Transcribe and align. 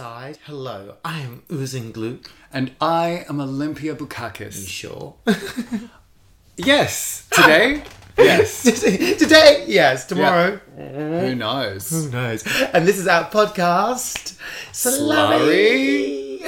aside, 0.00 0.38
hello, 0.46 0.94
I 1.04 1.20
am 1.20 1.42
Oozing 1.52 1.92
Gloop. 1.92 2.26
And 2.50 2.72
I 2.80 3.26
am 3.28 3.38
Olympia 3.38 3.94
Bukkakis. 3.94 4.58
You 4.62 4.66
sure? 4.66 5.14
Yes. 6.56 7.26
Today? 7.30 7.82
yes. 8.18 8.62
Today, 9.18 9.64
yes, 9.66 10.06
tomorrow. 10.06 10.58
Who 10.76 11.34
knows? 11.34 11.90
Who 11.90 12.10
knows? 12.10 12.44
And 12.74 12.86
this 12.88 12.98
is 12.98 13.06
our 13.06 13.30
podcast, 13.30 14.36
Slurry. 14.72 16.40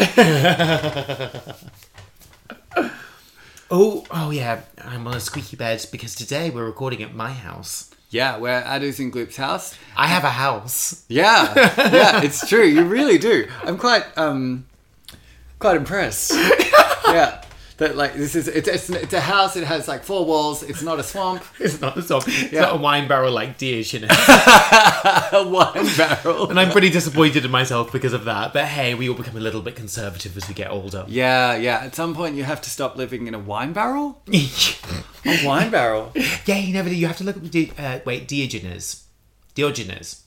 oh, 3.70 4.04
oh 4.10 4.30
yeah, 4.30 4.62
I'm 4.78 5.06
on 5.06 5.14
a 5.14 5.20
squeaky 5.20 5.56
bed 5.56 5.84
because 5.92 6.14
today 6.14 6.48
we're 6.50 6.66
recording 6.66 7.02
at 7.02 7.14
my 7.14 7.32
house. 7.32 7.91
Yeah, 8.12 8.36
we're 8.36 8.50
at 8.50 8.82
Oozing 8.82 9.10
Gloop's 9.10 9.36
house. 9.38 9.74
I 9.96 10.06
have 10.06 10.22
a 10.22 10.30
house. 10.30 11.02
Yeah. 11.08 11.54
Yeah, 11.92 12.22
it's 12.22 12.46
true. 12.46 12.64
You 12.64 12.84
really 12.84 13.16
do. 13.18 13.48
I'm 13.64 13.78
quite 13.78 14.04
um 14.18 14.66
quite 15.58 15.76
impressed. 15.76 16.32
Yeah. 17.04 17.41
That 17.82 17.96
like 17.96 18.14
this 18.14 18.34
is 18.36 18.46
it's, 18.46 18.68
it's 18.68 18.88
it's 18.90 19.12
a 19.12 19.20
house. 19.20 19.56
It 19.56 19.64
has 19.64 19.88
like 19.88 20.04
four 20.04 20.24
walls. 20.24 20.62
It's 20.62 20.82
not 20.82 21.00
a 21.00 21.02
swamp. 21.02 21.42
It's 21.58 21.80
not 21.80 21.96
a 21.96 22.02
song. 22.02 22.22
It's 22.26 22.52
Yeah. 22.52 22.60
not 22.62 22.74
a 22.76 22.78
wine 22.78 23.08
barrel 23.08 23.32
like 23.32 23.58
Diogenes. 23.58 24.10
A 25.32 25.42
wine 25.48 25.88
barrel. 25.96 26.50
and 26.50 26.60
I'm 26.60 26.70
pretty 26.70 26.90
disappointed 26.90 27.44
in 27.44 27.50
myself 27.50 27.90
because 27.90 28.12
of 28.12 28.24
that. 28.26 28.52
But 28.52 28.66
hey, 28.66 28.94
we 28.94 29.08
all 29.08 29.14
become 29.16 29.36
a 29.36 29.40
little 29.40 29.62
bit 29.62 29.74
conservative 29.76 30.36
as 30.36 30.46
we 30.48 30.54
get 30.54 30.70
older. 30.70 31.04
Yeah, 31.08 31.56
yeah. 31.56 31.78
At 31.86 31.94
some 31.94 32.14
point, 32.14 32.36
you 32.36 32.44
have 32.44 32.60
to 32.62 32.70
stop 32.70 32.96
living 32.96 33.26
in 33.26 33.34
a 33.34 33.38
wine 33.38 33.72
barrel. 33.72 34.22
A 35.24 35.46
wine 35.46 35.70
barrel. 35.70 36.12
yeah, 36.46 36.58
you 36.58 36.72
never 36.72 36.88
do. 36.88 36.94
You 36.96 37.06
have 37.06 37.16
to 37.18 37.24
look 37.24 37.36
at 37.36 37.50
Di- 37.50 37.72
uh, 37.78 38.00
wait 38.04 38.26
Diogenes. 38.28 39.04
Diogenes, 39.54 40.22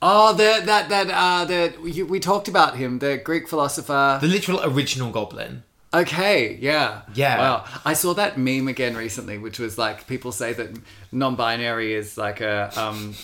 Oh, 0.00 0.32
the, 0.32 0.62
that 0.64 0.88
that 0.90 1.10
uh, 1.10 1.44
that 1.46 1.80
we 1.82 2.20
talked 2.20 2.46
about 2.48 2.76
him, 2.76 2.98
the 3.00 3.16
Greek 3.16 3.48
philosopher. 3.48 4.18
the 4.20 4.28
literal 4.28 4.60
original 4.64 5.10
goblin. 5.10 5.64
Okay, 5.92 6.58
yeah. 6.60 7.02
Yeah. 7.14 7.38
Wow. 7.38 7.64
I 7.84 7.94
saw 7.94 8.12
that 8.14 8.36
meme 8.36 8.68
again 8.68 8.94
recently, 8.96 9.38
which 9.38 9.58
was 9.58 9.78
like 9.78 10.06
people 10.06 10.32
say 10.32 10.52
that 10.52 10.70
non-binary 11.12 11.94
is 11.94 12.18
like 12.18 12.40
a 12.42 12.70
um 12.78 13.14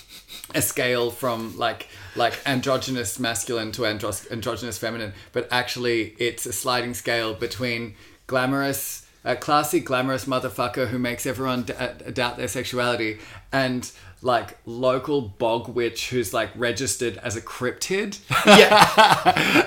a 0.54 0.62
scale 0.62 1.10
from 1.10 1.56
like 1.58 1.88
like 2.16 2.38
androgynous 2.46 3.18
masculine 3.18 3.70
to 3.72 3.84
andros- 3.84 4.30
androgynous 4.30 4.78
feminine, 4.78 5.12
but 5.32 5.46
actually 5.50 6.14
it's 6.18 6.46
a 6.46 6.52
sliding 6.52 6.94
scale 6.94 7.34
between 7.34 7.94
glamorous 8.26 9.06
a 9.26 9.36
classy 9.36 9.80
glamorous 9.80 10.24
motherfucker 10.26 10.88
who 10.88 10.98
makes 10.98 11.26
everyone 11.26 11.62
d- 11.62 11.72
uh, 11.74 11.88
doubt 12.12 12.36
their 12.36 12.48
sexuality 12.48 13.18
and 13.52 13.90
like 14.24 14.56
local 14.64 15.20
bog 15.20 15.68
witch 15.68 16.08
who's 16.08 16.32
like 16.32 16.48
registered 16.56 17.18
as 17.18 17.36
a 17.36 17.40
cryptid. 17.42 18.18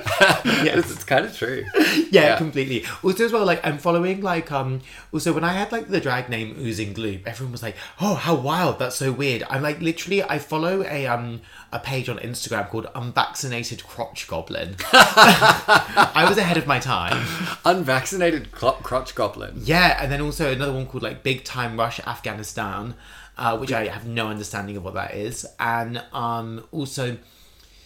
Yeah, 0.63 0.77
it's, 0.79 0.91
it's 0.91 1.03
kind 1.03 1.25
of 1.25 1.37
true. 1.37 1.63
yeah, 1.75 2.05
Yeah. 2.11 2.37
completely. 2.37 2.83
Also, 3.03 3.25
as 3.25 3.31
well, 3.31 3.45
like 3.45 3.65
I'm 3.65 3.77
following 3.77 4.21
like 4.21 4.51
um. 4.51 4.81
Also, 5.13 5.31
when 5.33 5.43
I 5.43 5.53
had 5.53 5.71
like 5.71 5.87
the 5.89 5.99
drag 6.01 6.29
name 6.29 6.55
Oozing 6.59 6.93
Gloop, 6.95 7.25
everyone 7.27 7.51
was 7.51 7.61
like, 7.61 7.75
"Oh, 8.01 8.15
how 8.15 8.33
wild! 8.33 8.79
That's 8.79 8.95
so 8.95 9.11
weird." 9.11 9.43
I'm 9.49 9.61
like, 9.61 9.79
literally, 9.81 10.23
I 10.23 10.39
follow 10.39 10.83
a 10.83 11.05
um 11.05 11.41
a 11.71 11.77
page 11.79 12.09
on 12.09 12.17
Instagram 12.17 12.67
called 12.69 12.87
Unvaccinated 12.95 13.83
Crotch 13.85 14.27
Goblin. 14.27 14.75
I 14.93 16.25
was 16.27 16.37
ahead 16.39 16.57
of 16.57 16.65
my 16.65 16.79
time. 16.79 17.25
Unvaccinated 17.65 18.51
clo- 18.51 18.79
crotch 18.83 19.13
goblin. 19.15 19.61
Yeah, 19.63 20.01
and 20.01 20.11
then 20.11 20.21
also 20.21 20.51
another 20.51 20.73
one 20.73 20.87
called 20.87 21.03
like 21.03 21.21
Big 21.23 21.43
Time 21.43 21.77
Rush 21.77 21.99
Afghanistan, 22.07 22.95
uh, 23.37 23.57
which 23.57 23.71
I 23.71 23.87
have 23.87 24.05
no 24.07 24.27
understanding 24.27 24.77
of 24.77 24.83
what 24.83 24.95
that 24.95 25.15
is, 25.15 25.45
and 25.59 26.03
um, 26.13 26.65
also 26.71 27.17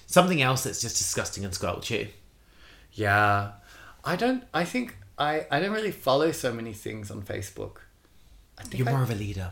something 0.08 0.42
else 0.42 0.64
that's 0.64 0.82
just 0.82 0.98
disgusting 0.98 1.46
and 1.46 1.54
squelchy. 1.54 2.10
Yeah. 2.94 3.52
I 4.04 4.16
don't 4.16 4.44
I 4.54 4.66
think 4.66 4.98
I 5.18 5.46
I 5.52 5.60
don't 5.60 5.72
really 5.72 5.92
follow 5.92 6.32
so 6.32 6.52
many 6.52 6.74
things 6.74 7.12
on 7.12 7.22
Facebook. 7.22 7.78
You're 8.72 8.90
I- 8.90 8.92
more 8.92 9.04
of 9.04 9.12
a 9.12 9.16
leader. 9.16 9.52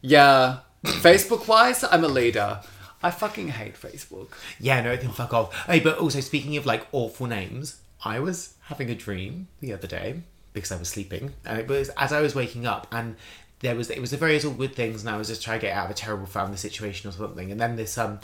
Yeah. 0.00 0.58
Facebook 0.84 1.48
wise, 1.48 1.82
I'm 1.84 2.04
a 2.04 2.08
leader. 2.08 2.60
I 3.02 3.10
fucking 3.10 3.48
hate 3.48 3.74
Facebook. 3.74 4.30
Yeah, 4.58 4.82
no, 4.82 4.90
it 4.92 5.00
can 5.00 5.10
fuck 5.12 5.32
off. 5.32 5.54
Hey, 5.66 5.80
but 5.80 5.98
also 5.98 6.20
speaking 6.20 6.56
of 6.56 6.66
like 6.66 6.86
awful 6.92 7.26
names, 7.26 7.80
I 8.04 8.18
was 8.18 8.54
having 8.62 8.90
a 8.90 8.94
dream 8.94 9.48
the 9.60 9.72
other 9.72 9.86
day 9.86 10.22
because 10.52 10.72
I 10.72 10.76
was 10.76 10.88
sleeping, 10.88 11.32
and 11.44 11.58
it 11.58 11.68
was 11.68 11.90
as 11.96 12.12
I 12.12 12.20
was 12.20 12.34
waking 12.34 12.66
up, 12.66 12.88
and 12.90 13.14
there 13.60 13.74
was 13.74 13.90
it 13.90 14.00
was 14.00 14.12
a 14.12 14.16
various 14.16 14.44
good 14.44 14.74
things, 14.74 15.02
and 15.02 15.10
I 15.10 15.16
was 15.16 15.28
just 15.28 15.42
trying 15.42 15.60
to 15.60 15.66
get 15.66 15.76
out 15.76 15.86
of 15.86 15.90
a 15.90 15.94
terrible 15.94 16.26
family 16.26 16.56
situation 16.56 17.08
or 17.08 17.12
something, 17.12 17.50
and 17.50 17.60
then 17.60 17.76
this 17.76 17.98
um 17.98 18.20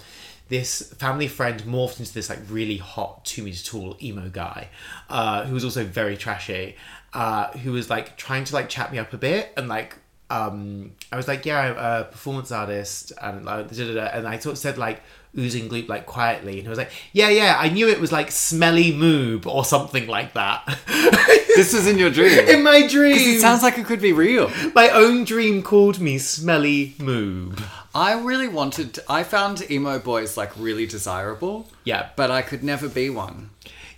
this 0.48 0.92
family 0.94 1.26
friend 1.26 1.62
morphed 1.62 1.98
into 2.00 2.12
this 2.12 2.28
like 2.28 2.40
really 2.48 2.76
hot 2.76 3.24
two 3.24 3.42
meters 3.42 3.62
tall 3.62 3.96
emo 4.02 4.28
guy, 4.28 4.68
uh, 5.08 5.44
who 5.44 5.54
was 5.54 5.64
also 5.64 5.84
very 5.84 6.16
trashy, 6.16 6.76
uh, 7.12 7.48
who 7.58 7.72
was 7.72 7.88
like 7.88 8.16
trying 8.16 8.44
to 8.44 8.54
like 8.54 8.68
chat 8.68 8.92
me 8.92 8.98
up 8.98 9.12
a 9.12 9.18
bit 9.18 9.52
and 9.56 9.68
like 9.68 9.96
um, 10.30 10.92
I 11.12 11.16
was 11.16 11.28
like, 11.28 11.44
yeah, 11.44 11.60
I'm 11.60 11.76
a 11.76 12.04
performance 12.04 12.50
artist, 12.50 13.12
and 13.20 13.44
like, 13.44 13.70
and 13.70 14.26
I 14.26 14.38
sort 14.38 14.54
of 14.54 14.58
said 14.58 14.78
like 14.78 15.02
oozing 15.38 15.68
gloop 15.68 15.88
like 15.88 16.06
quietly, 16.06 16.54
and 16.54 16.62
he 16.62 16.68
was 16.68 16.78
like, 16.78 16.92
yeah, 17.12 17.28
yeah, 17.28 17.56
I 17.58 17.68
knew 17.68 17.88
it 17.88 18.00
was 18.00 18.12
like 18.12 18.30
smelly 18.30 18.92
moob 18.92 19.46
or 19.46 19.64
something 19.64 20.06
like 20.06 20.34
that. 20.34 20.62
This 21.54 21.72
was 21.72 21.86
in 21.86 21.98
your 21.98 22.10
dream. 22.10 22.36
in 22.48 22.64
my 22.64 22.84
dream, 22.84 23.14
it 23.16 23.40
sounds 23.40 23.62
like 23.62 23.78
it 23.78 23.86
could 23.86 24.00
be 24.00 24.12
real. 24.12 24.50
my 24.74 24.88
own 24.88 25.22
dream 25.22 25.62
called 25.62 26.00
me 26.00 26.18
smelly 26.18 26.94
moob. 26.98 27.62
I 27.94 28.14
really 28.20 28.48
wanted 28.48 28.94
to, 28.94 29.04
I 29.08 29.22
found 29.22 29.70
emo 29.70 30.00
boys 30.00 30.36
like 30.36 30.50
really 30.58 30.84
desirable. 30.84 31.68
Yeah. 31.84 32.08
But 32.16 32.32
I 32.32 32.42
could 32.42 32.64
never 32.64 32.88
be 32.88 33.08
one. 33.08 33.50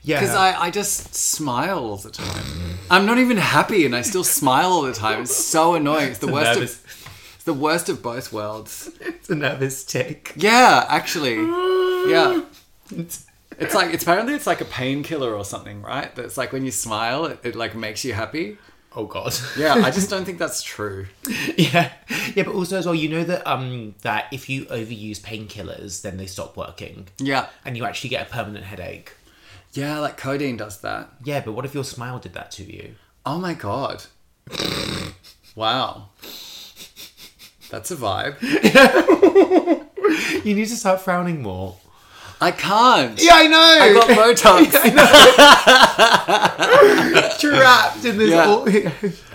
Yeah, 0.03 0.21
Because 0.21 0.35
I, 0.37 0.53
I 0.67 0.71
just 0.71 1.15
smile 1.15 1.79
all 1.79 1.97
the 1.97 2.11
time. 2.11 2.45
I'm 2.91 3.07
not 3.07 3.17
even 3.19 3.39
happy 3.39 3.87
and 3.87 3.97
I 3.97 4.03
still 4.03 4.23
smile 4.23 4.71
all 4.71 4.83
the 4.83 4.93
time. 4.93 5.23
It's 5.23 5.35
so 5.35 5.75
annoying. 5.77 6.11
It's 6.11 6.19
the 6.19 6.29
a 6.29 6.33
worst 6.33 6.59
nervous- 6.61 6.75
of 6.75 6.85
it's 6.85 6.86
the 7.47 7.55
worst 7.55 7.89
of 7.89 8.03
both 8.03 8.33
worlds. 8.33 8.91
it's 9.01 9.31
a 9.31 9.35
nervous 9.35 9.85
tick. 9.85 10.33
Yeah, 10.37 10.85
actually. 10.89 11.37
Yeah. 12.11 12.43
It's 13.59 13.75
like 13.75 13.95
it's 13.95 14.03
apparently 14.03 14.35
it's 14.35 14.47
like 14.47 14.61
a 14.61 14.67
painkiller 14.67 15.33
or 15.35 15.45
something, 15.45 15.81
right? 15.81 16.15
That's 16.15 16.37
like 16.37 16.53
when 16.53 16.65
you 16.65 16.71
smile, 16.71 17.25
it, 17.25 17.39
it 17.43 17.57
like 17.57 17.75
makes 17.75 18.05
you 18.05 18.13
happy. 18.13 18.59
Oh 18.95 19.07
god. 19.07 19.35
Yeah, 19.59 19.75
I 19.75 19.91
just 19.91 20.11
don't 20.13 20.25
think 20.27 20.39
that's 20.39 20.63
true. 20.63 21.07
yeah, 21.57 21.93
yeah, 22.35 22.43
but 22.45 22.55
also 22.55 22.77
as 22.79 22.85
well, 22.87 22.95
you 22.95 23.09
know 23.09 23.25
that 23.25 23.47
um 23.47 23.95
that 24.03 24.27
if 24.33 24.49
you 24.51 24.67
overuse 24.67 25.21
painkillers, 25.21 26.03
then 26.03 26.17
they 26.19 26.27
stop 26.27 26.57
working, 26.57 27.09
Yeah. 27.19 27.47
and 27.65 27.77
you 27.77 27.85
actually 27.87 28.11
get 28.11 28.27
a 28.27 28.31
permanent 28.31 28.65
headache. 28.67 29.13
Yeah, 29.73 29.99
like 30.01 30.17
codeine 30.17 30.57
does 30.57 30.81
that. 30.83 31.11
Yeah, 31.25 31.41
but 31.45 31.53
what 31.53 31.65
if 31.65 31.75
your 31.75 31.85
smile 31.85 32.19
did 32.19 32.35
that 32.35 32.51
to 32.53 32.65
you? 32.65 32.95
Oh 33.25 33.39
my 33.39 33.55
god. 33.55 34.05
wow. 35.55 36.09
That's 37.71 37.91
a 37.91 37.97
vibe. 37.97 38.37
You 40.45 40.55
need 40.55 40.69
to 40.69 40.77
start 40.77 41.01
frowning 41.01 41.43
more. 41.43 41.77
I 42.41 42.53
can't. 42.53 43.21
Yeah, 43.21 43.33
I 43.35 43.47
know. 43.49 43.59
I 43.59 43.93
got 43.93 44.09
Botox. 44.37 44.71
trapped 47.41 48.05
in 48.05 48.19
this. 48.19 48.31
Yeah. 48.31 48.47
All- 48.47 48.69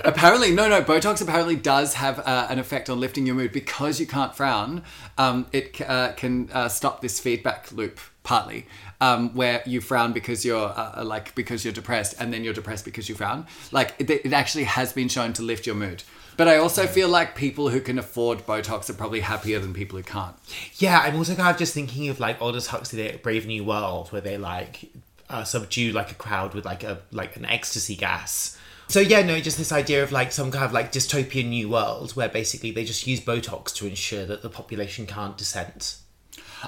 apparently, 0.05 0.51
no, 0.51 0.69
no. 0.69 0.81
Botox 0.81 1.21
apparently 1.21 1.55
does 1.55 1.95
have 1.95 2.19
uh, 2.19 2.47
an 2.49 2.59
effect 2.59 2.89
on 2.89 2.99
lifting 2.99 3.25
your 3.25 3.35
mood 3.35 3.51
because 3.51 3.99
you 3.99 4.07
can't 4.07 4.35
frown. 4.35 4.83
Um, 5.17 5.47
it 5.51 5.81
uh, 5.81 6.13
can 6.13 6.49
uh, 6.53 6.69
stop 6.69 7.01
this 7.01 7.19
feedback 7.19 7.71
loop 7.71 7.99
partly, 8.23 8.67
um, 9.01 9.33
where 9.35 9.61
you 9.65 9.81
frown 9.81 10.13
because 10.13 10.45
you're 10.45 10.69
uh, 10.75 11.03
like 11.03 11.33
because 11.35 11.65
you're 11.65 11.73
depressed, 11.73 12.15
and 12.19 12.31
then 12.31 12.43
you're 12.43 12.53
depressed 12.53 12.85
because 12.85 13.09
you 13.09 13.15
frown. 13.15 13.47
Like 13.71 13.95
it, 13.99 14.09
it 14.09 14.31
actually 14.33 14.65
has 14.65 14.93
been 14.93 15.09
shown 15.09 15.33
to 15.33 15.41
lift 15.41 15.65
your 15.65 15.75
mood. 15.75 16.03
But 16.37 16.47
I 16.47 16.57
also 16.57 16.87
feel 16.87 17.09
like 17.09 17.35
people 17.35 17.69
who 17.69 17.81
can 17.81 17.99
afford 17.99 18.45
Botox 18.45 18.89
are 18.89 18.93
probably 18.93 19.19
happier 19.19 19.59
than 19.59 19.73
people 19.73 19.97
who 19.97 20.03
can't. 20.03 20.35
yeah, 20.75 20.99
I'm 20.99 21.15
also 21.15 21.35
kind 21.35 21.49
of 21.49 21.57
just 21.57 21.73
thinking 21.73 22.09
of 22.09 22.19
like 22.19 22.41
Aldous 22.41 22.67
Huxley 22.67 23.19
Brave 23.21 23.45
New 23.45 23.63
World, 23.63 24.11
where 24.11 24.21
they 24.21 24.37
like 24.37 24.89
uh, 25.29 25.43
subdue 25.43 25.91
like 25.91 26.11
a 26.11 26.15
crowd 26.15 26.53
with 26.53 26.65
like 26.65 26.83
a 26.83 27.01
like 27.11 27.35
an 27.35 27.45
ecstasy 27.45 27.95
gas. 27.95 28.57
So 28.87 28.99
yeah, 28.99 29.21
no, 29.21 29.39
just 29.39 29.57
this 29.57 29.71
idea 29.71 30.03
of 30.03 30.11
like 30.11 30.33
some 30.33 30.51
kind 30.51 30.65
of 30.65 30.73
like 30.73 30.91
dystopian 30.91 31.47
new 31.47 31.69
world 31.69 32.11
where 32.11 32.27
basically 32.27 32.71
they 32.71 32.83
just 32.83 33.07
use 33.07 33.21
Botox 33.21 33.73
to 33.75 33.87
ensure 33.87 34.25
that 34.25 34.41
the 34.41 34.49
population 34.49 35.05
can't 35.05 35.37
dissent. 35.37 35.97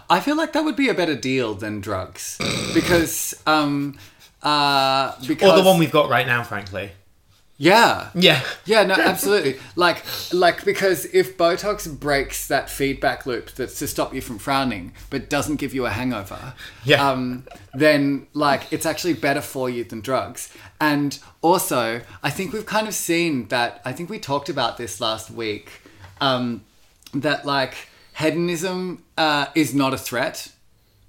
I 0.10 0.22
feel 0.22 0.38
like 0.38 0.54
that 0.54 0.64
would 0.64 0.78
be 0.78 0.88
a 0.88 0.94
better 0.94 1.16
deal 1.16 1.54
than 1.54 1.82
drugs 1.82 2.38
because 2.74 3.34
um 3.46 3.98
uh 4.42 5.14
because 5.28 5.52
Or 5.52 5.58
the 5.58 5.64
one 5.64 5.78
we've 5.78 5.92
got 5.92 6.10
right 6.10 6.26
now, 6.26 6.44
frankly. 6.44 6.92
Yeah 7.58 8.10
Yeah. 8.16 8.42
yeah 8.66 8.84
no 8.84 8.96
absolutely 8.96 9.60
like 9.76 10.04
like 10.34 10.66
because 10.66 11.06
if 11.06 11.38
Botox 11.38 11.88
breaks 12.00 12.48
that 12.48 12.70
feedback 12.70 13.26
loop 13.26 13.52
that's 13.52 13.78
to 13.80 13.88
stop 13.88 14.14
you 14.14 14.22
from 14.22 14.40
frowning 14.40 14.94
but 15.12 15.30
doesn't 15.30 15.58
give 15.58 15.74
you 15.74 15.86
a 15.86 15.90
hangover 15.92 16.54
Yeah. 16.84 17.08
um 17.12 17.46
then 17.74 18.28
like 18.34 18.62
it's 18.74 18.86
actually 18.86 19.14
better 19.14 19.42
for 19.42 19.70
you 19.70 19.84
than 19.84 20.02
drugs 20.02 20.52
and 20.82 21.20
also 21.42 22.02
I 22.24 22.30
think 22.32 22.54
we've 22.54 22.66
kind 22.66 22.88
of 22.88 22.96
seen 22.96 23.48
that 23.50 23.82
I 23.86 23.94
think 23.94 24.10
we 24.10 24.20
talked 24.20 24.50
about 24.50 24.78
this 24.78 25.00
last 25.00 25.30
week 25.30 25.70
um 26.22 26.64
that 27.14 27.46
like 27.46 27.76
hedonism 28.18 29.04
uh, 29.18 29.46
is 29.56 29.74
not 29.76 29.94
a 29.94 29.98
threat 29.98 30.52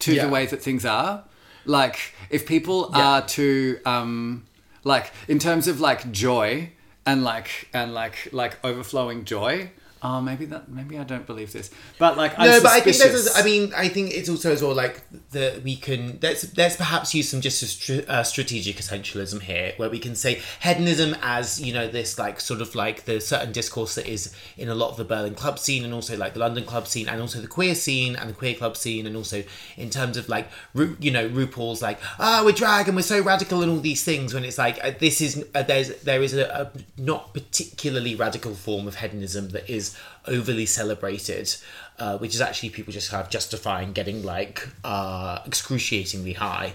to 0.00 0.12
Yeah. 0.14 0.24
the 0.26 0.30
way 0.30 0.44
that 0.46 0.60
things 0.62 0.84
are 0.84 1.24
like 1.64 2.12
if 2.28 2.46
people 2.46 2.90
are 2.92 3.22
too 3.22 3.78
um 3.86 4.44
like 4.84 5.10
in 5.28 5.38
terms 5.38 5.66
of 5.66 5.80
like 5.80 6.10
joy 6.12 6.70
and 7.06 7.24
like 7.24 7.68
and 7.72 7.94
like 7.94 8.28
like 8.32 8.58
overflowing 8.64 9.24
joy 9.24 9.70
oh 10.04 10.20
maybe 10.20 10.44
that 10.44 10.68
maybe 10.68 10.98
i 10.98 11.02
don't 11.02 11.26
believe 11.26 11.52
this 11.52 11.70
but 11.98 12.16
like 12.16 12.38
I'm 12.38 12.50
no, 12.50 12.62
but 12.62 12.72
I 12.72 12.80
think 12.80 12.96
there's. 12.96 13.36
I 13.36 13.42
mean, 13.42 13.72
I 13.76 13.88
think 13.88 14.12
it's 14.12 14.28
also 14.28 14.52
as 14.52 14.62
well 14.62 14.74
like 14.74 15.00
that 15.30 15.62
we 15.62 15.76
can. 15.76 16.18
Let's 16.20 16.56
let's 16.56 16.76
perhaps 16.76 17.14
use 17.14 17.28
some 17.28 17.40
just 17.40 17.90
uh, 17.90 18.24
strategic 18.24 18.76
essentialism 18.76 19.42
here, 19.42 19.74
where 19.76 19.88
we 19.88 19.98
can 19.98 20.14
say 20.14 20.42
hedonism 20.60 21.16
as 21.22 21.60
you 21.60 21.72
know 21.72 21.88
this 21.88 22.18
like 22.18 22.40
sort 22.40 22.60
of 22.60 22.74
like 22.74 23.04
the 23.04 23.20
certain 23.20 23.52
discourse 23.52 23.94
that 23.94 24.06
is 24.06 24.34
in 24.56 24.68
a 24.68 24.74
lot 24.74 24.90
of 24.90 24.96
the 24.96 25.04
Berlin 25.04 25.34
club 25.34 25.58
scene, 25.58 25.84
and 25.84 25.94
also 25.94 26.16
like 26.16 26.34
the 26.34 26.40
London 26.40 26.64
club 26.64 26.86
scene, 26.86 27.08
and 27.08 27.20
also 27.20 27.40
the 27.40 27.46
queer 27.46 27.74
scene 27.74 28.16
and 28.16 28.28
the 28.28 28.34
queer 28.34 28.54
club 28.54 28.76
scene, 28.76 29.06
and 29.06 29.16
also 29.16 29.44
in 29.76 29.90
terms 29.90 30.16
of 30.16 30.28
like 30.28 30.48
Ru- 30.74 30.96
you 31.00 31.10
know 31.10 31.28
RuPaul's 31.28 31.80
like 31.80 31.98
ah 32.18 32.42
we're 32.44 32.52
drag 32.52 32.88
and 32.88 32.96
we're 32.96 33.02
so 33.02 33.22
radical 33.22 33.62
and 33.62 33.70
all 33.70 33.78
these 33.78 34.04
things 34.04 34.34
when 34.34 34.44
it's 34.44 34.58
like 34.58 34.82
uh, 34.84 34.92
this 34.98 35.20
is 35.20 35.44
uh, 35.54 35.62
there's 35.62 35.94
there 36.02 36.22
is 36.22 36.34
a, 36.34 36.44
a 36.44 37.00
not 37.00 37.32
particularly 37.32 38.14
radical 38.14 38.54
form 38.54 38.86
of 38.88 38.96
hedonism 38.96 39.50
that 39.50 39.68
is 39.70 39.93
overly 40.26 40.66
celebrated, 40.66 41.54
uh, 41.98 42.18
which 42.18 42.34
is 42.34 42.40
actually 42.40 42.70
people 42.70 42.92
just 42.92 43.10
kind 43.10 43.22
of 43.24 43.30
justifying 43.30 43.92
getting 43.92 44.22
like 44.22 44.68
uh, 44.84 45.40
excruciatingly 45.46 46.32
high. 46.34 46.74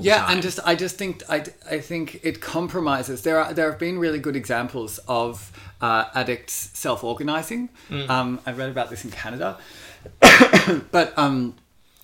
yeah 0.00 0.18
time. 0.22 0.30
and 0.32 0.42
just 0.42 0.58
i 0.64 0.74
just 0.74 0.96
think 0.96 1.22
i, 1.28 1.44
I 1.70 1.78
think 1.80 2.18
it 2.22 2.40
compromises 2.40 3.22
there 3.22 3.38
are 3.38 3.52
there 3.52 3.70
have 3.70 3.78
been 3.78 3.98
really 3.98 4.18
good 4.18 4.36
examples 4.36 4.98
of 5.06 5.52
uh, 5.82 6.04
addicts 6.14 6.70
self-organizing 6.72 7.68
Mm. 7.90 8.08
um, 8.08 8.40
i 8.46 8.52
read 8.52 8.70
about 8.70 8.88
this 8.88 9.04
in 9.04 9.10
canada 9.10 9.58
but 10.90 11.12
um, 11.18 11.54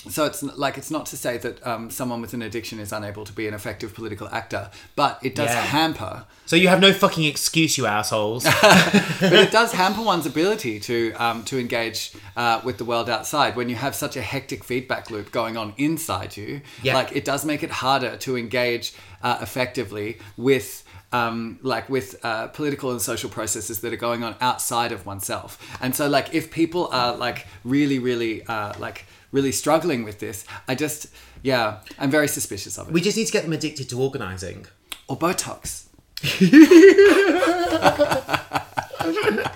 so 0.09 0.25
it's 0.25 0.43
like 0.43 0.79
it's 0.79 0.91
not 0.93 1.07
to 1.07 1.17
say 1.17 1.39
that 1.39 1.67
um, 1.67 1.91
someone 1.91 2.21
with 2.21 2.33
an 2.33 2.41
addiction 2.43 2.79
is 2.79 2.93
unable 2.93 3.25
to 3.25 3.33
be 3.33 3.49
an 3.49 3.55
effective 3.55 3.93
political 3.95 4.29
actor 4.29 4.71
but 4.95 5.19
it 5.23 5.35
does 5.35 5.49
Yeah. 5.51 5.61
hamper 5.61 6.25
so 6.47 6.55
you 6.57 6.69
have 6.69 6.81
no 6.81 6.95
fucking 6.95 7.25
excuse, 7.25 7.77
you 7.77 7.85
assholes. 7.85 8.45
but 9.21 9.33
it 9.35 9.51
does 9.51 9.73
hamper 9.73 10.01
one's 10.01 10.25
ability 10.25 10.81
to 10.81 11.13
um, 11.15 11.45
to 11.45 11.59
engage 11.59 12.13
uh, 12.39 12.63
with 12.65 12.79
the 12.79 12.87
world 12.87 13.11
outside 13.11 13.55
when 13.55 13.69
you 13.69 13.75
have 13.77 13.95
such 13.95 14.17
a 14.17 14.23
hectic 14.23 14.65
feedback 14.65 15.11
loop 15.11 15.31
going 15.31 15.59
on 15.59 15.75
inside 15.77 16.39
you. 16.39 16.63
Yeah. 16.83 16.95
Like 16.95 17.13
it 17.15 17.27
does 17.27 17.45
make 17.45 17.63
it 17.63 17.71
harder 17.71 18.17
to 18.17 18.39
engage 18.39 18.95
uh, 19.23 19.39
effectively 19.43 20.19
with. 20.39 20.85
Um, 21.11 21.59
like 21.63 21.89
with 21.89 22.23
uh, 22.23 22.49
political 22.49 22.91
and 22.91 23.01
social 23.01 23.31
processes 23.31 23.81
that 23.81 23.95
are 23.95 23.97
going 23.97 24.23
on 24.23 24.37
outside 24.43 24.93
of 24.93 25.07
oneself, 25.07 25.57
and 25.81 25.97
so 25.97 26.07
like 26.07 26.35
if 26.35 26.51
people 26.51 26.89
are 26.93 27.17
like 27.17 27.47
really, 27.65 27.99
really 27.99 28.43
uh, 28.45 28.75
like 28.79 29.07
really 29.33 29.51
struggling 29.53 30.05
with 30.05 30.19
this, 30.19 30.45
I 30.69 30.75
just 30.75 31.07
yeah, 31.43 31.79
I'm 31.99 32.11
very 32.11 32.29
suspicious 32.29 32.77
of 32.79 32.89
it. 32.89 32.93
we 32.93 33.01
just 33.01 33.17
need 33.17 33.25
to 33.27 33.33
get 33.33 33.45
them 33.45 33.55
addicted 33.55 33.89
to 33.89 34.03
organising. 34.03 34.67
or 35.09 35.17
Botox. 35.17 35.85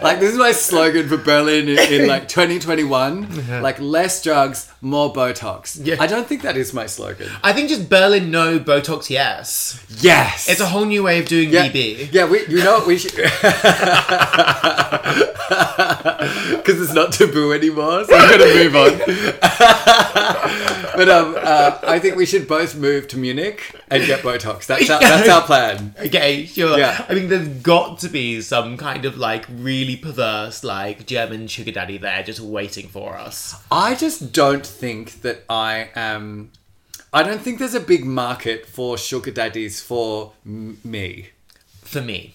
like 0.02 0.20
this 0.20 0.32
is 0.32 0.38
my 0.38 0.52
slogan 0.52 1.08
for 1.08 1.16
Berlin 1.16 1.68
in, 1.68 1.78
in 1.78 2.06
like 2.08 2.28
2021. 2.28 3.60
Like 3.62 3.78
less 3.80 4.22
drugs, 4.22 4.70
more 4.80 5.12
Botox. 5.12 5.78
Yeah. 5.82 5.96
I 6.00 6.06
don't 6.06 6.26
think 6.26 6.42
that 6.42 6.56
is 6.56 6.72
my 6.72 6.86
slogan. 6.86 7.28
I 7.42 7.52
think 7.52 7.68
just 7.68 7.88
Berlin 7.90 8.30
no, 8.30 8.58
Botox 8.58 9.10
yes. 9.10 9.84
Yes, 10.00 10.48
It's 10.48 10.60
a 10.60 10.66
whole 10.66 10.84
new 10.84 11.02
way 11.02 11.18
of 11.18 11.26
doing 11.28 11.50
yeah, 11.50 11.68
BB. 11.68 12.12
yeah. 12.12 12.28
We, 12.28 12.46
you 12.46 12.58
know 12.64 12.78
what 12.78 12.86
we 12.86 12.98
should 12.98 13.12
because 15.50 16.80
it's 16.80 16.94
not 16.94 17.12
taboo 17.12 17.52
anymore. 17.52 18.04
So 18.04 18.14
I'm 18.14 18.30
gonna 18.30 18.54
move 18.54 18.76
on. 18.76 18.98
but 20.96 21.08
um, 21.08 21.34
uh, 21.38 21.78
I 21.82 21.98
think 21.98 22.16
we 22.16 22.26
should 22.26 22.46
both 22.46 22.76
move 22.76 23.08
to 23.08 23.18
Munich 23.18 23.74
and 23.90 24.04
get 24.06 24.20
Botox. 24.20 24.66
That's 24.66 24.88
our, 24.88 25.00
that's 25.00 25.28
our 25.28 25.42
plan. 25.42 25.94
Okay, 25.98 26.46
sure. 26.46 26.78
Yeah. 26.78 27.04
I 27.08 27.14
mean, 27.14 27.28
there's 27.28 27.48
got 27.48 27.98
to 28.00 28.08
be 28.08 28.40
some 28.40 28.76
kind 28.76 29.04
of 29.04 29.16
like 29.16 29.46
really 29.50 29.89
perverse, 29.96 30.62
like 30.64 31.06
German 31.06 31.46
sugar 31.46 31.72
daddy 31.72 31.98
there 31.98 32.22
just 32.22 32.40
waiting 32.40 32.88
for 32.88 33.16
us. 33.16 33.54
I 33.70 33.94
just 33.94 34.32
don't 34.32 34.66
think 34.66 35.22
that 35.22 35.44
I 35.48 35.90
am. 35.94 36.52
I 37.12 37.22
don't 37.22 37.40
think 37.40 37.58
there's 37.58 37.74
a 37.74 37.80
big 37.80 38.04
market 38.04 38.66
for 38.66 38.96
sugar 38.96 39.30
daddies 39.30 39.80
for 39.80 40.32
m- 40.46 40.78
me. 40.84 41.30
For 41.82 42.00
me. 42.00 42.34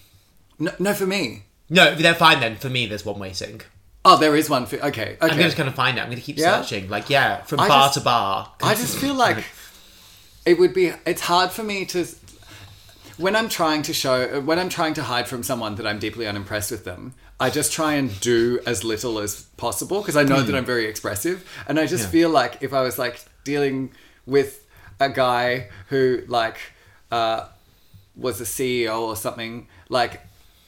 No, 0.58 0.72
no, 0.78 0.92
for 0.94 1.06
me. 1.06 1.44
No, 1.70 1.94
they're 1.94 2.14
fine 2.14 2.40
then. 2.40 2.56
For 2.56 2.68
me, 2.68 2.86
there's 2.86 3.04
one 3.04 3.18
waiting. 3.18 3.60
Oh, 4.04 4.16
there 4.18 4.36
is 4.36 4.48
one 4.50 4.66
for. 4.66 4.76
Okay, 4.76 5.16
okay. 5.20 5.32
I'm 5.32 5.38
just 5.38 5.56
going 5.56 5.68
to 5.68 5.74
find 5.74 5.98
it. 5.98 6.00
I'm 6.00 6.06
going 6.08 6.18
to 6.18 6.22
keep 6.22 6.38
Yeah? 6.38 6.60
searching. 6.60 6.88
Like, 6.88 7.10
yeah, 7.10 7.42
from 7.42 7.60
I 7.60 7.68
bar 7.68 7.86
just- 7.88 7.94
to 7.98 8.00
bar. 8.04 8.52
I 8.62 8.74
just 8.74 8.98
feel 8.98 9.14
like 9.26 9.44
it 10.44 10.58
would 10.58 10.74
be. 10.74 10.92
It's 11.06 11.22
hard 11.22 11.50
for 11.50 11.62
me 11.62 11.84
to. 11.86 12.06
When 13.18 13.34
I'm 13.34 13.48
trying 13.48 13.80
to 13.82 13.94
show, 13.94 14.42
when 14.42 14.58
I'm 14.58 14.68
trying 14.68 14.92
to 14.94 15.02
hide 15.02 15.26
from 15.26 15.42
someone 15.42 15.76
that 15.76 15.86
I'm 15.86 15.98
deeply 15.98 16.26
unimpressed 16.26 16.70
with 16.70 16.84
them, 16.84 17.14
I 17.38 17.50
just 17.50 17.72
try 17.72 17.94
and 17.94 18.18
do 18.20 18.60
as 18.66 18.82
little 18.84 19.18
as 19.18 19.42
possible 19.58 20.00
because 20.00 20.16
I 20.16 20.22
know 20.22 20.40
that 20.42 20.54
I'm 20.54 20.64
very 20.64 20.86
expressive, 20.86 21.46
and 21.68 21.78
I 21.78 21.86
just 21.86 22.04
Yeah. 22.04 22.10
feel 22.10 22.30
like 22.30 22.58
if 22.62 22.72
I 22.72 22.80
was 22.82 22.98
like 22.98 23.22
dealing 23.44 23.90
with 24.26 24.64
a 25.00 25.10
guy 25.10 25.68
who 25.88 26.22
like 26.28 26.56
uh, 27.12 27.44
was 28.16 28.40
a 28.40 28.44
CEO 28.44 29.00
or 29.02 29.16
something, 29.16 29.68
like 29.90 30.22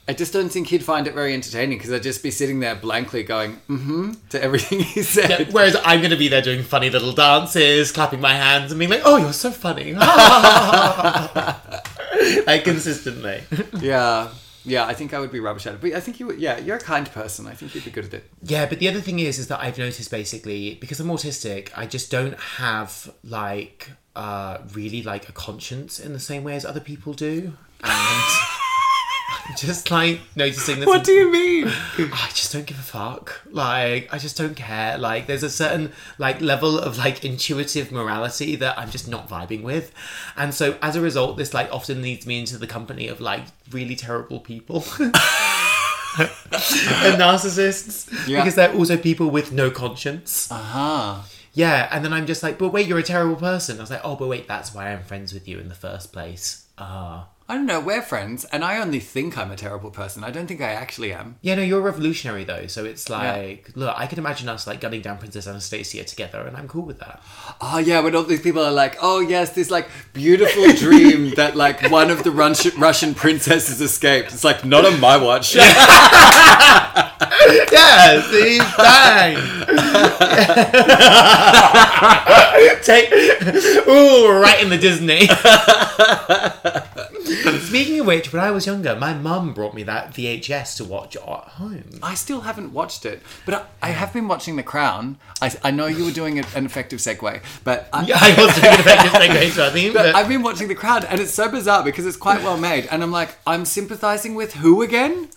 I 0.07 0.13
just 0.15 0.33
don't 0.33 0.49
think 0.51 0.69
he'd 0.69 0.83
find 0.85 1.07
it 1.07 1.13
very 1.15 1.33
entertaining 1.35 1.77
because 1.79 1.93
I'd 1.93 2.03
just 2.03 2.23
be 2.23 2.31
sitting 2.31 2.61
there 2.61 2.75
blankly 2.75 3.23
going 3.23 3.57
mm-hmm 3.69 4.13
to 4.31 4.43
everything 4.43 4.81
he 4.95 5.03
said. 5.03 5.31
Yeah, 5.31 5.45
whereas 5.51 5.77
I'm 5.85 6.01
going 6.01 6.11
to 6.13 6.17
be 6.17 6.29
there 6.29 6.41
doing 6.43 6.63
funny 6.63 6.89
little 6.91 7.13
dances, 7.13 7.93
clapping 7.93 8.21
my 8.21 8.35
hands, 8.35 8.73
and 8.73 8.79
being 8.79 8.91
like, 8.91 9.03
"Oh, 9.07 9.17
you're 9.17 9.33
so 9.33 9.51
funny!" 9.51 9.95
like 12.47 12.65
consistently. 12.65 13.43
Yeah, 13.81 14.29
yeah. 14.69 14.87
I 14.87 14.95
think 14.95 15.15
I 15.15 15.19
would 15.21 15.33
be 15.33 15.41
rubbish 15.41 15.67
at 15.67 15.75
it, 15.75 15.81
but 15.81 15.93
I 15.93 16.01
think 16.01 16.21
you. 16.21 16.27
Would, 16.29 16.39
yeah, 16.39 16.59
you're 16.59 16.77
a 16.77 16.81
kind 16.81 17.11
person. 17.11 17.47
I 17.47 17.55
think 17.55 17.75
you'd 17.75 17.85
be 17.85 17.91
good 17.91 18.07
at 18.07 18.15
it. 18.15 18.31
Yeah, 18.43 18.67
but 18.67 18.79
the 18.79 18.89
other 18.89 19.01
thing 19.01 19.19
is, 19.19 19.39
is 19.39 19.49
that 19.49 19.61
I've 19.61 19.79
noticed 19.79 20.11
basically 20.11 20.75
because 20.75 21.01
I'm 21.01 21.09
autistic, 21.09 21.71
I 21.77 21.87
just 21.87 22.11
don't 22.11 22.39
have 22.39 23.13
like 23.23 23.91
uh 24.17 24.59
really 24.73 25.03
like 25.03 25.29
a 25.29 25.33
conscience 25.33 26.01
in 26.01 26.13
the 26.13 26.21
same 26.21 26.43
way 26.45 26.55
as 26.57 26.65
other 26.65 26.81
people 26.81 27.13
do, 27.13 27.53
and 27.83 28.23
just 29.57 29.91
like 29.91 30.21
noticing 30.37 30.81
this. 30.81 30.87
What 30.87 31.05
do 31.05 31.13
you 31.13 31.31
mean? 31.33 31.69
I 31.69 32.29
just 32.35 32.53
don't 32.53 32.67
give 32.67 32.79
a 32.79 32.83
fuck. 32.83 33.41
Like, 33.51 34.13
I 34.13 34.19
just 34.19 34.37
don't 34.37 34.55
care. 34.55 34.99
Like, 34.99 35.27
there's 35.27 35.43
a 35.43 35.51
certain 35.51 35.93
like 36.19 36.41
level 36.41 36.79
of 36.79 36.99
like 36.99 37.25
intuitive 37.25 37.91
morality 37.93 38.57
that 38.57 38.79
I'm 38.79 38.91
just 38.91 39.09
not 39.09 39.29
vibing 39.29 39.63
with, 39.63 39.93
and 40.37 40.55
so 40.55 40.77
as 40.83 40.97
a 40.97 41.01
result, 41.01 41.37
this 41.37 41.55
like 41.55 41.73
often 41.73 42.03
leads 42.03 42.27
me 42.27 42.39
into 42.41 42.59
the 42.59 42.67
company 42.67 43.09
of 43.09 43.21
like 43.21 43.43
really 43.71 43.97
terrible 43.97 44.41
people. 44.41 44.85
and 46.19 46.31
narcissists 47.21 48.09
Yeah. 48.27 48.41
because 48.41 48.55
they're 48.57 48.73
also 48.75 48.97
people 48.97 49.31
with 49.31 49.53
no 49.53 49.71
conscience. 49.71 50.51
Uh 50.51 50.57
huh. 50.57 51.23
Yeah, 51.53 51.89
and 51.91 52.05
then 52.05 52.13
I'm 52.13 52.27
just 52.27 52.43
like, 52.43 52.59
but 52.59 52.69
wait, 52.71 52.87
you're 52.87 52.99
a 52.99 53.03
terrible 53.03 53.37
person. 53.37 53.79
I 53.79 53.81
was 53.81 53.91
like, 53.91 54.03
oh, 54.05 54.15
but 54.17 54.29
wait, 54.29 54.47
that's 54.47 54.75
why 54.75 54.93
I'm 54.93 55.03
friends 55.03 55.33
with 55.33 55.49
you 55.49 55.59
in 55.59 55.69
the 55.69 55.75
first 55.75 56.13
place. 56.13 56.67
Ah. 56.79 57.27
I 57.51 57.55
don't 57.55 57.65
know. 57.65 57.81
We're 57.81 58.03
friends, 58.03 58.45
and 58.53 58.63
I 58.63 58.79
only 58.79 59.01
think 59.01 59.39
I'm 59.39 59.51
a 59.51 59.57
terrible 59.57 59.91
person. 59.91 60.23
I 60.23 60.31
don't 60.31 60.47
think 60.47 60.61
I 60.61 60.69
actually 60.73 61.15
am. 61.15 61.37
Yeah, 61.41 61.55
no, 61.55 61.63
you're 61.63 61.79
a 61.79 61.83
revolutionary 61.83 62.45
though, 62.45 62.67
so 62.67 62.85
it's 62.85 63.09
like, 63.09 63.71
look, 63.75 63.95
I 63.97 64.07
can 64.07 64.19
imagine 64.19 64.51
us 64.51 64.67
like 64.67 64.83
gunning 64.83 65.01
down 65.01 65.17
Princess 65.17 65.47
Anastasia 65.47 66.05
together, 66.05 66.43
and 66.43 66.59
I'm 66.59 66.69
cool 66.69 66.85
with 66.85 66.99
that. 66.99 67.23
Oh 67.63 67.79
yeah, 67.79 68.01
when 68.01 68.15
all 68.15 68.25
these 68.25 68.43
people 68.43 68.63
are 68.63 68.71
like, 68.71 68.99
"Oh 69.01 69.21
yes, 69.21 69.55
this 69.55 69.71
like 69.71 69.89
beautiful 70.13 70.71
dream 70.75 71.31
that 71.37 71.57
like 71.57 71.91
one 71.91 72.11
of 72.11 72.23
the 72.23 72.31
Rus- 72.31 72.77
Russian 72.77 73.15
princesses 73.15 73.81
escaped." 73.81 74.31
It's 74.35 74.45
like 74.45 74.67
not 74.67 74.85
on 74.85 75.01
my 75.01 75.17
watch. 75.17 75.55
Yeah, 75.55 75.65
see, 78.31 78.59
bang. 78.77 79.39
Take, 82.83 83.11
ooh, 83.89 84.39
right 84.39 84.59
in 84.63 84.69
the 84.69 84.77
Disney. 84.79 85.27
Speaking 87.61 88.01
of 88.01 88.07
which, 88.07 88.33
when 88.33 88.43
I 88.43 88.51
was 88.51 88.67
younger, 88.67 88.97
my 88.97 89.15
mum 89.15 89.53
brought 89.55 89.75
me 89.75 89.83
that 89.85 90.13
VHS 90.15 90.77
to 90.79 90.85
watch 90.85 91.17
at 91.17 91.23
home. 91.23 91.85
I 92.03 92.15
still 92.15 92.43
haven't 92.43 92.73
watched 92.73 93.05
it, 93.05 93.23
but 93.47 93.55
I, 93.83 93.89
I 93.89 93.91
have 93.91 94.13
been 94.13 94.29
watching 94.29 94.57
The 94.57 94.63
Crown. 94.63 95.19
I, 95.43 95.53
I 95.63 95.71
know 95.71 95.87
you 95.87 96.05
were 96.05 96.11
doing 96.11 96.39
an 96.39 96.67
effective 96.67 96.99
segue, 97.01 97.43
but 97.65 97.89
I, 97.93 98.01
I 98.01 98.45
was 98.45 98.55
doing 98.55 98.73
an 98.75 98.81
effective 98.81 99.13
segue 99.59 99.65
our 99.65 99.71
theme, 99.71 99.93
But 99.93 100.03
but 100.05 100.15
I've 100.15 100.29
been 100.29 100.43
watching 100.43 100.69
The 100.69 100.75
Crown, 100.75 101.05
and 101.05 101.21
it's 101.21 101.33
so 101.35 101.49
bizarre 101.51 101.85
because 101.85 102.07
it's 102.07 102.17
quite 102.17 102.43
well 102.43 102.57
made, 102.57 102.87
and 102.91 103.03
I'm 103.03 103.13
like, 103.13 103.37
I'm 103.47 103.65
sympathizing 103.65 104.35
with 104.35 104.55
who 104.55 104.83
again? 104.83 105.29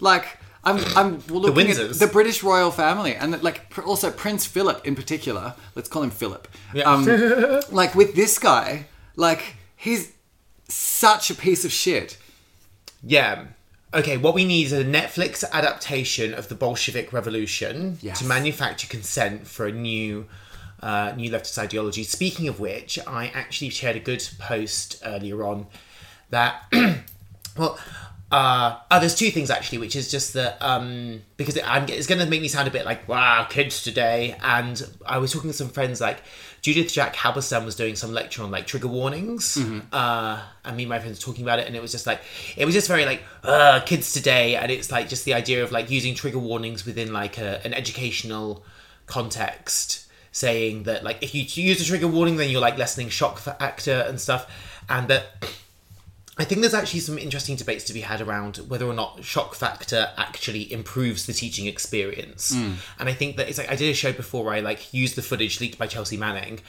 Like, 0.00 0.38
I'm 0.64 0.78
I'm 0.96 1.18
looking 1.28 1.70
at 1.70 1.76
Windsors. 1.76 1.98
the 1.98 2.06
British 2.06 2.42
royal 2.42 2.70
family, 2.70 3.14
and 3.14 3.42
like 3.42 3.76
also 3.86 4.10
Prince 4.10 4.46
Philip 4.46 4.86
in 4.86 4.94
particular. 4.94 5.54
Let's 5.74 5.88
call 5.88 6.02
him 6.02 6.10
Philip. 6.10 6.48
Yeah. 6.72 6.84
Um, 6.90 7.04
like 7.70 7.94
with 7.94 8.14
this 8.14 8.38
guy, 8.38 8.86
like 9.16 9.56
he's 9.76 10.10
such 10.68 11.30
a 11.30 11.34
piece 11.34 11.64
of 11.64 11.72
shit. 11.72 12.16
yeah. 13.02 13.46
Okay, 13.92 14.16
what 14.16 14.34
we 14.34 14.44
need 14.44 14.64
is 14.66 14.72
a 14.72 14.84
Netflix 14.84 15.44
adaptation 15.52 16.34
of 16.34 16.48
the 16.48 16.56
Bolshevik 16.56 17.12
Revolution 17.12 17.96
Yes. 18.02 18.18
to 18.18 18.24
manufacture 18.24 18.88
consent 18.88 19.46
for 19.46 19.66
a 19.66 19.72
new 19.72 20.26
uh, 20.82 21.12
new 21.16 21.30
leftist 21.30 21.56
ideology. 21.58 22.02
Speaking 22.02 22.48
of 22.48 22.58
which, 22.58 22.98
I 23.06 23.28
actually 23.28 23.70
shared 23.70 23.94
a 23.94 24.00
good 24.00 24.26
post 24.40 25.00
earlier 25.04 25.44
on 25.44 25.66
that, 26.30 26.64
well, 27.56 27.78
uh, 28.32 28.78
oh, 28.90 28.98
there's 28.98 29.14
two 29.14 29.30
things 29.30 29.48
actually, 29.48 29.78
which 29.78 29.94
is 29.94 30.10
just 30.10 30.32
that 30.34 30.60
um, 30.60 31.22
because 31.36 31.56
it, 31.56 31.62
I'm, 31.70 31.88
it's 31.88 32.08
going 32.08 32.18
to 32.18 32.26
make 32.26 32.42
me 32.42 32.48
sound 32.48 32.66
a 32.66 32.72
bit 32.72 32.84
like 32.84 33.06
wow, 33.08 33.46
kids 33.48 33.82
today. 33.84 34.36
And 34.42 34.82
I 35.06 35.18
was 35.18 35.32
talking 35.32 35.50
to 35.50 35.56
some 35.56 35.68
friends 35.68 36.00
like 36.00 36.18
Judith 36.64 36.90
Jack 36.90 37.14
Halberstam 37.14 37.66
was 37.66 37.76
doing 37.76 37.94
some 37.94 38.14
lecture 38.14 38.42
on 38.42 38.50
like 38.50 38.66
trigger 38.66 38.88
warnings, 38.88 39.58
uh, 39.92 40.42
and 40.64 40.76
me 40.78 40.84
and 40.84 40.88
my 40.88 40.98
friends 40.98 41.18
were 41.18 41.30
talking 41.30 41.44
about 41.44 41.58
it, 41.58 41.66
and 41.66 41.76
it 41.76 41.82
was 41.82 41.92
just 41.92 42.06
like 42.06 42.22
it 42.56 42.64
was 42.64 42.72
just 42.72 42.88
very 42.88 43.04
like 43.04 43.22
uh, 43.42 43.80
kids 43.84 44.14
today, 44.14 44.56
and 44.56 44.72
it's 44.72 44.90
like 44.90 45.10
just 45.10 45.26
the 45.26 45.34
idea 45.34 45.62
of 45.62 45.72
like 45.72 45.90
using 45.90 46.14
trigger 46.14 46.38
warnings 46.38 46.86
within 46.86 47.12
like 47.12 47.36
a, 47.36 47.60
an 47.66 47.74
educational 47.74 48.64
context, 49.04 50.06
saying 50.32 50.84
that 50.84 51.04
like 51.04 51.22
if 51.22 51.34
you 51.34 51.44
use 51.62 51.82
a 51.82 51.84
trigger 51.84 52.08
warning, 52.08 52.36
then 52.36 52.48
you're 52.48 52.62
like 52.62 52.78
lessening 52.78 53.10
shock 53.10 53.38
factor 53.38 54.02
and 54.08 54.18
stuff, 54.18 54.50
and 54.88 55.08
that 55.08 55.26
I 56.36 56.44
think 56.44 56.62
there's 56.62 56.74
actually 56.74 57.00
some 57.00 57.16
interesting 57.18 57.54
debates 57.56 57.84
to 57.84 57.92
be 57.92 58.00
had 58.00 58.20
around 58.20 58.56
whether 58.68 58.86
or 58.86 58.94
not 58.94 59.22
shock 59.22 59.54
factor 59.54 60.10
actually 60.16 60.72
improves 60.72 61.26
the 61.26 61.32
teaching 61.32 61.66
experience. 61.66 62.52
And 62.98 63.08
I 63.08 63.12
think 63.12 63.36
that 63.36 63.48
it's 63.48 63.58
like 63.58 63.70
I 63.70 63.76
did 63.76 63.88
a 63.90 63.94
show 63.94 64.12
before 64.12 64.44
where 64.44 64.54
I 64.54 64.60
like 64.60 64.92
used 64.92 65.14
the 65.14 65.22
footage 65.22 65.60
leaked 65.60 65.78
by 65.78 65.86
Chelsea 65.86 66.16
Manning 66.16 66.60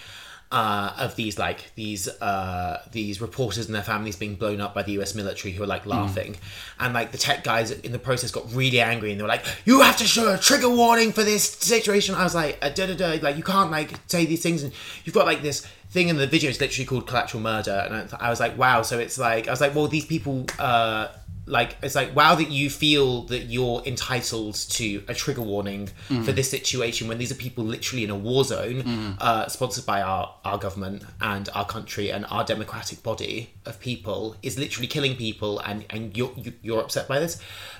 uh, 0.51 0.93
of 0.99 1.15
these 1.15 1.39
like 1.39 1.73
these 1.75 2.07
uh, 2.07 2.81
these 2.91 3.19
reporters 3.19 3.65
and 3.65 3.73
their 3.73 3.83
families 3.83 4.15
being 4.15 4.35
blown 4.35 4.61
up 4.61 4.75
by 4.75 4.83
the 4.83 4.93
US 4.99 5.15
military 5.15 5.53
who 5.53 5.63
are 5.63 5.67
like 5.67 5.85
laughing, 5.85 6.37
and 6.79 6.93
like 6.93 7.11
the 7.11 7.17
tech 7.17 7.43
guys 7.43 7.71
in 7.71 7.91
the 7.91 7.99
process 7.99 8.31
got 8.31 8.45
really 8.53 8.79
angry 8.79 9.11
and 9.11 9.19
they 9.19 9.23
were 9.23 9.27
like, 9.29 9.45
"You 9.65 9.81
have 9.81 9.97
to 9.97 10.05
show 10.05 10.33
a 10.33 10.37
trigger 10.37 10.69
warning 10.69 11.11
for 11.11 11.23
this 11.23 11.49
situation." 11.49 12.13
I 12.15 12.23
was 12.23 12.35
like, 12.35 12.59
da, 12.61 12.69
da, 12.69 12.93
da, 12.95 13.19
like 13.21 13.37
you 13.37 13.43
can't 13.43 13.71
like 13.71 13.91
say 14.07 14.25
these 14.25 14.43
things, 14.43 14.61
and 14.63 14.71
you've 15.03 15.15
got 15.15 15.25
like 15.25 15.41
this 15.41 15.67
thing 15.95 16.07
in 16.09 16.17
the 16.17 16.27
video 16.35 16.49
is 16.53 16.59
literally 16.61 16.85
called 16.85 17.05
collateral 17.07 17.41
murder, 17.51 17.77
and 17.85 17.93
I, 17.95 18.27
I 18.27 18.29
was 18.33 18.39
like, 18.45 18.55
wow. 18.63 18.83
So 18.89 18.95
it's 19.05 19.17
like 19.17 19.43
I 19.47 19.51
was 19.55 19.61
like, 19.65 19.73
well, 19.75 19.87
these 19.87 20.05
people. 20.15 20.45
Uh, 20.59 21.07
like 21.47 21.71
it's 21.83 21.93
like 22.01 22.15
wow 22.15 22.33
that 22.41 22.49
you 22.49 22.71
feel 22.71 23.21
that 23.33 23.43
you're 23.53 23.79
entitled 23.85 24.55
to 24.79 25.03
a 25.07 25.13
trigger 25.13 25.43
warning 25.53 25.83
for 26.25 26.31
this 26.39 26.49
situation 26.49 27.07
when 27.07 27.19
these 27.19 27.31
are 27.31 27.35
people 27.47 27.63
literally 27.63 28.03
in 28.03 28.09
a 28.09 28.15
war 28.15 28.43
zone 28.43 28.79
uh, 29.27 29.47
sponsored 29.47 29.85
by 29.85 30.01
our, 30.01 30.33
our 30.43 30.57
government 30.57 31.03
and 31.21 31.47
our 31.53 31.63
country 31.75 32.11
and 32.11 32.25
our 32.31 32.43
democratic 32.43 33.03
body 33.03 33.51
of 33.69 33.79
people 33.79 34.35
is 34.41 34.57
literally 34.57 34.87
killing 34.87 35.15
people 35.15 35.59
and 35.59 35.85
and 35.91 36.17
you're 36.17 36.33
you- 36.35 36.57
you're 36.63 36.81
upset 36.81 37.07
by 37.07 37.19
this 37.19 37.33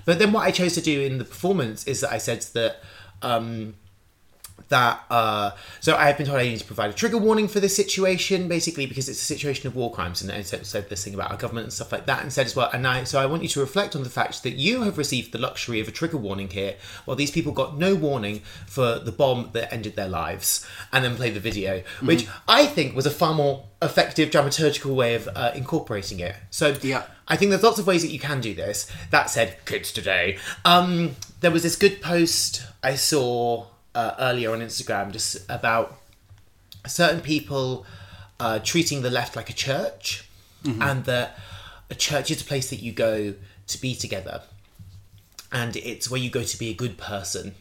but 0.08 0.20
then 0.20 0.30
what 0.32 0.44
i 0.48 0.52
chose 0.52 0.74
to 0.76 0.82
do 0.92 1.02
in 1.02 1.18
the 1.18 1.26
performance 1.34 1.80
is 1.88 1.98
that 2.02 2.12
i 2.12 2.20
said 2.20 2.42
that 2.54 2.74
um 3.24 3.74
that 4.70 5.04
uh 5.12 5.52
so 5.80 5.96
I 5.96 6.08
have 6.08 6.18
been 6.18 6.26
told 6.26 6.40
I 6.40 6.44
need 6.44 6.58
to 6.58 6.66
provide 6.66 6.90
a 6.90 6.94
trigger 6.94 7.18
warning 7.20 7.48
for 7.48 7.60
this 7.60 7.76
situation, 7.76 8.48
basically 8.48 8.86
because 8.88 9.08
it's 9.08 9.22
a 9.22 9.26
situation 9.26 9.68
of 9.68 9.76
war 9.76 9.92
crimes, 9.92 10.22
and 10.22 10.32
I 10.32 10.42
said, 10.42 10.66
said 10.66 10.90
this 10.90 11.04
thing 11.04 11.14
about 11.14 11.30
our 11.32 11.38
government 11.38 11.66
and 11.66 11.74
stuff 11.74 11.92
like 11.92 12.08
that, 12.08 12.24
and 12.24 12.34
said 12.34 12.48
as 12.48 12.56
well. 12.56 12.70
And 12.74 12.88
I 12.88 13.04
so 13.04 13.20
I 13.20 13.28
want 13.28 13.44
you 13.44 13.50
to 13.50 13.60
reflect 13.60 13.96
on 13.96 14.04
the 14.04 14.10
fact 14.10 14.42
that 14.44 14.54
you 14.54 14.82
have 14.82 14.98
received 14.98 15.32
the 15.32 15.38
luxury 15.38 15.80
of 15.80 15.88
a 15.88 15.92
trigger 15.92 16.18
warning 16.18 16.50
here, 16.50 16.76
while 17.06 17.16
these 17.16 17.32
people 17.32 17.52
got 17.52 17.78
no 17.78 17.94
warning 17.96 18.42
for 18.66 18.98
the 18.98 19.12
bomb 19.12 19.52
that 19.54 19.72
ended 19.72 19.96
their 19.96 20.10
lives, 20.10 20.66
and 20.92 21.04
then 21.04 21.16
play 21.16 21.30
the 21.30 21.40
video, 21.40 21.84
which 22.02 22.28
I 22.48 22.66
think 22.66 22.96
was 22.96 23.06
a 23.06 23.12
far 23.12 23.36
more 23.36 23.66
effective 23.82 24.32
dramaturgical 24.32 24.96
way 24.96 25.14
of 25.16 25.30
uh, 25.36 25.52
incorporating 25.54 26.20
it. 26.20 26.36
So 26.50 26.76
Yeah. 26.82 27.04
I 27.28 27.38
think 27.38 27.50
there's 27.50 27.64
lots 27.64 27.80
of 27.80 27.88
ways 27.88 28.04
that 28.04 28.12
you 28.12 28.20
can 28.20 28.40
do 28.40 28.54
this. 28.54 28.92
That 29.10 29.32
said, 29.32 29.58
kids 29.66 29.92
today. 29.92 30.38
Um, 30.64 31.16
there 31.42 31.50
was 31.50 31.64
this 31.64 31.76
good 31.76 32.00
post 32.00 32.64
I 32.84 32.96
saw 32.96 33.66
uh, 33.96 34.14
earlier 34.20 34.52
on 34.52 34.60
Instagram 34.60 35.12
just 35.12 35.38
about 35.50 36.00
certain 36.86 37.22
people 37.22 37.86
uh, 38.40 38.60
treating 38.60 39.02
the 39.02 39.10
left 39.10 39.36
like 39.36 39.50
a 39.50 39.54
church, 39.54 40.30
and 40.82 41.06
that 41.06 41.38
a 41.90 41.96
church 41.96 42.32
is 42.32 42.42
a 42.42 42.46
place 42.46 42.70
that 42.72 42.82
you 42.82 42.92
go 42.92 43.36
to 43.68 43.82
be 43.82 43.96
together, 43.96 44.42
and 45.52 45.76
it's 45.78 46.10
where 46.10 46.20
you 46.20 46.30
go 46.30 46.44
to 46.44 46.58
be 46.58 46.70
a 46.70 46.74
good 46.74 46.98
person, 46.98 47.56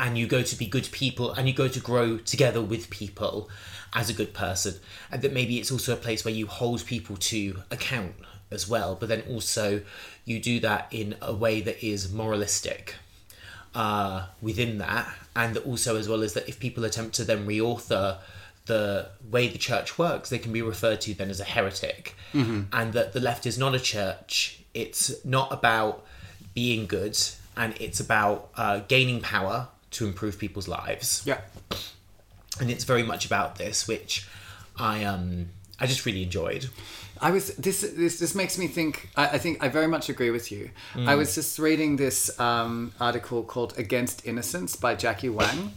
and 0.00 0.18
you 0.18 0.26
go 0.26 0.42
to 0.42 0.56
be 0.56 0.66
good 0.66 0.88
people, 0.90 1.32
and 1.32 1.46
you 1.48 1.54
go 1.54 1.68
to 1.68 1.80
grow 1.80 2.18
together 2.18 2.62
with 2.62 2.90
people 2.90 3.48
as 3.94 4.10
a 4.10 4.12
good 4.12 4.32
person, 4.34 4.74
and 5.10 5.22
that 5.22 5.32
maybe 5.32 5.58
it's 5.58 5.70
also 5.70 5.92
a 5.92 5.96
place 5.96 6.24
where 6.24 6.34
you 6.34 6.46
hold 6.46 6.84
people 6.86 7.16
to 7.16 7.62
account 7.70 8.14
as 8.50 8.68
well, 8.68 8.96
but 8.98 9.08
then 9.08 9.22
also 9.28 9.82
you 10.24 10.40
do 10.40 10.60
that 10.60 10.88
in 10.90 11.14
a 11.20 11.34
way 11.34 11.60
that 11.60 11.84
is 11.84 12.12
moralistic 12.12 12.94
uh, 13.82 14.26
within 14.40 14.78
that, 14.78 15.06
and 15.34 15.56
also 15.58 15.96
as 15.96 16.08
well 16.08 16.22
as 16.22 16.32
that 16.34 16.48
if 16.48 16.58
people 16.58 16.84
attempt 16.84 17.14
to 17.16 17.24
then 17.24 17.46
reauthor 17.46 18.18
the 18.66 19.08
way 19.30 19.46
the 19.48 19.58
church 19.58 19.96
works, 19.98 20.28
they 20.30 20.38
can 20.44 20.52
be 20.52 20.62
referred 20.62 21.00
to 21.02 21.14
then 21.14 21.30
as 21.30 21.40
a 21.40 21.44
heretic, 21.44 22.16
and 22.32 22.92
that 22.96 23.12
the 23.12 23.20
left 23.20 23.46
is 23.46 23.56
not 23.58 23.74
a 23.74 23.78
church. 23.94 24.60
It's 24.74 25.24
not 25.24 25.52
about 25.52 26.04
being 26.54 26.86
good, 26.86 27.16
and 27.56 27.74
it's 27.80 28.00
about 28.00 28.50
uh, 28.56 28.80
gaining 28.88 29.20
power 29.20 29.68
to 29.92 30.06
improve 30.06 30.38
people's 30.38 30.68
lives, 30.68 31.22
Yeah. 31.24 31.40
and 32.60 32.70
it's 32.70 32.84
very 32.84 33.02
much 33.02 33.24
about 33.26 33.56
this, 33.56 33.86
which 33.86 34.26
I 34.78 35.04
um 35.04 35.46
I 35.78 35.86
just 35.86 36.04
really 36.06 36.22
enjoyed. 36.22 36.68
I 37.20 37.30
was 37.30 37.54
this 37.56 37.80
this 37.80 38.18
this 38.18 38.34
makes 38.34 38.58
me 38.58 38.66
think. 38.66 39.08
I, 39.16 39.26
I 39.28 39.38
think 39.38 39.62
I 39.62 39.68
very 39.68 39.86
much 39.88 40.08
agree 40.08 40.30
with 40.30 40.50
you. 40.52 40.70
I 40.94 41.14
was 41.14 41.34
just 41.34 41.58
reading 41.58 41.96
this 41.96 42.38
um, 42.40 42.92
article 43.00 43.42
called 43.42 43.78
"Against 43.78 44.26
Innocence" 44.26 44.76
by 44.76 44.94
Jackie 44.94 45.28
Wang, 45.28 45.72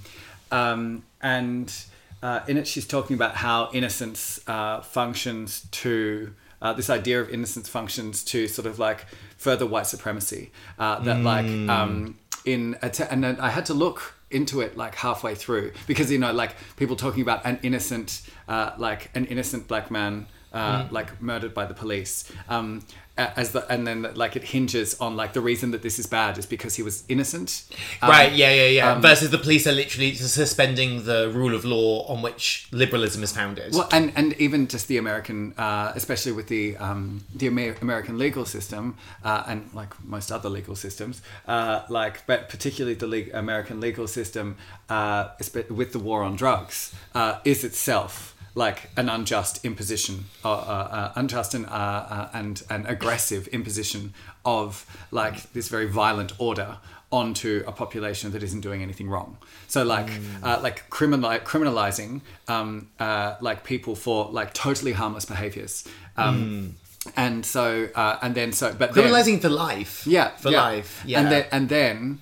um, 0.52 1.04
and 1.22 1.74
uh, 2.22 2.42
in 2.48 2.58
it 2.58 2.68
she's 2.68 2.88
talking 2.88 3.16
about 3.16 3.36
how 3.36 3.70
innocence 3.74 4.40
uh, 4.48 4.82
functions 4.82 5.68
to 5.72 6.34
uh, 6.62 6.74
this 6.74 6.90
idea 6.90 7.22
of 7.22 7.30
innocence 7.30 7.70
functions 7.70 8.24
to 8.26 8.48
sort 8.48 8.66
of 8.66 8.80
like 8.80 9.06
further 9.38 9.66
white 9.66 9.88
supremacy. 9.88 10.52
Uh, 10.78 11.00
that 11.00 11.22
like 11.22 11.46
um, 11.70 12.18
in 12.46 12.78
te- 12.92 13.06
and 13.10 13.24
then 13.24 13.40
I 13.40 13.50
had 13.50 13.66
to 13.68 13.74
look 13.74 14.16
into 14.32 14.62
it 14.62 14.78
like 14.78 14.96
halfway 14.96 15.36
through 15.36 15.72
because 15.88 16.12
you 16.12 16.20
know 16.20 16.32
like 16.32 16.56
people 16.78 16.96
talking 16.96 17.22
about 17.22 17.46
an 17.46 17.60
innocent 17.64 18.22
uh, 18.48 18.72
like 18.78 19.10
an 19.16 19.26
innocent 19.26 19.68
black 19.68 19.90
man 19.90 20.28
uh, 20.54 20.88
like 20.92 21.22
murdered 21.22 21.54
by 21.54 21.66
the 21.66 21.74
police 21.74 22.32
um, 22.50 22.82
as 23.18 23.52
the 23.52 23.70
and 23.72 23.86
then 23.86 24.08
like 24.16 24.36
it 24.38 24.44
hinges 24.46 24.98
on 25.00 25.16
like 25.18 25.34
the 25.34 25.42
reason 25.42 25.72
that 25.72 25.82
this 25.82 26.00
is 26.00 26.08
bad 26.08 26.38
is 26.38 26.46
because 26.46 26.76
he 26.76 26.84
was 26.84 27.04
innocent 27.10 27.64
Um, 28.02 28.10
right, 28.10 28.32
yeah, 28.32 28.54
yeah, 28.54 28.68
yeah. 28.68 29.00
Versus 29.00 29.30
the 29.30 29.38
police 29.38 29.68
are 29.68 29.74
literally 29.74 30.16
suspending 30.16 31.04
the 31.04 31.30
rule 31.30 31.54
of 31.54 31.66
law 31.66 32.06
on 32.08 32.22
which 32.22 32.68
liberalism 32.72 33.22
is 33.24 33.34
founded. 33.34 33.74
Well, 33.74 33.90
and 33.92 34.14
and 34.16 34.34
even 34.40 34.68
just 34.68 34.88
the 34.88 34.98
American, 34.98 35.54
uh, 35.58 35.92
especially 35.96 36.32
with 36.32 36.48
the 36.48 36.78
um, 36.78 37.26
the 37.36 37.48
Amer- 37.48 37.76
American 37.82 38.18
legal 38.18 38.46
system, 38.46 38.96
uh, 39.24 39.44
and 39.48 39.70
like 39.74 39.94
most 40.04 40.32
other 40.32 40.50
legal 40.50 40.76
systems, 40.76 41.22
uh, 41.48 41.82
like 41.90 42.26
but 42.26 42.48
particularly 42.50 42.96
the 42.96 43.08
le- 43.08 43.32
American 43.38 43.82
legal 43.82 44.08
system, 44.08 44.56
uh, 44.90 45.28
with 45.70 45.92
the 45.92 46.00
war 46.00 46.24
on 46.24 46.36
drugs, 46.38 46.96
uh, 47.14 47.40
is 47.44 47.64
itself 47.64 48.34
like 48.56 48.90
an 48.98 49.10
unjust 49.10 49.64
imposition, 49.66 50.26
uh, 50.44 50.52
uh, 50.52 50.56
uh, 50.92 51.12
unjust 51.16 51.54
and 51.54 51.66
uh, 51.66 51.70
uh, 51.70 52.30
and 52.34 52.64
and 52.70 52.88
aggressive 52.88 53.48
imposition 53.50 54.14
of 54.44 54.86
like 55.12 55.52
this 55.54 55.70
very 55.70 55.86
violent 55.88 56.32
order 56.40 56.78
onto 57.12 57.64
a 57.66 57.72
population 57.72 58.32
that 58.32 58.44
isn't 58.44 58.62
doing 58.62 58.82
anything 58.84 59.10
wrong. 59.10 59.38
So 59.68 59.84
like 59.84 60.10
uh, 60.44 60.60
like 60.62 60.90
criminal 60.90 61.30
criminalizing 61.40 62.22
um, 62.48 62.88
uh, 63.00 63.36
like 63.42 63.64
people 63.64 63.96
for 63.96 64.30
like 64.32 64.54
totally 64.54 64.94
harmless 64.94 65.26
behaviors. 65.26 65.86
Um, 66.18 66.76
And 67.16 67.46
so 67.46 67.88
uh, 67.96 68.18
and 68.22 68.36
then 68.36 68.52
so 68.52 68.74
but 68.78 68.94
then- 68.94 69.06
Criminalizing 69.06 69.40
for 69.42 69.50
life. 69.50 70.06
yeah 70.06 70.36
For 70.38 70.52
yeah. 70.52 70.62
life. 70.70 71.02
Yeah. 71.06 71.20
And 71.22 71.32
then 71.32 71.46
and 71.52 71.70
then 71.70 72.20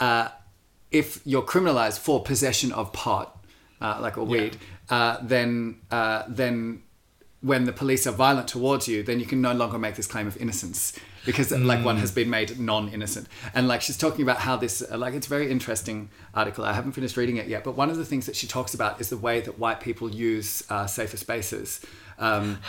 uh, 0.00 0.28
if 0.90 1.20
you're 1.24 1.42
criminalized 1.46 1.98
for 1.98 2.22
possession 2.22 2.72
of 2.72 2.92
pot, 2.92 3.28
uh, 3.80 3.98
like 4.02 4.18
or 4.18 4.24
weed, 4.24 4.56
uh, 4.90 5.18
then 5.22 5.80
uh, 5.90 6.24
then 6.28 6.82
when 7.40 7.64
the 7.64 7.72
police 7.72 8.06
are 8.06 8.12
violent 8.12 8.48
towards 8.48 8.88
you, 8.88 9.02
then 9.02 9.20
you 9.20 9.26
can 9.26 9.40
no 9.40 9.52
longer 9.52 9.78
make 9.78 9.94
this 9.94 10.06
claim 10.06 10.26
of 10.26 10.36
innocence 10.38 10.98
because 11.26 11.50
like 11.50 11.84
one 11.84 11.96
has 11.98 12.10
been 12.10 12.30
made 12.30 12.58
non-innocent. 12.58 13.28
And 13.54 13.68
like 13.68 13.82
she's 13.82 13.98
talking 13.98 14.22
about 14.22 14.38
how 14.38 14.56
this 14.56 14.82
uh, 14.82 14.96
like 14.96 15.14
it's 15.14 15.26
a 15.26 15.30
very 15.30 15.50
interesting 15.50 16.08
article. 16.34 16.64
I 16.64 16.72
haven't 16.72 16.92
finished 16.92 17.16
reading 17.16 17.36
it 17.36 17.46
yet, 17.48 17.64
but 17.64 17.76
one 17.76 17.90
of 17.90 17.96
the 17.96 18.04
things 18.04 18.26
that 18.26 18.36
she 18.36 18.46
talks 18.46 18.74
about 18.74 19.00
is 19.00 19.10
the 19.10 19.16
way 19.16 19.40
that 19.40 19.58
white 19.58 19.80
people 19.80 20.08
use 20.08 20.62
uh, 20.70 20.86
safer 20.86 21.16
spaces. 21.16 21.80
Um, 22.18 22.60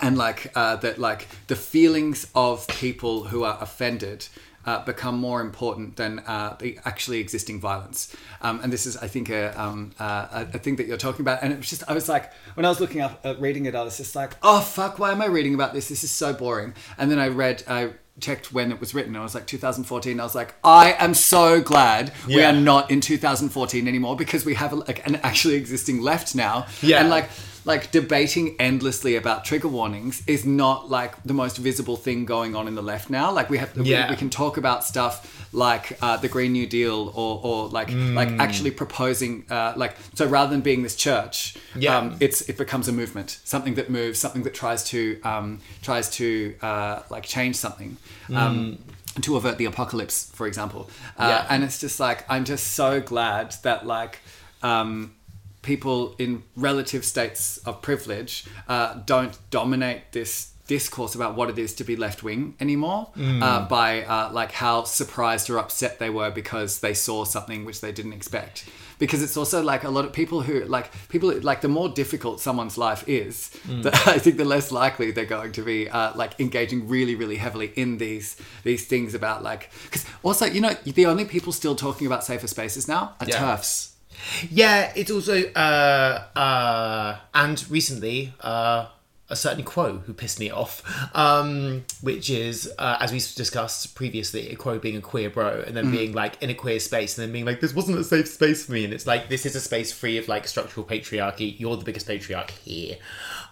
and 0.00 0.16
like 0.16 0.50
uh, 0.54 0.76
that 0.76 0.98
like 0.98 1.28
the 1.48 1.56
feelings 1.56 2.28
of 2.34 2.66
people 2.68 3.24
who 3.24 3.44
are 3.44 3.58
offended 3.60 4.28
uh, 4.66 4.84
become 4.84 5.18
more 5.18 5.40
important 5.40 5.96
than 5.96 6.18
uh, 6.20 6.56
the 6.58 6.78
actually 6.84 7.20
existing 7.20 7.60
violence. 7.60 8.14
Um, 8.42 8.60
and 8.62 8.72
this 8.72 8.84
is, 8.84 8.96
I 8.96 9.06
think, 9.06 9.30
a, 9.30 9.58
um, 9.60 9.92
uh, 9.98 10.44
a, 10.52 10.58
thing 10.58 10.76
that 10.76 10.86
you're 10.86 10.96
talking 10.96 11.20
about. 11.20 11.42
And 11.42 11.52
it 11.52 11.56
was 11.56 11.70
just, 11.70 11.84
I 11.88 11.92
was 11.92 12.08
like, 12.08 12.32
when 12.54 12.66
I 12.66 12.68
was 12.68 12.80
looking 12.80 13.00
up, 13.00 13.20
uh, 13.24 13.36
reading 13.38 13.66
it, 13.66 13.74
I 13.74 13.82
was 13.82 13.96
just 13.96 14.16
like, 14.16 14.32
oh 14.42 14.60
fuck, 14.60 14.98
why 14.98 15.12
am 15.12 15.22
I 15.22 15.26
reading 15.26 15.54
about 15.54 15.72
this? 15.72 15.88
This 15.88 16.02
is 16.02 16.10
so 16.10 16.32
boring. 16.32 16.74
And 16.98 17.10
then 17.10 17.18
I 17.20 17.28
read, 17.28 17.62
I 17.68 17.92
checked 18.18 18.52
when 18.52 18.72
it 18.72 18.80
was 18.80 18.94
written. 18.94 19.14
I 19.14 19.22
was 19.22 19.34
like 19.34 19.46
2014. 19.46 20.18
I 20.18 20.22
was 20.22 20.34
like, 20.34 20.54
I 20.64 20.92
am 20.98 21.14
so 21.14 21.60
glad 21.60 22.12
we 22.26 22.42
are 22.42 22.52
not 22.52 22.90
in 22.90 23.00
2014 23.00 23.86
anymore 23.86 24.16
because 24.16 24.44
we 24.44 24.54
have 24.54 24.72
a, 24.72 24.76
like 24.76 25.06
an 25.06 25.16
actually 25.16 25.54
existing 25.54 26.00
left 26.00 26.34
now. 26.34 26.66
Yeah. 26.82 27.00
and 27.00 27.10
like 27.10 27.28
like 27.66 27.90
debating 27.90 28.54
endlessly 28.58 29.16
about 29.16 29.44
trigger 29.44 29.68
warnings 29.78 30.22
is 30.26 30.42
not 30.46 30.88
like 30.88 31.12
the 31.24 31.34
most 31.34 31.56
visible 31.58 31.96
thing 31.96 32.24
going 32.24 32.54
on 32.58 32.64
in 32.68 32.74
the 32.76 32.82
left 32.92 33.10
now. 33.10 33.26
Like 33.38 33.50
we 33.50 33.58
have, 33.58 33.76
we- 33.76 33.90
Yeah. 33.90 34.08
we, 34.10 34.16
can 34.16 34.30
talk 34.30 34.56
about 34.56 34.84
stuff 34.84 35.14
like 35.52 35.84
uh, 36.00 36.16
the 36.24 36.28
Green 36.28 36.52
New 36.52 36.66
Deal 36.78 37.00
or, 37.14 37.32
or 37.48 37.68
like 37.78 37.88
like 38.20 38.28
Mm. 38.30 38.40
actually 38.46 38.70
proposing 38.82 39.32
uh, 39.50 39.72
like 39.76 39.94
so 40.14 40.24
rather 40.26 40.50
than 40.54 40.60
being 40.70 40.82
this 40.84 40.96
church, 40.96 41.56
Yeah. 41.74 41.96
um, 41.98 42.16
it's 42.20 42.38
it 42.50 42.56
becomes 42.56 42.86
a 42.88 42.92
movement, 42.92 43.28
something 43.44 43.74
that 43.74 43.88
moves, 43.90 44.18
something 44.24 44.44
that 44.44 44.54
tries 44.54 44.82
to 44.92 44.98
um, 45.32 45.58
tries 45.82 46.08
to 46.20 46.54
uh, 46.62 47.02
like 47.14 47.24
change 47.36 47.56
something. 47.56 47.96
Um, 48.32 48.78
To 49.22 49.36
avert 49.36 49.56
the 49.56 49.64
apocalypse, 49.64 50.30
for 50.38 50.46
example, 50.46 50.82
uh, 51.18 51.24
Mm. 51.24 51.28
Yeah. 51.30 51.46
and 51.52 51.64
it's 51.64 51.78
just 51.80 51.98
like 52.06 52.18
I'm 52.28 52.44
just 52.44 52.64
so 52.80 53.00
glad 53.00 53.46
that 53.66 53.86
like 53.96 54.14
um, 54.62 55.15
people 55.66 56.14
in 56.18 56.42
relative 56.56 57.04
states 57.04 57.58
of 57.66 57.82
privilege 57.82 58.44
uh, 58.68 58.94
don't 59.04 59.34
dominate 59.50 60.00
this 60.12 60.52
discourse 60.68 61.14
about 61.14 61.36
what 61.36 61.48
it 61.48 61.58
is 61.58 61.72
to 61.74 61.84
be 61.84 61.94
left 61.94 62.22
wing 62.24 62.54
anymore 62.58 63.08
uh, 63.16 63.68
by 63.68 64.02
uh, 64.02 64.30
like 64.32 64.50
how 64.52 64.82
surprised 64.84 65.48
or 65.50 65.58
upset 65.58 65.98
they 65.98 66.10
were 66.10 66.30
because 66.30 66.80
they 66.80 66.92
saw 66.94 67.24
something 67.24 67.64
which 67.64 67.80
they 67.80 67.92
didn't 67.92 68.12
expect. 68.12 68.64
Because 68.98 69.22
it's 69.22 69.36
also 69.36 69.62
like 69.62 69.84
a 69.84 69.90
lot 69.90 70.04
of 70.06 70.12
people 70.12 70.40
who 70.40 70.64
like 70.64 70.90
people 71.08 71.28
like 71.42 71.60
the 71.60 71.68
more 71.68 71.88
difficult 71.88 72.40
someone's 72.40 72.76
life 72.78 73.04
is 73.06 73.50
the, 73.82 73.90
i 74.06 74.18
think 74.18 74.38
the 74.38 74.44
less 74.44 74.72
likely 74.72 75.10
they're 75.12 75.26
going 75.38 75.52
to 75.52 75.62
be 75.62 75.88
uh, 75.88 76.12
like 76.16 76.32
engaging 76.40 76.88
really 76.88 77.14
really 77.14 77.36
heavily 77.36 77.72
in 77.76 77.98
these 77.98 78.36
these 78.64 78.86
things 78.86 79.12
about 79.14 79.42
like 79.42 79.70
because 79.84 80.04
also 80.22 80.46
you 80.46 80.60
know 80.62 80.72
the 80.84 81.04
only 81.06 81.26
people 81.26 81.52
still 81.52 81.76
talking 81.76 82.06
about 82.06 82.24
safer 82.24 82.46
spaces 82.48 82.88
now 82.88 83.14
are 83.20 83.28
Yeah. 83.28 83.38
turfs 83.38 83.92
Yeah, 84.50 84.92
it's 84.96 85.10
also 85.10 85.44
uh 85.52 86.22
uh 86.36 87.16
and 87.34 87.64
recently 87.70 88.32
uh 88.40 88.86
a 89.28 89.36
certain 89.36 89.64
quo 89.64 89.98
who 90.06 90.12
pissed 90.12 90.38
me 90.38 90.50
off, 90.50 90.82
um, 91.14 91.84
which 92.00 92.30
is 92.30 92.72
uh, 92.78 92.96
as 93.00 93.10
we 93.10 93.18
discussed 93.18 93.94
previously, 93.94 94.50
a 94.50 94.56
quo 94.56 94.78
being 94.78 94.96
a 94.96 95.00
queer 95.00 95.28
bro, 95.30 95.64
and 95.66 95.76
then 95.76 95.90
being 95.90 96.12
like 96.12 96.40
in 96.42 96.50
a 96.50 96.54
queer 96.54 96.78
space, 96.78 97.18
and 97.18 97.26
then 97.26 97.32
being 97.32 97.44
like, 97.44 97.60
"This 97.60 97.74
wasn't 97.74 97.98
a 97.98 98.04
safe 98.04 98.28
space 98.28 98.66
for 98.66 98.72
me," 98.72 98.84
and 98.84 98.92
it's 98.94 99.06
like, 99.06 99.28
"This 99.28 99.44
is 99.44 99.56
a 99.56 99.60
space 99.60 99.92
free 99.92 100.16
of 100.18 100.28
like 100.28 100.46
structural 100.46 100.86
patriarchy. 100.86 101.58
You're 101.58 101.76
the 101.76 101.84
biggest 101.84 102.06
patriarch 102.06 102.50
here, 102.50 102.98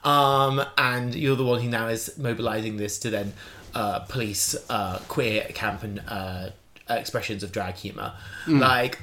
um, 0.05 0.65
and 0.79 1.15
you're 1.15 1.37
the 1.37 1.45
one 1.45 1.61
who 1.61 1.69
now 1.69 1.89
is 1.89 2.17
mobilizing 2.19 2.77
this 2.77 2.99
to 3.01 3.11
then 3.11 3.33
uh, 3.75 4.01
police 4.01 4.55
uh, 4.71 4.99
queer 5.09 5.43
camp 5.55 5.83
and 5.83 6.01
uh, 6.07 6.51
expressions 6.89 7.43
of 7.43 7.51
drag 7.51 7.75
humor, 7.75 8.15
like." 8.47 9.01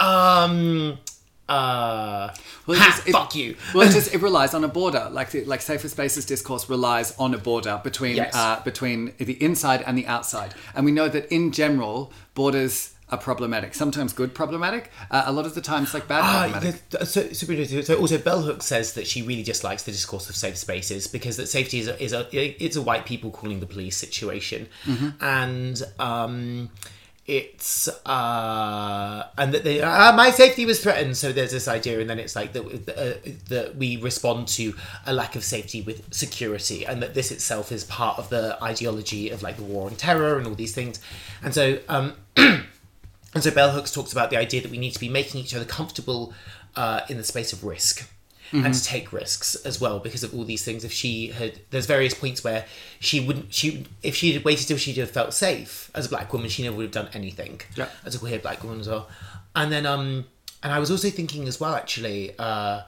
Um. 0.00 0.98
Uh. 1.48 2.32
Well, 2.66 2.78
ha, 2.78 2.86
just- 2.96 3.06
it- 3.08 3.12
fuck 3.12 3.34
you. 3.34 3.56
well, 3.74 3.86
it 3.88 3.92
just 3.92 4.14
it 4.14 4.22
relies 4.22 4.54
on 4.54 4.64
a 4.64 4.68
border. 4.68 5.08
Like 5.12 5.30
the, 5.30 5.44
like 5.44 5.60
safer 5.60 5.88
spaces 5.88 6.24
discourse 6.24 6.68
relies 6.70 7.14
on 7.18 7.34
a 7.34 7.38
border 7.38 7.80
between 7.84 8.16
Yes. 8.16 8.34
uh, 8.34 8.60
between 8.64 9.12
the 9.18 9.42
inside 9.42 9.82
and 9.86 9.96
the 9.98 10.06
outside, 10.06 10.54
and 10.74 10.84
we 10.86 10.92
know 10.92 11.08
that 11.08 11.30
in 11.32 11.52
general 11.52 12.12
borders 12.34 12.90
are 13.10 13.18
problematic. 13.18 13.74
Sometimes 13.74 14.14
good 14.14 14.34
problematic. 14.34 14.90
Uh, 15.10 15.24
a 15.26 15.32
lot 15.32 15.44
of 15.44 15.54
the 15.54 15.60
times 15.60 15.92
like 15.92 16.08
bad 16.08 16.22
Ah, 16.24 16.48
problematic. 16.50 16.88
the- 16.88 17.04
so, 17.04 17.28
so 17.82 17.94
also 18.00 18.16
Bell 18.16 18.40
Hooks 18.40 18.64
says 18.64 18.94
that 18.94 19.06
she 19.06 19.20
really 19.20 19.42
dislikes 19.42 19.82
the 19.82 19.92
discourse 19.92 20.30
of 20.30 20.36
safe 20.36 20.56
spaces 20.56 21.06
because 21.06 21.36
that 21.36 21.48
safety 21.48 21.78
is 21.80 21.88
a, 21.88 22.02
is 22.02 22.14
a 22.14 22.26
it's 22.64 22.76
a 22.76 22.82
white 22.82 23.04
people 23.04 23.30
calling 23.30 23.60
the 23.60 23.66
police 23.66 23.98
situation, 23.98 24.66
and 25.20 25.82
um, 25.98 26.70
it's 27.26 27.88
uh, 28.04 29.26
and 29.38 29.54
that 29.54 29.64
they 29.64 29.80
ah, 29.82 30.12
my 30.14 30.30
safety 30.30 30.66
was 30.66 30.82
threatened. 30.82 31.16
So 31.16 31.32
there's 31.32 31.52
this 31.52 31.68
idea, 31.68 32.00
and 32.00 32.10
then 32.10 32.18
it's 32.18 32.36
like 32.36 32.52
that 32.52 32.64
uh, 32.66 33.30
that 33.48 33.76
we 33.76 33.96
respond 33.96 34.48
to 34.48 34.74
a 35.06 35.12
lack 35.12 35.34
of 35.34 35.42
safety 35.42 35.80
with 35.80 36.12
security, 36.12 36.84
and 36.84 37.02
that 37.02 37.14
this 37.14 37.32
itself 37.32 37.72
is 37.72 37.84
part 37.84 38.18
of 38.18 38.28
the 38.28 38.62
ideology 38.62 39.30
of 39.30 39.42
like 39.42 39.56
the 39.56 39.62
war 39.62 39.88
on 39.88 39.96
terror 39.96 40.36
and 40.36 40.46
all 40.46 40.54
these 40.54 40.74
things, 40.74 41.00
and 41.42 41.54
so. 41.54 41.78
Um, 41.88 42.14
and 42.36 43.42
so 43.42 43.50
Bell 43.52 43.70
Hooks 43.70 43.92
talks 43.92 44.12
about 44.12 44.30
the 44.30 44.36
idea 44.36 44.60
that 44.60 44.70
we 44.70 44.78
need 44.78 44.92
to 44.92 45.00
be 45.00 45.08
making 45.08 45.40
each 45.40 45.54
other 45.54 45.64
comfortable 45.64 46.34
uh, 46.76 47.02
in 47.08 47.16
the 47.16 47.24
space 47.24 47.52
of 47.52 47.62
risk. 47.62 48.08
And 48.62 48.72
to 48.72 48.84
take 48.84 49.12
risks 49.12 49.56
as 49.56 49.80
well 49.80 49.98
because 49.98 50.22
of 50.22 50.32
all 50.34 50.44
these 50.44 50.64
things. 50.64 50.84
If 50.84 50.92
she 50.92 51.28
had, 51.28 51.60
there's 51.70 51.86
various 51.86 52.14
points 52.14 52.44
where 52.44 52.66
she 53.00 53.18
wouldn't, 53.18 53.52
she 53.52 53.86
if 54.02 54.14
she 54.14 54.32
had 54.32 54.44
waited 54.44 54.68
till 54.68 54.76
she'd 54.76 54.96
have 54.98 55.10
felt 55.10 55.34
safe 55.34 55.90
as 55.94 56.06
a 56.06 56.08
black 56.08 56.32
woman, 56.32 56.48
she 56.48 56.62
never 56.62 56.76
would 56.76 56.84
have 56.84 56.92
done 56.92 57.08
anything. 57.14 57.60
Yeah. 57.74 57.88
As 58.04 58.14
a 58.14 58.18
queer 58.18 58.38
black 58.38 58.62
woman 58.62 58.80
as 58.80 58.88
well. 58.88 59.08
And 59.56 59.72
then, 59.72 59.86
um, 59.86 60.26
and 60.62 60.72
I 60.72 60.78
was 60.78 60.90
also 60.90 61.10
thinking 61.10 61.48
as 61.48 61.58
well, 61.58 61.74
actually. 61.74 62.32
Uh, 62.38 62.82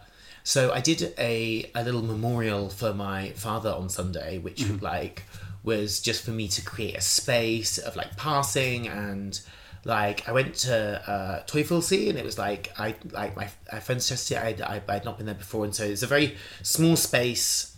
so 0.44 0.72
I 0.72 0.81
did 0.81 1.12
a 1.18 1.68
a 1.74 1.83
little 1.83 2.02
memorial 2.02 2.68
for 2.68 2.94
my 2.94 3.31
father 3.31 3.70
on 3.70 3.88
Sunday, 3.88 4.38
which 4.38 4.64
like 4.81 5.24
was 5.64 6.00
just 6.00 6.24
for 6.24 6.31
me 6.31 6.46
to 6.46 6.62
create 6.62 6.96
a 6.96 7.00
space 7.00 7.76
of 7.76 7.96
like 7.96 8.16
passing 8.16 8.87
and 8.87 9.40
like 9.87 10.29
I 10.29 10.33
went 10.33 10.55
to 10.57 11.11
uh, 11.11 11.42
Teufelsee 11.44 12.11
and 12.11 12.18
it 12.18 12.25
was 12.25 12.38
like 12.38 12.72
I 12.77 12.96
like 13.12 13.37
my, 13.37 13.49
my 13.72 13.79
friend 13.79 14.03
suggested 14.03 14.38
I 14.38 14.83
I 14.88 14.92
had 14.92 15.05
not 15.05 15.16
been 15.16 15.27
there 15.27 15.35
before. 15.35 15.64
And 15.64 15.75
so 15.75 15.85
it's 15.85 16.03
a 16.03 16.09
very 16.09 16.37
small 16.62 16.96
space 16.96 17.77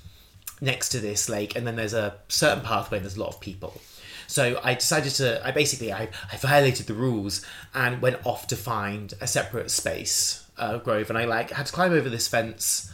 next 0.60 0.88
to 0.90 1.00
this 1.00 1.28
lake 1.28 1.54
and 1.54 1.66
then 1.66 1.76
there's 1.76 1.94
a 1.94 2.16
certain 2.28 2.64
pathway 2.64 2.98
and 2.98 3.04
there's 3.04 3.16
a 3.16 3.20
lot 3.20 3.34
of 3.34 3.40
people. 3.40 3.80
So 4.26 4.60
i 4.64 4.74
decided 4.74 5.12
to 5.14 5.46
i 5.46 5.50
basically 5.50 5.92
i, 5.92 6.08
I 6.32 6.36
violated 6.36 6.86
the 6.86 6.94
rules 6.94 7.44
and 7.74 8.02
went 8.02 8.26
off 8.26 8.46
to 8.48 8.56
find 8.56 9.14
a 9.20 9.26
separate 9.26 9.70
space 9.70 10.46
uh, 10.56 10.78
grove. 10.78 11.10
And 11.10 11.18
i 11.18 11.26
like 11.26 11.50
had 11.50 11.66
to 11.66 11.72
climb 11.72 11.92
over 11.92 12.08
this 12.08 12.26
fence 12.26 12.90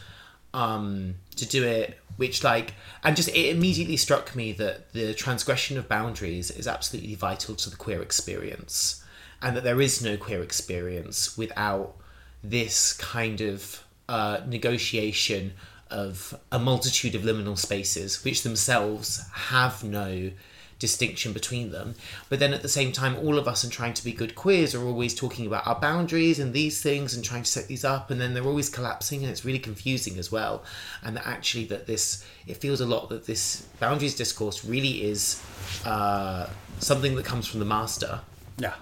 um 0.52 1.14
to 1.36 1.46
do 1.46 1.64
it 1.64 1.98
which 2.16 2.44
like 2.44 2.74
and 3.02 3.16
just 3.16 3.28
it 3.28 3.56
immediately 3.56 3.96
struck 3.96 4.36
me 4.36 4.52
that 4.52 4.92
the 4.92 5.14
transgression 5.14 5.78
of 5.78 5.88
boundaries 5.88 6.50
is 6.50 6.68
absolutely 6.68 7.14
vital 7.14 7.54
to 7.56 7.70
the 7.70 7.76
queer 7.76 8.02
experience 8.02 9.03
and 9.42 9.56
that 9.56 9.64
there 9.64 9.80
is 9.80 10.02
no 10.02 10.16
queer 10.16 10.42
experience 10.42 11.36
without 11.36 11.94
this 12.42 12.92
kind 12.94 13.40
of 13.40 13.84
uh, 14.08 14.40
negotiation 14.46 15.52
of 15.90 16.38
a 16.50 16.58
multitude 16.58 17.14
of 17.14 17.22
liminal 17.22 17.56
spaces 17.56 18.24
which 18.24 18.42
themselves 18.42 19.24
have 19.32 19.84
no 19.84 20.30
distinction 20.78 21.32
between 21.32 21.70
them. 21.70 21.94
But 22.28 22.40
then 22.40 22.52
at 22.52 22.62
the 22.62 22.68
same 22.68 22.92
time 22.92 23.16
all 23.16 23.38
of 23.38 23.48
us 23.48 23.64
in 23.64 23.70
trying 23.70 23.94
to 23.94 24.04
be 24.04 24.12
good 24.12 24.34
queers 24.34 24.74
are 24.74 24.84
always 24.84 25.14
talking 25.14 25.46
about 25.46 25.66
our 25.66 25.78
boundaries 25.80 26.38
and 26.38 26.52
these 26.52 26.82
things 26.82 27.14
and 27.14 27.24
trying 27.24 27.44
to 27.44 27.50
set 27.50 27.68
these 27.68 27.84
up 27.84 28.10
and 28.10 28.20
then 28.20 28.34
they're 28.34 28.44
always 28.44 28.68
collapsing 28.68 29.22
and 29.22 29.30
it's 29.30 29.44
really 29.44 29.58
confusing 29.58 30.18
as 30.18 30.30
well. 30.30 30.64
And 31.02 31.16
that 31.16 31.26
actually 31.26 31.64
that 31.66 31.86
this 31.86 32.24
it 32.46 32.58
feels 32.58 32.80
a 32.80 32.86
lot 32.86 33.08
that 33.08 33.26
this 33.26 33.62
boundaries 33.80 34.14
discourse 34.14 34.64
really 34.64 35.04
is 35.04 35.42
uh, 35.84 36.48
something 36.80 37.14
that 37.14 37.24
comes 37.24 37.46
from 37.46 37.60
the 37.60 37.66
master. 37.66 38.20
Yeah. 38.58 38.74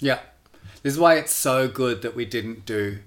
Yeah. 0.00 0.18
This 0.82 0.94
is 0.94 0.98
why 0.98 1.16
it's 1.16 1.32
so 1.32 1.68
good 1.68 2.02
that 2.02 2.16
we 2.16 2.24
didn't 2.24 2.64
do 2.64 2.98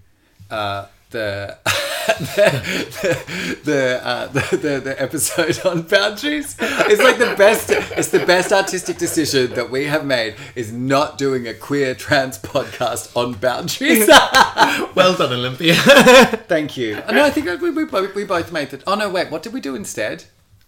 uh, 0.52 0.86
the 1.10 1.58
the 2.06 3.62
the, 3.64 4.02
uh, 4.04 4.28
the 4.28 4.58
the 4.58 4.80
the 4.80 5.02
episode 5.02 5.66
on 5.66 5.84
boundaries. 5.84 6.56
It's 6.60 7.02
like 7.02 7.18
the 7.18 7.34
best. 7.36 7.72
It's 7.72 8.10
the 8.10 8.26
best 8.26 8.52
artistic 8.52 8.98
decision 8.98 9.54
that 9.54 9.72
we 9.72 9.86
have 9.86 10.06
made 10.06 10.36
is 10.56 10.72
not 10.72 11.18
doing 11.18 11.48
a 11.48 11.54
queer 11.54 11.96
trans 11.96 12.38
podcast 12.38 13.16
on 13.16 13.34
boundaries. 13.34 14.08
well 14.96 15.16
done 15.16 15.34
olympia 15.34 15.76
Thank 16.48 16.78
you. 16.78 16.96
No, 17.12 17.24
I 17.24 17.30
think 17.32 17.62
we, 17.62 17.72
we, 17.72 17.86
both, 17.86 18.14
we 18.14 18.24
both 18.26 18.52
made 18.52 18.70
that. 18.72 18.84
Oh 18.86 18.96
no, 18.96 19.10
wait. 19.10 19.32
What 19.32 19.42
did 19.42 19.54
we 19.54 19.62
do 19.62 19.74
instead? 19.76 20.26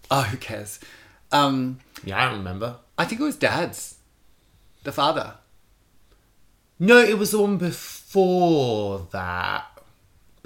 Oh, 0.10 0.22
who 0.22 0.38
cares? 0.38 0.80
Um, 1.32 1.80
yeah 2.04 2.22
i 2.22 2.30
don't 2.30 2.38
remember 2.38 2.78
I 2.98 3.06
think 3.06 3.20
it 3.20 3.24
was 3.24 3.36
Dad's, 3.36 3.96
the 4.84 4.92
father. 4.92 5.34
No, 6.78 6.98
it 6.98 7.18
was 7.18 7.32
the 7.32 7.40
one 7.40 7.58
before 7.58 9.08
that. 9.12 9.75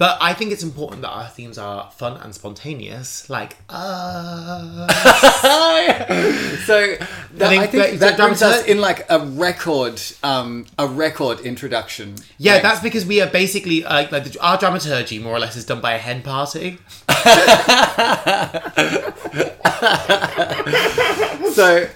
But 0.00 0.16
I 0.18 0.32
think 0.32 0.50
it's 0.50 0.62
important 0.62 1.02
that 1.02 1.10
our 1.10 1.28
themes 1.28 1.58
are 1.58 1.90
fun 1.90 2.16
and 2.22 2.34
spontaneous. 2.34 3.28
Like, 3.28 3.58
uh. 3.68 4.86
so 6.64 6.96
that, 7.34 7.42
I 7.42 7.66
think 7.66 7.70
think, 7.70 7.70
that- 7.70 7.90
that, 7.98 7.98
that 7.98 8.16
brings 8.16 8.42
us 8.42 8.64
in 8.64 8.80
like 8.80 9.04
a 9.10 9.18
record, 9.20 10.00
um, 10.22 10.64
a 10.78 10.86
record 10.86 11.40
introduction. 11.40 12.14
Yeah, 12.38 12.54
Like, 12.54 12.62
that's 12.62 12.80
because 12.80 13.04
we 13.04 13.20
are 13.20 13.28
basically, 13.28 13.84
uh, 13.84 14.06
like, 14.10 14.24
the, 14.24 14.38
our 14.40 14.56
dramaturgy 14.56 15.18
more 15.18 15.34
or 15.34 15.38
less 15.38 15.54
is 15.54 15.66
done 15.66 15.82
by 15.82 15.92
a 15.92 15.98
hen 15.98 16.22
party. 16.22 16.78
so. 21.52 21.88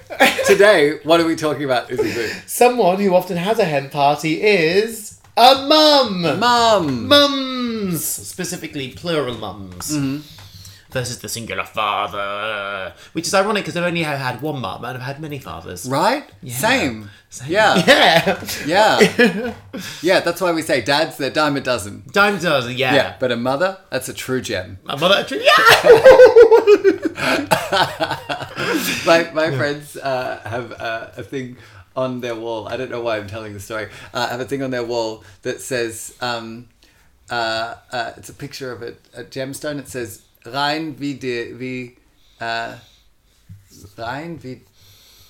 Today, 0.47 0.99
what 1.05 1.21
are 1.21 1.27
we 1.27 1.37
talking 1.37 1.65
about? 1.65 1.91
Is 1.91 2.01
it 2.01 2.43
Someone 2.47 3.01
who 3.01 3.15
often 3.15 3.39
has 3.39 3.59
a 3.59 3.65
hen 3.65 3.89
party 3.89 4.43
is 4.43 5.14
a 5.37 5.67
mum. 5.67 6.39
Mum. 6.39 7.09
Mums, 7.09 8.05
specifically 8.05 8.91
plural 8.91 9.37
mums. 9.37 9.91
versus 10.91 11.19
the 11.19 11.29
singular 11.29 11.65
father, 11.65 12.95
which 13.13 13.27
is 13.27 13.35
ironic 13.35 13.65
because 13.65 13.77
I've 13.77 13.85
only 13.85 14.05
had 14.05 14.41
one 14.41 14.61
mum 14.61 14.85
and 14.85 14.97
I've 14.97 15.03
had 15.03 15.21
many 15.21 15.41
fathers. 15.41 15.87
Right? 15.87 16.25
Same. 16.47 17.11
Yeah. 17.49 17.75
Yeah. 17.85 18.45
Yeah. 18.65 19.55
yeah, 20.03 20.21
that's 20.21 20.41
why 20.41 20.53
we 20.53 20.63
say 20.63 20.81
dads, 20.83 21.17
they're 21.17 21.31
dime 21.31 21.57
a 21.57 21.61
dozen. 21.61 22.05
Dime 22.13 22.39
does, 22.39 22.73
yeah. 22.73 22.95
Yeah, 22.95 23.17
but 23.19 23.33
a 23.33 23.37
mother, 23.37 23.79
that's 23.91 24.09
a 24.09 24.15
true 24.15 24.41
gem. 24.41 24.79
My 24.85 24.95
mother, 24.95 25.17
a 25.19 25.25
true 25.25 25.41
yeah. 25.41 25.51
my 29.05 29.31
my 29.33 29.51
friends 29.57 29.97
uh, 29.97 30.41
have 30.45 30.73
uh, 30.73 31.11
a 31.17 31.23
thing 31.25 31.57
on 31.97 32.21
their 32.21 32.35
wall. 32.35 32.69
I 32.69 32.77
don't 32.77 32.91
know 32.91 33.01
why 33.01 33.19
I'm 33.19 33.27
telling 33.27 33.53
the 33.53 33.61
story. 33.61 33.89
Uh, 34.13 34.29
have 34.29 34.41
a 34.41 34.45
thing 34.45 34.63
on 34.63 34.71
their 34.71 34.85
wall 34.85 35.25
that 35.43 35.61
says 35.61 36.17
um, 36.21 36.69
uh, 37.31 37.77
uh, 37.93 38.13
it's 38.17 38.29
a 38.29 38.35
picture 38.35 38.73
of 38.73 38.83
a, 38.83 38.95
a 39.15 39.25
gemstone. 39.25 39.79
It 39.79 39.89
says 39.89 40.23
rein 40.45 40.97
wie 40.99 41.15
de 41.15 41.53
wie 41.55 41.97
uh, 42.41 42.77
rein 43.97 44.39
wie 44.43 44.63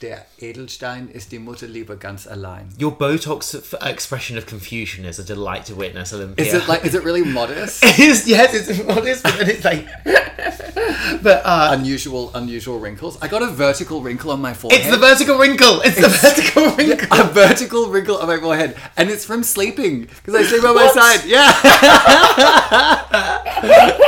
der 0.04 0.26
Edelstein 0.38 1.08
ist 1.10 1.32
die 1.32 1.38
Mutterliebe 1.38 1.96
ganz 1.96 2.26
allein. 2.26 2.68
Your 2.78 2.92
Botox 2.96 3.54
f- 3.54 3.72
expression 3.80 4.36
of 4.36 4.44
confusion 4.44 5.06
is 5.06 5.18
a 5.18 5.22
delight 5.22 5.64
to 5.64 5.74
witness, 5.74 6.12
Olympia. 6.12 6.44
Is 6.44 6.52
it 6.52 6.68
like 6.68 6.84
is 6.84 6.94
it 6.94 7.02
really 7.04 7.22
modest? 7.24 7.82
It 7.94 7.98
is, 7.98 8.26
yes, 8.26 8.52
it's 8.52 8.84
modest, 8.84 9.22
but 9.22 9.38
then 9.38 9.48
it's 9.48 9.64
like. 9.64 9.86
but 11.22 11.40
uh, 11.46 11.70
unusual 11.72 12.30
unusual 12.34 12.78
wrinkles. 12.78 13.16
I 13.22 13.28
got 13.28 13.40
a 13.42 13.46
vertical 13.46 14.02
wrinkle 14.02 14.30
on 14.30 14.42
my 14.42 14.52
forehead. 14.52 14.80
it's 14.82 14.90
the 14.90 14.98
vertical 14.98 15.38
wrinkle. 15.38 15.80
It's, 15.80 15.96
the 15.98 16.08
vertical 16.08 16.70
wrinkle. 16.76 17.08
a 17.18 17.24
vertical 17.24 17.88
wrinkle 17.88 18.18
on 18.18 18.26
my 18.26 18.36
forehead, 18.38 18.76
and 18.98 19.08
it's 19.10 19.24
from 19.24 19.42
sleeping 19.42 20.02
because 20.02 20.34
I 20.34 20.42
sleep 20.42 20.64
on 20.64 20.74
my 20.74 20.88
side. 20.88 21.24
Yeah, 21.24 21.50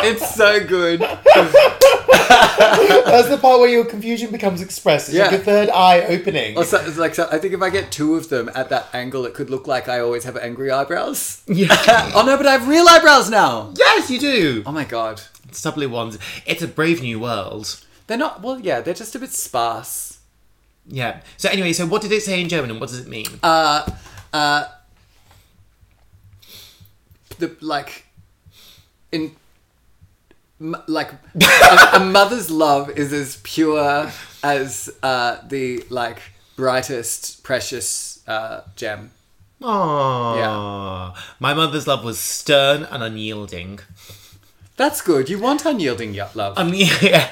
it's 0.05 0.35
so 0.35 0.61
good. 0.67 1.01
That's 3.07 3.29
the 3.29 3.39
part 3.41 3.61
where 3.61 3.69
your 3.71 3.85
confusion 3.85 4.31
becomes 4.31 4.61
expressed. 4.61 5.09
It's 5.09 5.17
Yeah. 5.17 5.27
like 5.31 5.41
a 5.41 5.45
third 5.45 5.69
eye 5.71 5.86
opening. 6.07 6.57
Also, 6.57 6.79
it's 6.87 6.99
like 6.99 7.15
so 7.15 7.29
I 7.31 7.39
think 7.39 7.55
if 7.55 7.63
I 7.63 7.71
get 7.71 7.91
two 7.93 8.15
of 8.17 8.29
them 8.29 8.51
at 8.55 8.69
that 8.71 8.89
angle, 8.93 9.25
it 9.27 9.35
could 9.35 9.51
look 9.51 9.67
like 9.67 9.89
I 9.89 10.01
always 10.01 10.25
have 10.25 10.37
angry 10.37 10.71
eyebrows. 10.71 11.43
Yeah. 11.47 11.69
oh 12.15 12.25
no, 12.27 12.37
but 12.37 12.47
I 12.47 12.53
have 12.53 12.69
real 12.69 12.87
eyebrows 12.89 13.31
now. 13.31 13.73
yes, 13.77 14.11
you 14.11 14.19
do. 14.19 14.63
Oh 14.67 14.73
my 14.73 14.85
god, 14.85 15.23
Stubbly 15.53 15.87
ones. 15.87 16.19
It's 16.47 16.63
a 16.63 16.69
brave 16.69 17.01
new 17.03 17.19
world. 17.21 17.81
they're 18.07 18.19
not. 18.19 18.43
Well, 18.43 18.61
yeah, 18.61 18.81
they're 18.81 18.95
just 18.95 19.15
a 19.15 19.19
bit 19.19 19.31
sparse. 19.31 20.19
Yeah. 20.87 21.21
So 21.37 21.49
anyway, 21.49 21.73
so 21.73 21.87
what 21.87 22.03
did 22.03 22.13
it 22.13 22.23
say 22.23 22.41
in 22.41 22.49
German 22.49 22.71
and 22.71 22.81
what 22.81 22.91
does 22.91 23.01
it 23.01 23.09
mean? 23.09 23.27
Uh, 23.43 23.89
uh, 24.33 24.67
the 27.39 27.57
like 27.61 28.07
in 29.13 29.33
m- 30.61 30.77
like 30.87 31.13
a, 31.43 31.89
a 31.97 32.01
mother's 32.01 32.51
love 32.51 32.91
is 32.91 33.13
as 33.13 33.41
pure 33.43 34.11
as 34.47 34.89
uh, 35.03 35.39
the 35.49 35.83
like 35.91 36.23
brightest 36.55 37.43
precious 37.43 38.23
uh, 38.29 38.61
gem. 38.77 39.11
Aww. 39.61 41.17
My 41.41 41.53
mother's 41.55 41.87
love 41.87 42.05
was 42.05 42.19
stern 42.19 42.85
and 42.85 43.03
unyielding. 43.03 43.81
That's 44.77 45.01
good. 45.01 45.29
You 45.29 45.41
want 45.41 45.65
unyielding 45.65 46.15
love. 46.35 46.55
I 46.57 46.63
mean, 46.63 46.89
yeah. 47.03 47.31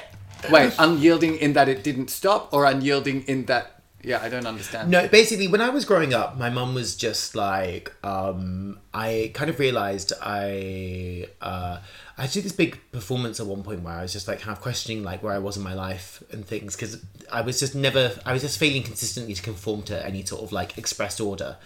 Wait, 0.51 0.75
unyielding 0.79 1.37
in 1.37 1.53
that 1.53 1.69
it 1.69 1.85
didn't 1.85 2.11
stop, 2.11 2.53
or 2.53 2.65
unyielding 2.65 3.23
in 3.23 3.45
that? 3.47 3.74
Yeah, 4.05 4.21
I 4.23 4.29
don't 4.29 4.47
understand. 4.47 4.91
No, 4.91 5.09
basically, 5.09 5.49
when 5.49 5.61
I 5.61 5.71
was 5.71 5.85
growing 5.85 6.13
up, 6.13 6.37
my 6.37 6.51
mum 6.51 6.75
was 6.75 6.95
just 6.95 7.35
like, 7.35 7.93
um, 8.05 8.79
I 8.93 9.31
kind 9.35 9.49
of 9.49 9.59
realized 9.59 10.13
I, 10.21 11.27
uh, 11.41 11.79
I 12.19 12.27
did 12.27 12.45
this 12.45 12.53
big 12.53 12.79
performance 12.93 13.41
at 13.41 13.47
one 13.47 13.63
point 13.63 13.83
where 13.83 13.95
I 13.95 14.03
was 14.03 14.13
just 14.13 14.29
like 14.29 14.41
kind 14.41 14.55
of 14.55 14.63
questioning 14.63 15.03
like 15.03 15.23
where 15.23 15.33
I 15.33 15.39
was 15.39 15.57
in 15.57 15.63
my 15.63 15.75
life 15.75 16.23
and 16.31 16.47
things 16.47 16.77
because 16.77 17.03
I 17.33 17.41
was 17.41 17.59
just 17.59 17.75
never, 17.75 18.13
I 18.27 18.35
was 18.35 18.43
just 18.43 18.59
failing 18.59 18.83
consistently 18.83 19.35
to 19.35 19.43
conform 19.43 19.83
to 19.85 20.07
any 20.07 20.25
sort 20.25 20.43
of 20.43 20.53
like 20.53 20.77
expressed 20.77 21.21
order, 21.21 21.57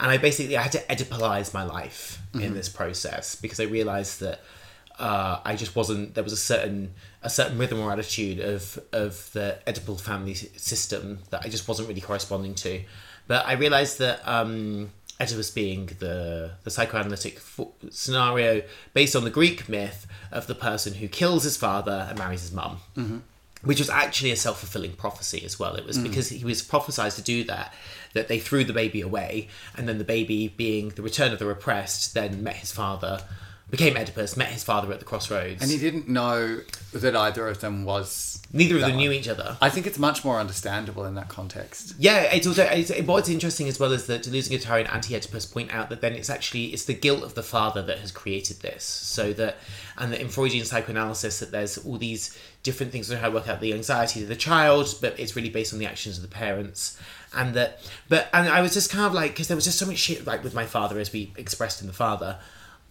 and 0.00 0.10
I 0.10 0.16
basically 0.16 0.56
I 0.56 0.62
had 0.62 0.72
to 0.72 0.78
oedipalize 0.78 1.52
my 1.52 1.62
life 1.64 2.20
in 2.34 2.54
this 2.54 2.68
process 2.68 3.36
because 3.36 3.60
I 3.60 3.64
realized 3.64 4.20
that 4.20 4.40
uh, 4.98 5.40
I 5.44 5.54
just 5.56 5.76
wasn't. 5.76 6.14
There 6.14 6.24
was 6.24 6.32
a 6.32 6.38
certain 6.38 6.94
a 7.22 7.30
certain 7.30 7.58
rhythm 7.58 7.80
or 7.80 7.92
attitude 7.92 8.40
of 8.40 8.78
of 8.92 9.30
the 9.32 9.58
Oedipal 9.66 10.00
family 10.00 10.34
system 10.34 11.20
that 11.30 11.42
I 11.44 11.48
just 11.48 11.68
wasn't 11.68 11.88
really 11.88 12.00
corresponding 12.00 12.54
to. 12.56 12.82
But 13.28 13.46
I 13.46 13.52
realised 13.52 13.98
that 14.00 14.20
um, 14.26 14.90
Oedipus 15.20 15.50
being 15.50 15.86
the 16.00 16.52
the 16.64 16.70
psychoanalytic 16.70 17.38
fo- 17.38 17.72
scenario 17.90 18.62
based 18.94 19.14
on 19.14 19.24
the 19.24 19.30
Greek 19.30 19.68
myth 19.68 20.06
of 20.32 20.46
the 20.46 20.54
person 20.54 20.94
who 20.94 21.08
kills 21.08 21.44
his 21.44 21.56
father 21.56 22.06
and 22.08 22.18
marries 22.18 22.42
his 22.42 22.52
mum. 22.52 22.78
Which 23.62 23.78
was 23.78 23.88
actually 23.88 24.32
a 24.32 24.36
self 24.36 24.58
fulfilling 24.58 24.94
prophecy 24.94 25.44
as 25.44 25.56
well. 25.56 25.76
It 25.76 25.86
was 25.86 25.96
because 25.96 26.30
he 26.30 26.44
was 26.44 26.62
prophesied 26.62 27.12
to 27.12 27.22
do 27.22 27.44
that, 27.44 27.72
that 28.12 28.26
they 28.26 28.40
threw 28.40 28.64
the 28.64 28.72
baby 28.72 29.00
away, 29.00 29.46
and 29.76 29.88
then 29.88 29.98
the 29.98 30.04
baby, 30.04 30.48
being 30.48 30.88
the 30.88 31.02
return 31.02 31.32
of 31.32 31.38
the 31.38 31.46
repressed, 31.46 32.12
then 32.12 32.42
met 32.42 32.56
his 32.56 32.72
father, 32.72 33.22
became 33.72 33.96
Oedipus, 33.96 34.36
met 34.36 34.48
his 34.48 34.62
father 34.62 34.92
at 34.92 34.98
the 34.98 35.06
crossroads. 35.06 35.62
And 35.62 35.70
he 35.70 35.78
didn't 35.78 36.06
know 36.06 36.60
that 36.92 37.16
either 37.16 37.48
of 37.48 37.62
them 37.62 37.86
was. 37.86 38.42
Neither 38.52 38.74
of 38.74 38.82
them 38.82 38.90
one. 38.90 38.98
knew 38.98 39.10
each 39.12 39.28
other. 39.28 39.56
I 39.62 39.70
think 39.70 39.86
it's 39.86 39.98
much 39.98 40.26
more 40.26 40.38
understandable 40.38 41.06
in 41.06 41.14
that 41.14 41.30
context. 41.30 41.94
Yeah, 41.98 42.20
it's 42.20 42.46
also 42.46 42.64
it's, 42.64 42.92
what's 43.00 43.30
interesting 43.30 43.68
as 43.68 43.80
well 43.80 43.92
is 43.92 44.06
that 44.08 44.24
Deleuze 44.24 44.50
and 44.50 44.60
Guattari 44.60 44.80
and 44.80 44.90
Anti-Oedipus 44.90 45.46
point 45.46 45.72
out 45.72 45.88
that 45.88 46.02
then 46.02 46.12
it's 46.12 46.28
actually 46.28 46.66
it's 46.66 46.84
the 46.84 46.92
guilt 46.92 47.22
of 47.22 47.34
the 47.34 47.42
father 47.42 47.80
that 47.80 47.98
has 48.00 48.12
created 48.12 48.60
this. 48.60 48.84
So 48.84 49.32
that 49.32 49.56
and 49.96 50.12
that 50.12 50.20
in 50.20 50.28
Freudian 50.28 50.66
psychoanalysis 50.66 51.40
that 51.40 51.50
there's 51.50 51.78
all 51.78 51.96
these 51.96 52.38
different 52.62 52.92
things 52.92 53.10
on 53.10 53.16
how 53.16 53.28
to 53.28 53.34
work 53.34 53.48
out 53.48 53.62
the 53.62 53.72
anxiety 53.72 54.22
of 54.22 54.28
the 54.28 54.36
child, 54.36 54.94
but 55.00 55.18
it's 55.18 55.34
really 55.34 55.48
based 55.48 55.72
on 55.72 55.78
the 55.78 55.86
actions 55.86 56.18
of 56.18 56.22
the 56.22 56.28
parents. 56.28 57.00
And 57.34 57.54
that, 57.54 57.80
but 58.10 58.28
and 58.34 58.50
I 58.50 58.60
was 58.60 58.74
just 58.74 58.90
kind 58.90 59.06
of 59.06 59.14
like 59.14 59.30
because 59.30 59.48
there 59.48 59.56
was 59.56 59.64
just 59.64 59.78
so 59.78 59.86
much 59.86 59.96
shit 59.96 60.26
like 60.26 60.44
with 60.44 60.54
my 60.54 60.66
father 60.66 60.98
as 60.98 61.10
we 61.10 61.32
expressed 61.38 61.80
in 61.80 61.86
the 61.86 61.94
father. 61.94 62.38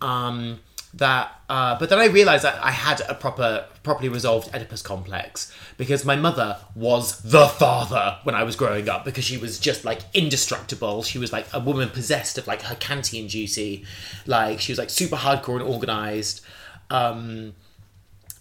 Um, 0.02 0.60
that 0.94 1.40
uh, 1.50 1.80
but 1.80 1.90
then 1.90 2.00
I 2.00 2.06
realized 2.06 2.44
that 2.44 2.62
I 2.64 2.72
had 2.72 3.02
a 3.08 3.14
proper 3.16 3.66
properly 3.84 4.10
resolved 4.10 4.54
Oedipus 4.54 4.82
complex 4.82 5.52
because 5.78 6.04
my 6.04 6.16
mother 6.18 6.58
was 6.76 7.22
the 7.22 7.48
father 7.48 8.18
when 8.24 8.36
I 8.36 8.44
was 8.44 8.56
growing 8.58 8.90
up 8.90 9.06
because 9.06 9.24
she 9.24 9.38
was 9.38 9.58
just 9.60 9.86
like 9.86 10.02
indestructible 10.14 11.02
she 11.04 11.18
was 11.18 11.32
like 11.32 11.46
a 11.54 11.60
woman 11.62 11.90
possessed 11.90 12.38
of 12.38 12.46
like 12.46 12.64
her 12.64 12.76
Kantian 12.76 13.30
duty 13.30 13.86
like 14.26 14.60
she 14.60 14.72
was 14.72 14.80
like 14.80 14.90
super 14.90 15.16
hardcore 15.16 15.54
and 15.62 15.64
organized 15.64 16.42
um 16.90 17.54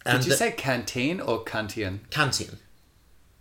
and 0.04 0.18
Did 0.18 0.24
you 0.26 0.30
the- 0.32 0.36
say 0.36 0.50
canteen 0.50 1.20
or 1.20 1.44
Kantian? 1.44 2.00
Kantian 2.10 2.56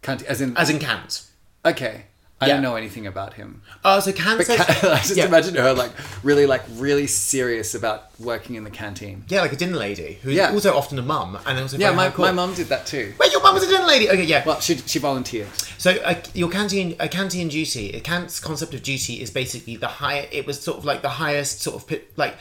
Kant, 0.01 0.21
as 0.23 0.39
in. 0.39 0.55
as 0.55 0.69
in 0.69 0.77
Kant 0.79 1.23
okay. 1.65 2.05
I 2.41 2.47
Yeah. 2.47 2.53
don't 2.53 2.63
know 2.63 2.75
anything 2.75 3.05
about 3.05 3.33
him. 3.33 3.61
oh 3.83 3.99
so 3.99 4.11
But 4.13 4.45
says, 4.45 4.59
I 4.83 4.97
just 4.99 5.15
yeah. 5.17 5.25
imagine 5.25 5.55
her 5.55 5.73
like 5.73 5.91
really, 6.23 6.45
like 6.45 6.63
really 6.75 7.05
serious 7.07 7.75
about 7.75 8.05
working 8.19 8.55
in 8.55 8.63
the 8.63 8.69
canteen. 8.69 9.25
yeah 9.27 9.41
like 9.41 9.51
a 9.51 9.57
dinner 9.57 9.77
lady 9.77 10.19
who's 10.21 10.35
Yeah. 10.35 10.51
also 10.53 10.73
often 10.75 10.97
a 10.99 11.01
mum 11.01 11.37
and 11.45 11.59
also 11.59 11.77
Yeah, 11.77 11.91
my, 11.91 12.09
my 12.17 12.31
mum 12.31 12.53
did 12.53 12.67
that 12.67 12.85
too. 12.85 13.13
wait 13.19 13.31
your 13.33 13.41
mum 13.43 13.53
was 13.55 13.63
a 13.63 13.67
dinner 13.67 13.85
lady 13.85 14.09
okay 14.09 14.23
yeah 14.23 14.43
Well, 14.45 14.59
she 14.61 14.77
she 14.77 14.99
volunteered. 14.99 15.47
So 15.77 15.91
uh, 15.91 16.15
your 16.33 16.49
Kantian 16.49 16.95
a 16.99 17.07
Kantian 17.09 17.49
duty, 17.49 17.91
a 17.91 17.99
Kant's 17.99 18.39
concept 18.39 18.73
of 18.73 18.83
duty 18.83 19.21
is 19.21 19.31
basically 19.31 19.75
the 19.75 19.87
high. 19.87 20.27
It 20.31 20.45
was 20.45 20.61
sort 20.61 20.77
of 20.77 20.85
like 20.85 21.01
the 21.01 21.09
highest 21.23 21.61
sort 21.61 21.75
of 21.91 21.99
like 22.17 22.35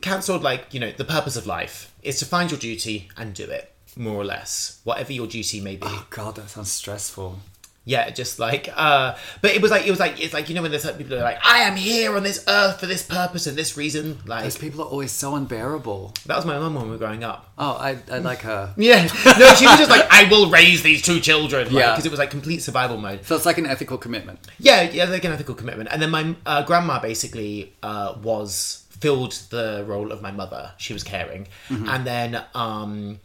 Kant 0.00 0.24
sort 0.24 0.36
of 0.38 0.42
like 0.42 0.72
you 0.74 0.80
know 0.80 0.90
the 0.90 1.04
purpose 1.04 1.36
of 1.36 1.46
life 1.46 1.92
is 2.02 2.18
to 2.18 2.26
find 2.26 2.50
your 2.50 2.58
duty 2.60 3.08
and 3.16 3.32
do 3.34 3.44
it 3.44 3.70
more 3.96 4.16
or 4.16 4.24
less, 4.24 4.80
whatever 4.84 5.12
your 5.12 5.26
duty 5.26 5.60
may 5.60 5.76
be. 5.76 5.86
Oh 5.86 6.06
God, 6.10 6.34
that 6.36 6.50
sounds 6.50 6.72
stressful. 6.72 7.38
Yeah, 7.86 8.08
just 8.10 8.38
like 8.38 8.70
uh, 8.74 9.14
but 9.42 9.50
it 9.50 9.60
was 9.60 9.70
like 9.70 9.86
it 9.86 9.90
was 9.90 10.00
like 10.00 10.18
it's 10.18 10.32
like 10.32 10.48
you 10.48 10.54
know 10.54 10.62
when 10.62 10.70
there's 10.70 10.86
like 10.86 10.96
people 10.96 11.16
are 11.18 11.22
like 11.22 11.38
I 11.44 11.58
am 11.60 11.76
here 11.76 12.16
on 12.16 12.22
this 12.22 12.42
earth 12.48 12.80
for 12.80 12.86
this 12.86 13.02
purpose 13.02 13.46
and 13.46 13.56
this 13.58 13.76
reason. 13.76 14.20
Like 14.24 14.44
Those 14.44 14.56
people 14.56 14.80
are 14.82 14.86
always 14.88 15.12
so 15.12 15.34
unbearable. 15.34 16.14
that 16.26 16.36
was 16.36 16.46
my 16.46 16.58
mum 16.58 16.74
when 16.76 16.84
we 16.86 16.90
were 16.92 16.96
growing 16.98 17.24
up. 17.24 17.52
Oh, 17.58 17.72
I 17.78 17.98
I 18.10 18.18
like 18.18 18.40
her. 18.40 18.72
Yeah, 18.78 19.02
no, 19.02 19.54
she 19.54 19.66
was 19.66 19.78
just 19.78 19.90
like 19.90 20.06
I 20.10 20.24
will 20.30 20.48
raise 20.50 20.82
these 20.82 21.02
two 21.02 21.20
children. 21.20 21.68
Yeah. 21.70 21.90
because 21.92 22.06
it 22.06 22.10
was 22.10 22.18
like 22.18 22.30
complete 22.30 22.60
survival 22.62 22.96
mode. 22.96 23.24
So 23.26 23.36
it's 23.36 23.44
like 23.46 23.58
an 23.58 23.66
ethical 23.66 23.98
commitment. 23.98 24.38
Yeah, 24.58 24.82
yeah, 24.82 25.04
like 25.04 25.24
an 25.24 25.32
ethical 25.32 25.54
commitment. 25.54 25.90
And 25.92 26.00
then 26.00 26.10
my 26.10 26.34
uh, 26.46 26.62
grandma 26.64 27.00
basically 27.00 27.74
uh, 27.82 28.14
was 28.22 28.86
filled 28.98 29.32
the 29.50 29.84
role 29.86 30.10
of 30.10 30.22
my 30.22 30.30
mother. 30.30 30.72
She 30.78 30.94
was 30.94 31.02
caring, 31.04 31.48
and 31.68 32.06
then 32.06 32.42
um, 32.54 33.20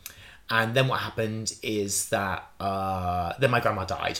and 0.49 0.73
then 0.73 0.87
what 0.87 0.99
happened 0.99 1.53
is 1.61 2.09
that 2.09 2.49
uh, 2.59 3.33
then 3.39 3.51
my 3.51 3.59
grandma 3.59 3.85
died. 3.85 4.19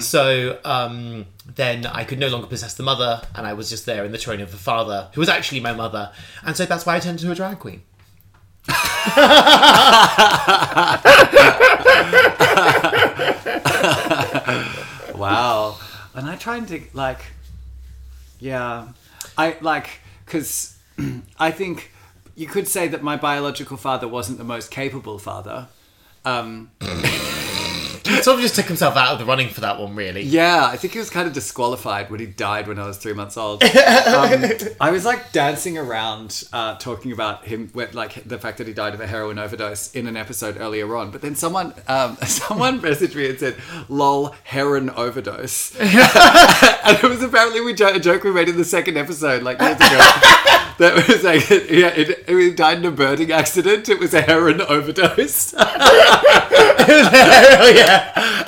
So 0.00 0.58
um, 0.64 1.26
then 1.54 1.84
I 1.84 2.04
could 2.04 2.18
no 2.18 2.28
longer 2.28 2.46
possess 2.46 2.72
the 2.74 2.82
mother, 2.82 3.20
and 3.34 3.46
I 3.46 3.52
was 3.52 3.68
just 3.68 3.84
there 3.84 4.06
in 4.06 4.12
the 4.12 4.16
throne 4.18 4.40
of 4.40 4.50
the 4.50 4.56
father, 4.56 5.10
who 5.12 5.20
was 5.20 5.28
actually 5.28 5.60
my 5.60 5.74
mother, 5.74 6.12
and 6.44 6.56
so 6.56 6.64
that's 6.64 6.86
why 6.86 6.96
I 6.96 7.00
turned 7.00 7.20
into 7.20 7.30
a 7.30 7.34
drag 7.34 7.58
queen. 7.58 7.82
Wow. 15.16 15.78
And 16.14 16.28
I 16.28 16.36
try 16.36 16.56
and 16.56 16.68
think 16.68 16.90
like, 16.94 17.20
yeah, 18.38 18.88
I 19.36 19.56
like 19.60 20.00
because 20.24 20.76
I 21.38 21.50
think 21.50 21.90
you 22.36 22.46
could 22.46 22.68
say 22.68 22.86
that 22.88 23.02
my 23.02 23.16
biological 23.16 23.76
father 23.76 24.06
wasn't 24.06 24.38
the 24.38 24.44
most 24.44 24.70
capable 24.70 25.18
father. 25.18 25.66
Um, 26.24 26.70
He 26.80 28.22
sort 28.22 28.36
of 28.36 28.40
just 28.40 28.54
took 28.54 28.66
himself 28.66 28.96
out 28.96 29.12
of 29.14 29.18
the 29.18 29.24
running 29.24 29.48
for 29.48 29.62
that 29.62 29.80
one, 29.80 29.96
really. 29.96 30.22
yeah, 30.22 30.64
I 30.66 30.76
think 30.76 30.92
he 30.92 30.98
was 31.00 31.10
kind 31.10 31.26
of 31.26 31.34
disqualified 31.34 32.08
when 32.08 32.20
he 32.20 32.26
died 32.26 32.68
when 32.68 32.78
I 32.78 32.86
was 32.86 32.98
three 32.98 33.12
months 33.14 33.36
old. 33.36 33.64
Um, 33.64 33.70
I 34.80 34.90
was 34.92 35.04
like 35.04 35.32
dancing 35.32 35.76
around 35.76 36.44
uh, 36.52 36.76
talking 36.76 37.10
about 37.10 37.46
him, 37.46 37.68
with, 37.74 37.94
like 37.94 38.22
the 38.24 38.38
fact 38.38 38.58
that 38.58 38.68
he 38.68 38.72
died 38.72 38.94
of 38.94 39.00
a 39.00 39.08
heroin 39.08 39.40
overdose 39.40 39.92
in 39.92 40.06
an 40.06 40.16
episode 40.16 40.56
earlier 40.60 40.94
on. 40.96 41.10
But 41.10 41.20
then 41.20 41.34
someone, 41.34 41.74
um, 41.88 42.16
someone 42.26 42.80
messaged 42.80 43.16
me 43.16 43.28
and 43.28 43.40
said, 43.40 43.56
"Lol, 43.88 44.36
heroin 44.44 44.88
overdose," 44.90 45.74
and 45.80 45.88
it 45.92 47.02
was 47.02 47.22
apparently 47.24 47.60
we 47.60 47.74
jo- 47.74 47.94
a 47.94 47.98
joke 47.98 48.22
we 48.22 48.30
made 48.30 48.48
in 48.48 48.56
the 48.56 48.64
second 48.64 48.96
episode, 48.96 49.42
like 49.42 49.60
years 49.60 49.76
ago. 49.76 49.86
That 50.78 51.08
was 51.08 51.24
like, 51.24 51.48
yeah, 51.50 51.88
it, 51.88 52.24
it 52.28 52.56
died 52.56 52.78
in 52.78 52.84
a 52.84 52.90
birding 52.90 53.32
accident. 53.32 53.88
It 53.88 53.98
was 53.98 54.12
a 54.12 54.20
heroin 54.20 54.60
overdose. 54.60 55.54
oh 55.56 55.64
yeah. 57.74 58.44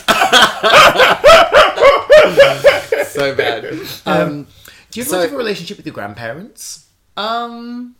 so 3.04 3.34
bad. 3.34 3.64
Um, 4.06 4.46
Do 4.90 5.00
you 5.00 5.04
have 5.04 5.08
So- 5.10 5.16
much 5.18 5.26
of 5.28 5.32
a 5.32 5.36
relationship 5.36 5.76
with 5.76 5.86
your 5.86 5.94
grandparents? 5.94 6.86
um, 7.16 7.94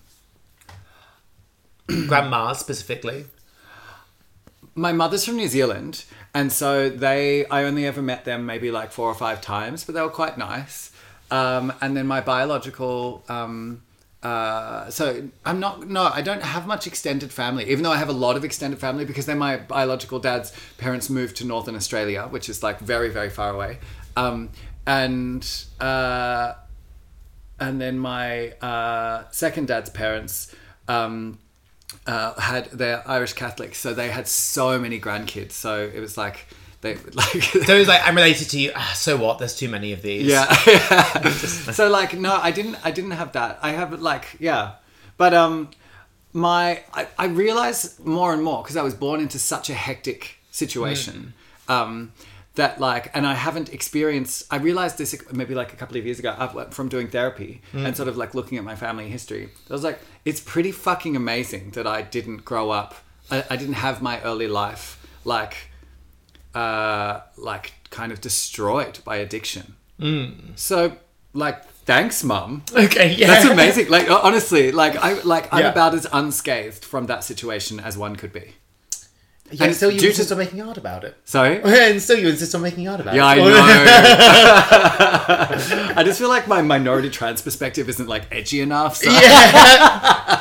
Grandmas 2.07 2.59
specifically. 2.59 3.25
my 4.75 4.93
mother's 4.93 5.25
from 5.25 5.37
New 5.37 5.49
Zealand, 5.49 6.05
and 6.35 6.53
so 6.53 6.91
they 6.91 7.47
I 7.47 7.64
only 7.64 7.87
ever 7.87 8.03
met 8.03 8.27
them 8.27 8.45
maybe 8.45 8.71
like 8.71 8.93
four 8.93 9.09
or 9.09 9.14
five 9.14 9.41
times, 9.41 9.85
but 9.85 9.95
they 9.95 10.03
were 10.03 10.11
quite 10.11 10.37
nice. 10.37 10.93
Um, 11.31 11.73
and 11.81 11.97
then 11.97 12.07
my 12.07 12.21
biological 12.21 13.25
um, 13.29 13.83
uh, 14.22 14.90
so 14.90 15.28
I'm 15.44 15.61
not 15.61 15.88
no 15.88 16.04
I 16.04 16.22
don't 16.22 16.42
have 16.42 16.66
much 16.66 16.87
extended 16.87 17.33
family, 17.33 17.70
even 17.70 17.83
though 17.85 17.92
I 17.92 17.96
have 17.96 18.09
a 18.09 18.12
lot 18.26 18.37
of 18.37 18.44
extended 18.44 18.81
family 18.81 19.04
because 19.04 19.26
then 19.26 19.38
my 19.38 19.57
biological 19.57 20.18
dad's 20.18 20.52
parents 20.76 21.09
moved 21.09 21.37
to 21.37 21.46
Northern 21.46 21.76
Australia, 21.76 22.22
which 22.28 22.48
is 22.48 22.62
like 22.62 22.81
very 22.81 23.11
very 23.11 23.31
far 23.31 23.50
away, 23.50 23.78
um, 24.16 24.50
and. 24.87 25.64
Uh, 25.81 26.54
and 27.61 27.81
then 27.81 27.98
my 27.98 28.50
uh, 28.62 29.24
second 29.31 29.68
dad's 29.68 29.90
parents 29.90 30.54
um, 30.87 31.38
uh, 32.07 32.38
had 32.40 32.66
they're 32.66 33.02
Irish 33.09 33.33
Catholics, 33.33 33.78
so 33.78 33.92
they 33.94 34.11
had 34.11 34.28
so 34.28 34.78
many 34.78 35.00
grandkids. 35.00 35.52
So 35.52 35.90
it 35.92 36.00
was 36.00 36.16
like 36.16 36.46
they 36.81 36.95
like 37.14 37.43
So 37.43 37.75
it 37.75 37.79
was 37.79 37.88
like, 37.88 38.07
I'm 38.07 38.14
related 38.14 38.51
to 38.51 38.59
you. 38.59 38.73
Ah, 38.75 38.93
so 38.95 39.17
what? 39.17 39.38
There's 39.38 39.57
too 39.57 39.69
many 39.69 39.93
of 39.93 40.03
these. 40.03 40.27
yeah. 40.27 40.53
so 41.33 41.88
like 41.88 42.14
no, 42.14 42.35
I 42.35 42.51
didn't 42.51 42.77
I 42.85 42.91
didn't 42.91 43.12
have 43.12 43.33
that. 43.33 43.59
I 43.62 43.71
have 43.71 44.01
like 44.01 44.37
yeah, 44.38 44.75
but 45.17 45.35
um, 45.35 45.71
my 46.33 46.83
I, 46.95 47.09
I 47.19 47.27
realize 47.27 47.99
more 48.01 48.33
and 48.33 48.43
more 48.43 48.62
because 48.62 48.77
I 48.77 48.83
was 48.83 48.95
born 48.95 49.21
into 49.21 49.38
such 49.38 49.71
a 49.71 49.75
hectic 49.75 50.38
situation. 50.51 51.35
Um, 51.69 52.12
that 52.55 52.81
like, 52.81 53.17
and 53.17 53.25
I 53.25 53.35
haven't 53.35 53.73
experienced. 53.73 54.43
I 54.51 54.57
realized 54.57 54.99
this 54.99 55.17
maybe 55.33 55.55
like 55.55 55.73
a 55.73 55.77
couple 55.77 55.97
of 55.97 56.05
years 56.05 56.19
ago 56.19 56.31
uh, 56.31 56.64
from 56.71 56.88
doing 56.88 57.07
therapy 57.07 57.62
and 57.73 57.97
sort 57.97 58.09
of 58.09 58.17
like 58.17 58.35
looking 58.35 58.59
at 58.59 58.64
my 58.64 58.75
family 58.75 59.09
history. 59.09 59.51
I 59.71 59.73
was 59.73 59.85
like, 59.85 60.01
it's 60.25 60.41
pretty 60.41 60.73
fucking 60.73 61.14
amazing 61.14 61.71
that 61.73 61.87
I 61.87 62.03
didn't 62.03 62.45
grow 62.45 62.71
up. 62.71 62.97
I, 63.31 63.45
I 63.49 63.57
didn't 63.57 63.75
have 63.75 64.03
my 64.03 64.21
early 64.23 64.49
life 64.49 64.99
like 65.25 65.67
uh, 66.54 67.20
like 67.37 67.72
kind 67.90 68.12
of 68.12 68.20
destroyed 68.20 68.98
by 69.04 69.16
addiction. 69.16 69.74
So, 70.54 70.96
like, 71.34 71.64
thanks, 71.84 72.22
mum. 72.22 72.62
Okay, 72.72 73.14
yeah. 73.14 73.26
That's 73.26 73.46
amazing. 73.46 73.88
Like, 73.88 74.08
honestly, 74.08 74.70
like, 74.70 74.94
I 74.96 75.14
like 75.22 75.52
I'm 75.52 75.61
Yeah. 75.64 75.70
about 75.72 75.94
as 75.94 76.06
unscathed 76.12 76.84
from 76.84 77.06
that 77.06 77.24
situation 77.24 77.80
as 77.80 77.98
one 77.98 78.14
could 78.16 78.32
be. 78.32 78.54
Yeah, 79.50 79.64
And 79.66 79.74
still 79.74 79.90
you 79.90 79.98
due 79.98 80.06
to- 80.06 80.11
insist 80.11 80.30
on 80.32 80.38
making 80.38 80.61
art 80.62 80.76
about 80.76 81.04
it. 81.04 81.16
Sorry. 81.24 81.61
Oh, 81.62 81.68
and 81.68 82.00
still 82.02 82.18
you 82.18 82.28
insist 82.28 82.54
on 82.54 82.61
making 82.62 82.87
art 82.88 83.00
about 83.00 83.14
it. 83.14 83.16
Yeah, 83.16 83.26
I 83.26 83.38
oh, 83.38 83.48
know. 83.48 83.54
I 85.96 86.02
just 86.04 86.18
feel 86.18 86.28
like 86.28 86.46
my 86.46 86.61
minority 86.62 87.11
trans 87.11 87.40
perspective 87.42 87.88
isn't 87.88 88.08
like 88.08 88.24
edgy 88.30 88.61
enough. 88.61 88.96
So. 88.96 89.11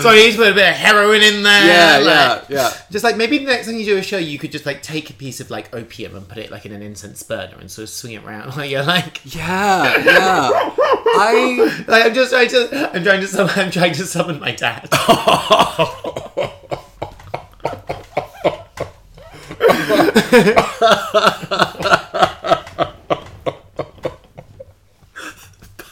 So 0.00 0.10
you 0.10 0.24
need 0.26 0.32
to 0.32 0.36
put 0.38 0.50
a 0.50 0.54
bit 0.54 0.68
of 0.68 0.74
heroin 0.74 1.22
in 1.22 1.42
there. 1.42 1.66
yeah, 1.66 1.96
like- 1.98 2.48
yeah, 2.50 2.56
yeah. 2.56 2.72
Just 2.90 3.04
like 3.04 3.16
maybe 3.16 3.38
the 3.38 3.44
next 3.46 3.66
time 3.66 3.76
you 3.76 3.84
do 3.84 3.96
a 3.96 4.02
show, 4.02 4.18
you 4.18 4.38
could 4.38 4.52
just 4.52 4.66
like 4.66 4.82
take 4.82 5.08
a 5.10 5.12
piece 5.14 5.40
of 5.40 5.48
like 5.50 5.74
opium 5.74 6.14
and 6.16 6.28
put 6.28 6.38
it 6.38 6.50
like 6.50 6.66
in 6.66 6.72
an 6.72 6.82
incense 6.82 7.22
burner 7.22 7.56
and 7.58 7.70
sort 7.70 7.84
of 7.84 7.88
swing 7.88 8.12
it 8.14 8.24
around. 8.24 8.54
Like 8.56 8.70
you're 8.70 8.82
like, 8.84 9.20
Yeah, 9.34 9.96
yeah. 10.04 10.50
I 11.16 11.84
like 11.88 12.04
I'm 12.06 12.14
just 12.14 12.30
trying 12.32 12.48
to, 12.48 12.90
I'm 12.94 13.02
trying 13.04 13.20
to, 13.20 13.26
summon, 13.28 13.52
I'm 13.56 13.70
trying 13.70 13.94
to 13.94 14.04
summon 14.06 14.38
my 14.40 14.52
dad. 14.52 14.88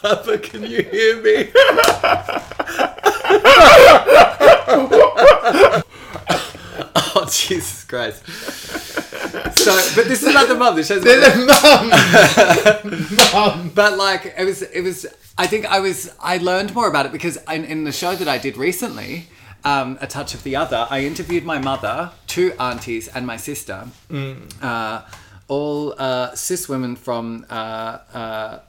Papa, 0.01 0.37
can 0.39 0.63
you 0.63 0.83
hear 0.83 1.21
me? 1.21 1.51
oh 6.95 7.25
Jesus 7.31 7.85
Christ! 7.85 8.25
So, 9.59 9.71
but 9.95 10.07
this 10.07 10.21
is 10.23 10.29
about 10.29 10.47
the 10.49 10.55
mum. 10.55 10.75
This 10.75 10.87
shows. 10.87 11.03
The 11.03 11.19
mum, 13.33 13.71
but 13.73 13.97
like 13.97 14.33
it 14.37 14.43
was 14.45 14.61
it 14.61 14.81
was 14.81 15.05
i 15.37 15.47
think 15.47 15.65
i 15.65 15.79
was 15.79 16.13
i 16.19 16.37
learned 16.37 16.73
more 16.75 16.87
about 16.87 17.05
it 17.05 17.11
because 17.11 17.37
in, 17.51 17.65
in 17.65 17.83
the 17.85 17.91
show 17.91 18.15
that 18.15 18.27
i 18.27 18.37
did 18.37 18.55
recently 18.57 19.27
um, 19.65 19.97
a 20.01 20.07
touch 20.07 20.33
of 20.33 20.43
the 20.43 20.55
other. 20.55 20.87
I 20.89 21.01
interviewed 21.05 21.45
my 21.45 21.59
mother 21.59 22.11
two 22.27 22.53
aunties 22.59 23.07
and 23.07 23.25
my 23.25 23.37
sister. 23.37 23.87
Uh, 24.61 25.01
all 25.47 25.93
uh, 25.97 26.33
cis 26.35 26.67
women 26.69 26.95
from 26.95 27.45
uh, 27.49 27.53
uh, 27.53 28.59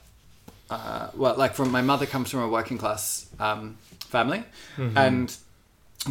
uh, 0.71 1.09
well 1.15 1.35
like 1.37 1.55
from 1.55 1.71
my 1.71 1.83
mother 1.83 2.07
comes 2.07 2.31
from 2.31 2.41
a 2.41 2.49
working 2.49 2.79
class 2.79 3.27
um, 3.39 3.77
family. 4.01 4.45
And 4.97 5.35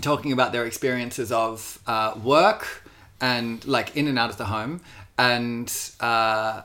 talking 0.02 0.32
about 0.32 0.52
their 0.52 0.66
experiences 0.66 1.32
of 1.32 1.80
uh, 1.86 2.14
work 2.24 2.84
and 3.22 3.64
like 3.66 3.96
in 3.96 4.08
and 4.08 4.18
out 4.18 4.30
of 4.32 4.38
the 4.38 4.46
home 4.46 4.82
and 5.20 5.72
uh, 6.00 6.62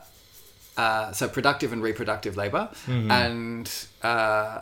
uh, 0.77 1.11
so 1.11 1.27
productive 1.27 1.71
and 1.73 1.83
reproductive 1.83 2.35
labor. 2.37 2.69
And 3.11 3.69
uh, 4.01 4.61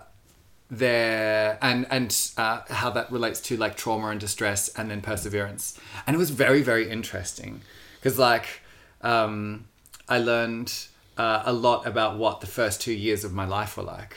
their 0.70 1.58
and 1.62 1.88
and 1.90 2.32
uh, 2.38 2.62
how 2.70 2.90
that 2.90 3.12
relates 3.12 3.40
to 3.40 3.58
like 3.58 3.76
trauma 3.76 4.08
and 4.10 4.20
distress 4.20 4.68
and 4.70 4.92
then 4.92 5.02
perseverance. 5.02 5.80
And 6.06 6.16
it 6.16 6.20
was 6.20 6.30
very 6.30 6.62
very 6.62 6.90
interesting 6.90 7.62
because 7.96 8.20
like 8.20 8.62
um, 9.02 9.66
I 10.10 10.20
learned 10.20 10.74
uh, 11.18 11.44
a 11.46 11.54
lot 11.54 11.88
about 11.88 12.18
what 12.18 12.42
the 12.42 12.48
first 12.48 12.82
two 12.82 12.94
years 12.94 13.24
of 13.24 13.34
my 13.34 13.46
life 13.46 13.78
were 13.78 13.84
like. 13.84 14.16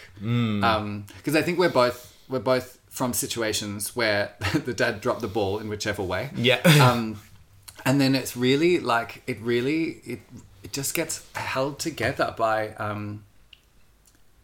Because 1.17 1.37
I 1.37 1.43
think 1.43 1.59
we're 1.59 1.69
both 1.69 2.15
we're 2.29 2.41
both 2.41 2.79
from 2.89 3.13
situations 3.13 3.95
where 3.95 4.35
the 4.65 4.75
dad 4.75 5.01
dropped 5.01 5.21
the 5.21 5.29
ball 5.29 5.59
in 5.59 5.69
whichever 5.69 6.03
way. 6.03 6.31
Yeah. 6.35 6.61
um, 6.81 7.21
and 7.85 8.01
then 8.01 8.15
it's 8.15 8.37
really 8.37 8.79
like 8.79 9.23
it 9.27 9.41
really 9.41 10.01
it 10.05 10.21
it 10.63 10.73
just 10.73 10.95
gets 10.95 11.27
held 11.35 11.79
together 11.79 12.35
by 12.37 12.71
um, 12.75 13.25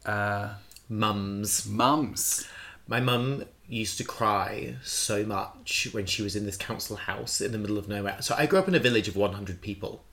uh, 0.06 0.54
Mums. 0.88 1.66
mums. 1.66 2.48
My 2.88 3.00
mum 3.00 3.44
used 3.68 3.98
to 3.98 4.04
cry 4.04 4.76
so 4.84 5.24
much 5.24 5.88
when 5.92 6.06
she 6.06 6.22
was 6.22 6.36
in 6.36 6.46
this 6.46 6.56
council 6.56 6.96
house 6.96 7.40
in 7.40 7.52
the 7.52 7.58
middle 7.58 7.78
of 7.78 7.88
nowhere. 7.88 8.18
So 8.20 8.34
I 8.38 8.46
grew 8.46 8.58
up 8.58 8.68
in 8.68 8.74
a 8.74 8.78
village 8.78 9.08
of 9.08 9.16
100 9.16 9.60
people. 9.60 10.04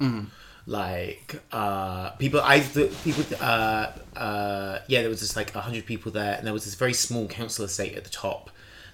Like 0.65 1.41
uh, 1.51 2.12
people, 2.12 2.39
I 2.41 2.59
the, 2.59 2.88
people, 3.03 3.23
uh, 3.41 3.91
uh, 4.15 4.79
yeah, 4.88 5.01
there 5.01 5.09
was 5.09 5.19
just 5.19 5.36
like 5.36 5.53
100 5.53 5.86
people 5.86 6.12
there, 6.12 6.36
and 6.36 6.45
there 6.45 6.53
was 6.53 6.63
this 6.63 6.75
very 6.75 6.93
small 6.93 7.27
council 7.27 7.65
estate 7.65 7.95
at 7.95 8.05
the 8.05 8.09
top 8.09 8.49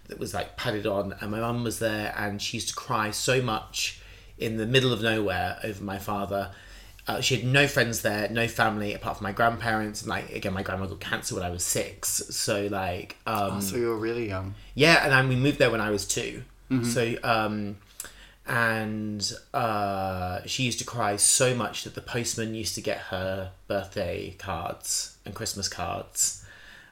that 0.07 0.17
was 0.17 0.33
like 0.33 0.57
padded 0.57 0.87
on, 0.87 1.13
and 1.21 1.29
my 1.29 1.39
mum 1.39 1.63
was 1.63 1.77
there, 1.77 2.13
and 2.17 2.41
she 2.41 2.57
used 2.57 2.69
to 2.69 2.75
cry 2.75 3.11
so 3.11 3.41
much 3.41 4.01
in 4.39 4.57
the 4.57 4.65
middle 4.65 4.91
of 4.91 5.01
nowhere 5.01 5.59
over 5.63 5.83
my 5.83 5.99
father. 5.99 6.51
Uh, 7.09 7.19
she 7.21 7.35
had 7.37 7.43
no 7.45 7.65
friends 7.67 8.01
there, 8.03 8.29
no 8.29 8.47
family 8.47 8.93
apart 8.93 9.17
from 9.17 9.23
my 9.23 9.31
grandparents, 9.31 10.01
and 10.01 10.09
like 10.09 10.29
again, 10.39 10.53
my 10.53 10.61
grandmother 10.63 10.91
got 10.95 10.99
cancer 11.01 11.33
when 11.35 11.43
I 11.43 11.49
was 11.49 11.63
six. 11.63 12.21
So 12.29 12.67
like, 12.67 13.15
um, 13.25 13.61
So 13.61 13.77
you 13.77 13.87
were 13.87 13.97
really 13.97 14.27
young. 14.27 14.53
yeah, 14.75 15.03
and 15.03 15.11
then 15.11 15.27
we 15.27 15.35
moved 15.35 15.57
there 15.57 15.71
when 15.71 15.81
I 15.81 15.89
was 15.89 16.05
2 16.07 16.43
So, 16.83 17.15
um, 17.23 17.77
and 18.45 19.31
uh, 19.53 20.41
she 20.45 20.63
used 20.63 20.79
to 20.79 20.85
cry 20.85 21.15
so 21.15 21.55
much 21.55 21.83
that 21.83 21.95
the 21.95 22.01
postman 22.01 22.53
used 22.55 22.75
to 22.75 22.81
get 22.81 22.97
her 23.13 23.51
birthday 23.67 24.35
cards 24.37 25.17
and 25.25 25.33
Christmas 25.35 25.67
cards. 25.67 26.45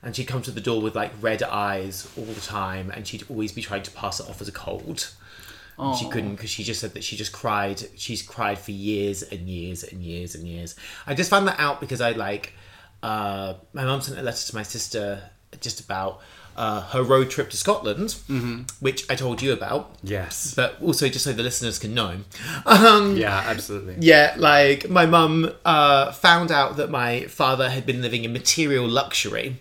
And 0.04 0.16
she'd 0.16 0.26
come 0.28 0.44
to 0.44 0.52
the 0.52 0.62
door 0.62 0.82
with 0.82 0.96
like 0.96 1.12
red 1.20 1.42
eyes 1.44 2.08
all 2.18 2.26
the 2.26 2.42
time, 2.42 2.92
and 2.92 3.08
she'd 3.08 3.24
always 3.30 3.52
be 3.52 3.62
trying 3.62 3.84
to 3.84 3.92
pass 3.92 4.20
it 4.20 4.30
off 4.30 4.40
as 4.42 4.48
a 4.48 4.52
cold. 4.52 5.12
She 6.00 6.10
couldn't 6.10 6.36
because 6.36 6.50
she 6.50 6.64
just 6.64 6.82
said 6.82 6.94
that 6.96 7.04
she 7.04 7.16
just 7.16 7.32
cried. 7.32 7.84
She's 7.96 8.22
cried 8.24 8.58
for 8.58 8.72
years 8.72 9.22
and 9.24 9.48
years 9.48 9.84
and 9.84 10.02
years 10.02 10.34
and 10.36 10.48
years. 10.48 10.76
I 11.06 11.14
just 11.14 11.30
found 11.30 11.48
that 11.48 11.60
out 11.60 11.80
because 11.80 12.02
I 12.02 12.12
like 12.14 12.54
uh, 13.04 13.54
my 13.74 13.86
mum 13.86 14.02
sent 14.02 14.18
a 14.20 14.24
letter 14.24 14.44
to 14.48 14.56
my 14.56 14.64
sister 14.64 15.22
just 15.62 15.80
about 15.80 16.20
uh, 16.56 16.82
her 16.82 17.04
road 17.04 17.30
trip 17.30 17.52
to 17.52 17.58
Scotland, 17.58 18.10
Mm-hmm. 18.28 18.64
which 18.80 19.08
I 19.12 19.16
told 19.16 19.44
you 19.44 19.54
about, 19.54 19.92
Yes. 20.02 20.56
but 20.56 20.82
also 20.82 21.08
just 21.08 21.24
so 21.24 21.32
the 21.32 21.44
listeners 21.44 21.78
can 21.78 21.94
know. 21.94 22.22
Um, 22.66 23.16
Yeah, 23.16 23.44
absolutely. 23.46 23.98
yeah, 24.00 24.34
like 24.38 24.90
my 24.90 25.06
mum 25.06 25.52
uh, 25.64 26.12
found 26.12 26.52
out 26.52 26.78
that 26.78 26.90
my 26.90 27.26
father 27.26 27.70
had 27.70 27.86
been 27.86 28.02
living 28.02 28.24
in 28.24 28.34
material 28.34 28.88
luxury 28.88 29.60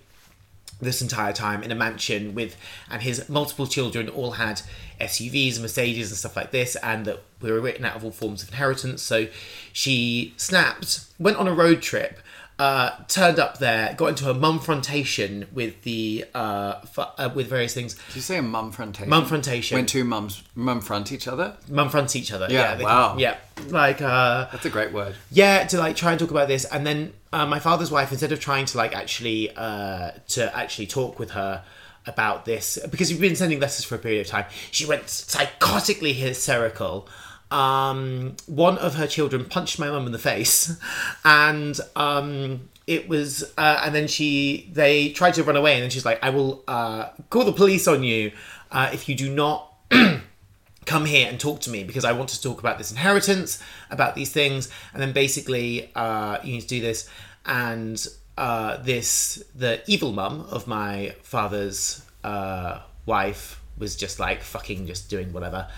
this 0.80 1.00
entire 1.00 1.32
time 1.32 1.62
in 1.62 1.72
a 1.72 1.74
mansion 1.74 2.34
with, 2.34 2.56
and 2.90 3.02
his 3.02 3.28
multiple 3.28 3.66
children 3.66 4.08
all 4.08 4.32
had 4.32 4.62
SUVs 5.00 5.54
and 5.54 5.62
Mercedes 5.62 6.10
and 6.10 6.18
stuff 6.18 6.36
like 6.36 6.50
this, 6.50 6.76
and 6.76 7.04
that 7.06 7.22
we 7.40 7.50
were 7.50 7.60
written 7.60 7.84
out 7.84 7.96
of 7.96 8.04
all 8.04 8.10
forms 8.10 8.42
of 8.42 8.50
inheritance. 8.50 9.02
So 9.02 9.28
she 9.72 10.34
snapped, 10.36 11.06
went 11.18 11.36
on 11.38 11.48
a 11.48 11.54
road 11.54 11.82
trip. 11.82 12.20
Uh, 12.58 12.90
turned 13.08 13.38
up 13.38 13.58
there, 13.58 13.92
got 13.98 14.06
into 14.06 14.30
a 14.30 14.34
mumfrontation 14.34 15.50
with 15.52 15.82
the 15.82 16.24
uh, 16.34 16.80
fu- 16.86 17.02
uh, 17.02 17.28
with 17.34 17.48
various 17.48 17.74
things. 17.74 17.94
Did 18.08 18.16
you 18.16 18.22
say 18.22 18.38
a 18.38 18.42
mum 18.42 18.72
frontation? 18.72 19.10
Mumfrontation. 19.12 19.74
When 19.74 19.84
two 19.84 20.04
mums 20.04 20.42
mum 20.54 20.80
front 20.80 21.12
each 21.12 21.28
other? 21.28 21.54
Mum 21.68 21.90
fronts 21.90 22.16
each 22.16 22.32
other. 22.32 22.46
Yeah, 22.48 22.74
they- 22.74 22.84
wow. 22.84 23.16
yeah, 23.18 23.36
like 23.68 24.00
uh, 24.00 24.46
That's 24.52 24.64
a 24.64 24.70
great 24.70 24.92
word. 24.92 25.14
yeah 25.30 25.66
to 25.66 25.76
like 25.78 25.96
try 25.96 26.12
and 26.12 26.18
talk 26.20 26.30
about 26.30 26.48
this 26.48 26.64
and 26.64 26.86
then 26.86 27.12
uh, 27.32 27.44
my 27.44 27.58
father's 27.58 27.90
wife 27.90 28.10
instead 28.10 28.32
of 28.32 28.40
trying 28.40 28.64
to 28.66 28.78
like 28.78 28.94
actually 28.96 29.50
uh 29.54 30.12
to 30.28 30.56
actually 30.56 30.86
talk 30.86 31.18
with 31.18 31.32
her 31.32 31.62
about 32.06 32.44
this 32.46 32.78
because 32.90 33.10
we've 33.10 33.20
been 33.20 33.36
sending 33.36 33.58
letters 33.60 33.84
for 33.84 33.96
a 33.96 33.98
period 33.98 34.20
of 34.20 34.26
time 34.28 34.46
she 34.70 34.86
went 34.86 35.02
psychotically 35.04 36.14
hysterical 36.14 37.06
um 37.50 38.34
one 38.46 38.76
of 38.78 38.94
her 38.94 39.06
children 39.06 39.44
punched 39.44 39.78
my 39.78 39.88
mum 39.88 40.06
in 40.06 40.12
the 40.12 40.18
face 40.18 40.76
and 41.24 41.78
um 41.94 42.68
it 42.86 43.08
was 43.08 43.44
uh, 43.56 43.80
and 43.84 43.94
then 43.94 44.08
she 44.08 44.68
they 44.72 45.10
tried 45.10 45.34
to 45.34 45.42
run 45.42 45.56
away 45.56 45.74
and 45.74 45.82
then 45.82 45.90
she's 45.90 46.04
like 46.04 46.18
i 46.22 46.30
will 46.30 46.64
uh 46.66 47.08
call 47.30 47.44
the 47.44 47.52
police 47.52 47.86
on 47.86 48.02
you 48.02 48.32
uh, 48.70 48.90
if 48.92 49.08
you 49.08 49.14
do 49.14 49.32
not 49.32 49.72
come 50.86 51.04
here 51.04 51.28
and 51.28 51.38
talk 51.38 51.60
to 51.60 51.70
me 51.70 51.84
because 51.84 52.04
I 52.04 52.12
want 52.12 52.30
to 52.30 52.40
talk 52.40 52.60
about 52.60 52.78
this 52.78 52.90
inheritance, 52.90 53.62
about 53.90 54.14
these 54.14 54.32
things, 54.32 54.70
and 54.92 55.02
then 55.02 55.12
basically 55.12 55.90
uh, 55.94 56.38
you 56.42 56.52
need 56.52 56.62
to 56.62 56.66
do 56.68 56.80
this. 56.80 57.08
And 57.44 58.04
uh, 58.38 58.78
this, 58.78 59.42
the 59.54 59.82
evil 59.86 60.12
mum 60.12 60.46
of 60.50 60.66
my 60.66 61.14
father's 61.22 62.04
uh, 62.24 62.80
wife 63.04 63.60
was 63.78 63.96
just 63.96 64.18
like 64.18 64.42
fucking 64.42 64.86
just 64.86 65.10
doing 65.10 65.32
whatever. 65.32 65.68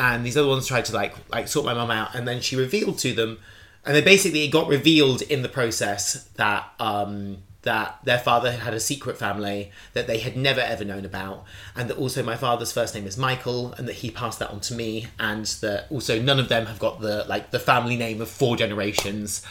And 0.00 0.24
these 0.24 0.36
other 0.36 0.46
ones 0.46 0.68
tried 0.68 0.84
to 0.84 0.94
like 0.94 1.12
like 1.28 1.48
sort 1.48 1.66
my 1.66 1.74
mum 1.74 1.90
out, 1.90 2.14
and 2.14 2.26
then 2.26 2.40
she 2.40 2.54
revealed 2.54 2.98
to 3.00 3.12
them, 3.12 3.40
and 3.84 3.96
then 3.96 4.04
basically 4.04 4.44
it 4.44 4.52
got 4.52 4.68
revealed 4.68 5.22
in 5.22 5.42
the 5.42 5.48
process 5.48 6.28
that 6.36 6.72
um, 6.78 7.38
that 7.62 7.98
their 8.04 8.20
father 8.20 8.52
had 8.52 8.74
a 8.74 8.78
secret 8.78 9.18
family 9.18 9.72
that 9.94 10.06
they 10.06 10.18
had 10.18 10.36
never 10.36 10.60
ever 10.60 10.84
known 10.84 11.04
about, 11.04 11.44
and 11.74 11.90
that 11.90 11.96
also 11.96 12.22
my 12.22 12.36
father's 12.36 12.70
first 12.70 12.94
name 12.94 13.08
is 13.08 13.18
Michael, 13.18 13.72
and 13.72 13.88
that 13.88 13.96
he 13.96 14.08
passed 14.08 14.38
that 14.38 14.50
on 14.50 14.60
to 14.60 14.74
me, 14.74 15.08
and 15.18 15.46
that 15.62 15.88
also 15.90 16.22
none 16.22 16.38
of 16.38 16.48
them 16.48 16.66
have 16.66 16.78
got 16.78 17.00
the 17.00 17.24
like 17.28 17.50
the 17.50 17.58
family 17.58 17.96
name 17.96 18.20
of 18.20 18.28
four 18.28 18.56
generations, 18.56 19.44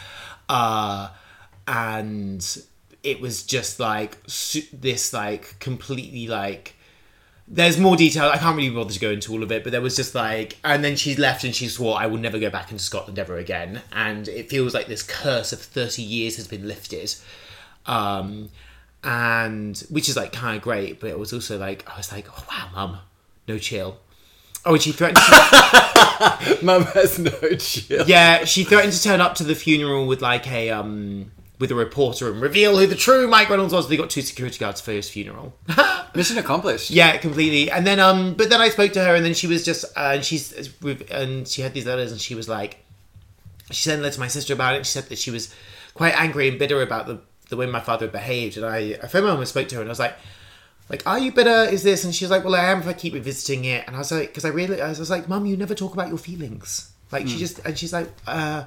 uh, 0.48 1.10
and 1.66 2.62
it 3.02 3.20
was 3.20 3.42
just 3.42 3.78
like 3.78 4.16
su- 4.26 4.66
this 4.72 5.12
like 5.12 5.58
completely 5.60 6.26
like 6.26 6.74
there's 7.50 7.78
more 7.78 7.96
detail. 7.96 8.28
I 8.28 8.36
can't 8.36 8.56
really 8.56 8.70
bother 8.70 8.92
to 8.92 9.00
go 9.00 9.10
into 9.10 9.32
all 9.32 9.42
of 9.42 9.50
it, 9.50 9.64
but 9.64 9.72
there 9.72 9.80
was 9.80 9.96
just 9.96 10.14
like, 10.14 10.58
and 10.64 10.84
then 10.84 10.96
she 10.96 11.16
left 11.16 11.44
and 11.44 11.54
she 11.54 11.68
swore, 11.68 11.98
I 11.98 12.06
will 12.06 12.18
never 12.18 12.38
go 12.38 12.50
back 12.50 12.70
into 12.70 12.84
Scotland 12.84 13.18
ever 13.18 13.38
again. 13.38 13.82
And 13.92 14.28
it 14.28 14.50
feels 14.50 14.74
like 14.74 14.86
this 14.86 15.02
curse 15.02 15.52
of 15.52 15.60
30 15.60 16.02
years 16.02 16.36
has 16.36 16.46
been 16.46 16.68
lifted. 16.68 17.14
Um, 17.86 18.50
and 19.02 19.78
which 19.90 20.08
is 20.08 20.16
like 20.16 20.32
kind 20.32 20.56
of 20.56 20.62
great, 20.62 21.00
but 21.00 21.08
it 21.08 21.18
was 21.18 21.32
also 21.32 21.58
like, 21.58 21.88
I 21.88 21.96
was 21.96 22.12
like, 22.12 22.26
oh 22.30 22.44
wow, 22.50 22.68
mum, 22.74 22.98
no 23.46 23.58
chill. 23.58 23.98
Oh, 24.64 24.74
and 24.74 24.82
she 24.82 24.92
threatened. 24.92 25.16
To, 25.16 26.58
Mum 26.62 26.82
has 26.82 27.18
no 27.18 27.30
chill. 27.58 28.06
yeah, 28.06 28.44
she 28.44 28.64
threatened 28.64 28.92
to 28.92 29.02
turn 29.02 29.20
up 29.20 29.36
to 29.36 29.44
the 29.44 29.54
funeral 29.54 30.06
with 30.06 30.20
like 30.20 30.50
a 30.50 30.70
um 30.70 31.30
with 31.58 31.70
a 31.72 31.74
reporter 31.74 32.30
and 32.30 32.40
reveal 32.40 32.78
who 32.78 32.86
the 32.86 32.94
true 32.94 33.26
Mike 33.26 33.50
Reynolds 33.50 33.72
was. 33.72 33.88
They 33.88 33.96
got 33.96 34.10
two 34.10 34.22
security 34.22 34.58
guards 34.58 34.80
for 34.80 34.92
his 34.92 35.10
funeral. 35.10 35.54
Mission 36.14 36.38
accomplished. 36.38 36.90
Yeah, 36.90 37.16
completely. 37.16 37.70
And 37.70 37.86
then 37.86 37.98
um, 38.00 38.34
but 38.34 38.50
then 38.50 38.60
I 38.60 38.68
spoke 38.68 38.92
to 38.92 39.04
her, 39.04 39.14
and 39.14 39.24
then 39.24 39.34
she 39.34 39.46
was 39.46 39.64
just, 39.64 39.84
uh, 39.96 40.12
and 40.14 40.24
she's 40.24 40.72
with, 40.80 41.10
and 41.10 41.46
she 41.46 41.62
had 41.62 41.74
these 41.74 41.86
letters, 41.86 42.12
and 42.12 42.20
she 42.20 42.34
was 42.34 42.48
like, 42.48 42.78
she 43.70 43.82
sent 43.82 44.00
a 44.00 44.02
letter 44.02 44.14
to 44.14 44.20
my 44.20 44.28
sister 44.28 44.52
about 44.54 44.76
it. 44.76 44.86
She 44.86 44.92
said 44.92 45.04
that 45.04 45.18
she 45.18 45.30
was 45.30 45.54
quite 45.94 46.18
angry 46.18 46.48
and 46.48 46.58
bitter 46.58 46.80
about 46.82 47.06
the 47.06 47.20
the 47.48 47.56
way 47.56 47.66
my 47.66 47.80
father 47.80 48.06
behaved, 48.06 48.56
and 48.56 48.66
I, 48.66 48.98
I 49.02 49.06
phoned 49.08 49.24
my 49.24 49.32
mum 49.32 49.40
and 49.40 49.48
spoke 49.48 49.68
to 49.68 49.76
her, 49.76 49.80
and 49.80 49.90
I 49.90 49.92
was 49.92 50.00
like. 50.00 50.16
Like, 50.90 51.06
are 51.06 51.18
you 51.18 51.32
bitter? 51.32 51.64
Is 51.70 51.82
this? 51.82 52.04
And 52.04 52.14
she 52.14 52.24
was 52.24 52.30
like, 52.30 52.44
well, 52.44 52.54
I 52.54 52.64
am 52.64 52.80
if 52.80 52.86
I 52.86 52.94
keep 52.94 53.12
revisiting 53.12 53.66
it. 53.66 53.86
And 53.86 53.94
I 53.94 53.98
was 53.98 54.10
like, 54.10 54.28
because 54.28 54.46
I 54.46 54.48
really, 54.48 54.80
I 54.80 54.88
was 54.88 55.10
like, 55.10 55.28
Mum, 55.28 55.44
you 55.44 55.54
never 55.54 55.74
talk 55.74 55.92
about 55.92 56.08
your 56.08 56.16
feelings. 56.16 56.90
Like, 57.12 57.28
she 57.28 57.36
just, 57.36 57.58
and 57.66 57.78
she's 57.78 57.92
like, 57.92 58.08
uh, 58.26 58.64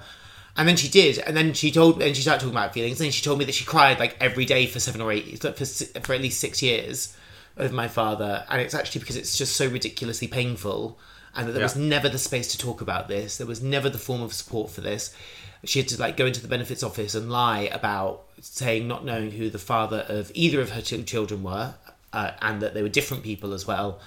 and 0.58 0.68
then 0.68 0.76
she 0.76 0.90
did, 0.90 1.18
and 1.20 1.36
then 1.36 1.54
she 1.54 1.72
told, 1.72 2.02
and 2.02 2.16
she 2.16 2.22
started 2.22 2.40
talking 2.42 2.56
about 2.56 2.74
feelings. 2.74 3.00
And 3.00 3.06
then 3.06 3.12
she 3.12 3.24
told 3.24 3.40
me 3.40 3.46
that 3.46 3.56
she 3.56 3.66
cried 3.66 4.00
like 4.00 4.18
every 4.20 4.46
day 4.46 4.68
for 4.68 4.80
seven 4.80 5.02
or 5.02 5.12
eight, 5.12 5.42
for 5.42 5.52
for 5.54 6.14
at 6.14 6.22
least 6.22 6.40
six 6.40 6.62
years 6.62 7.16
over 7.58 7.74
my 7.74 7.88
father. 7.88 8.46
And 8.50 8.62
it's 8.62 8.74
actually 8.74 9.00
because 9.00 9.18
it's 9.18 9.38
just 9.38 9.56
so 9.56 9.68
ridiculously 9.68 10.28
painful, 10.28 11.00
and 11.36 11.48
that 11.48 11.54
there 11.54 11.64
was 11.64 11.76
never 11.76 12.10
the 12.10 12.18
space 12.18 12.52
to 12.52 12.58
talk 12.58 12.82
about 12.82 13.08
this. 13.08 13.38
There 13.38 13.48
was 13.48 13.62
never 13.62 13.90
the 13.90 13.98
form 13.98 14.22
of 14.22 14.34
support 14.34 14.72
for 14.72 14.82
this. 14.82 15.16
She 15.64 15.80
had 15.80 15.88
to 15.90 16.00
like 16.00 16.18
go 16.18 16.26
into 16.26 16.42
the 16.42 16.48
benefits 16.48 16.84
office 16.84 17.14
and 17.14 17.32
lie 17.32 17.70
about 17.72 18.24
saying 18.42 18.88
not 18.88 19.06
knowing 19.06 19.32
who 19.32 19.50
the 19.50 19.60
father 19.60 20.06
of 20.10 20.32
either 20.34 20.60
of 20.60 20.72
her 20.72 20.82
two 20.82 21.04
children 21.04 21.44
were, 21.44 21.76
uh, 22.14 22.32
and 22.42 22.62
that 22.62 22.74
they 22.74 22.82
were 22.82 22.90
different 22.90 23.24
people 23.24 23.54
as 23.54 23.66
well. 23.68 24.00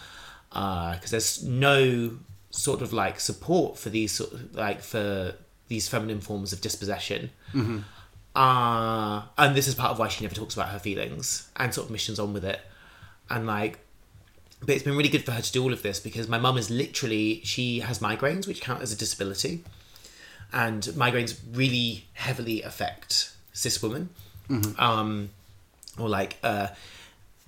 Because 0.51 1.11
there's 1.11 1.43
no 1.43 2.19
sort 2.51 2.83
of 2.83 2.93
like 2.93 3.19
support 3.19 3.77
for 3.79 3.89
these 3.89 4.13
sort 4.13 4.33
of 4.33 4.55
like 4.55 4.81
for 4.81 5.35
these 5.75 5.89
feminine 5.89 6.21
forms 6.21 6.53
of 6.55 6.59
dispossession. 6.61 7.31
Uh, 8.37 9.23
and 9.39 9.55
this 9.57 9.67
is 9.69 9.75
part 9.75 9.91
of 9.93 9.99
why 9.99 10.09
she 10.09 10.25
never 10.25 10.35
talks 10.35 10.55
about 10.57 10.69
her 10.75 10.79
feelings 10.79 11.49
and 11.57 11.73
sort 11.73 11.87
of 11.87 11.91
missions 11.91 12.19
on 12.19 12.33
with 12.33 12.45
it. 12.45 12.61
And 13.29 13.47
like, 13.47 13.75
but 14.61 14.71
it's 14.75 14.85
been 14.85 14.97
really 14.97 15.09
good 15.17 15.25
for 15.25 15.33
her 15.33 15.43
to 15.43 15.53
do 15.53 15.63
all 15.63 15.73
of 15.73 15.83
this 15.83 16.01
because 16.01 16.27
my 16.29 16.39
mum 16.39 16.57
is 16.57 16.69
literally, 16.71 17.41
she 17.45 17.81
has 17.81 17.99
migraines, 17.99 18.47
which 18.47 18.61
count 18.61 18.83
as 18.83 18.93
a 18.93 18.97
disability. 18.97 19.63
And 20.53 20.83
migraines 21.05 21.39
really 21.53 22.07
heavily 22.13 22.63
affect 22.63 23.33
cis 23.53 23.83
women. 23.83 24.11
Um, 24.79 25.31
or 25.99 26.09
like, 26.09 26.39
uh, 26.43 26.69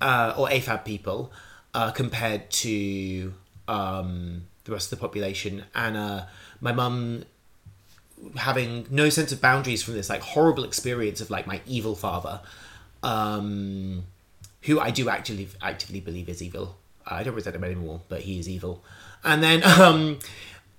uh, 0.01 0.35
or 0.37 0.49
AFAB 0.49 0.85
people 0.85 1.33
uh, 1.75 1.91
compared 1.91 2.51
to 2.51 3.33
um, 3.69 4.43
the 4.65 4.73
rest 4.73 4.93
of 4.93 4.99
the 4.99 5.03
population. 5.07 5.65
And 5.75 5.97
uh, 5.97 6.25
my 6.61 6.73
mum 6.73 7.25
having 8.37 8.87
no 8.91 9.09
sense 9.09 9.33
of 9.33 9.41
boundaries 9.41 9.83
from 9.83 9.95
this 9.95 10.09
like 10.09 10.23
horrible 10.23 10.65
experience 10.65 11.21
of 11.21 11.31
like 11.31 11.47
my 11.47 11.61
evil 11.67 11.95
father, 11.95 12.41
um, 13.03 14.05
who 14.63 14.81
I 14.81 14.91
do 14.91 15.09
actually 15.09 15.49
actively 15.63 16.01
believe 16.01 16.29
is 16.29 16.43
evil. 16.43 16.77
I 17.07 17.23
don't 17.23 17.35
resent 17.35 17.57
him 17.57 17.65
anymore, 17.65 18.01
but 18.09 18.23
he 18.23 18.39
is 18.39 18.49
evil. 18.49 18.83
And 19.23 19.43
then 19.43 19.63
um, 19.81 20.19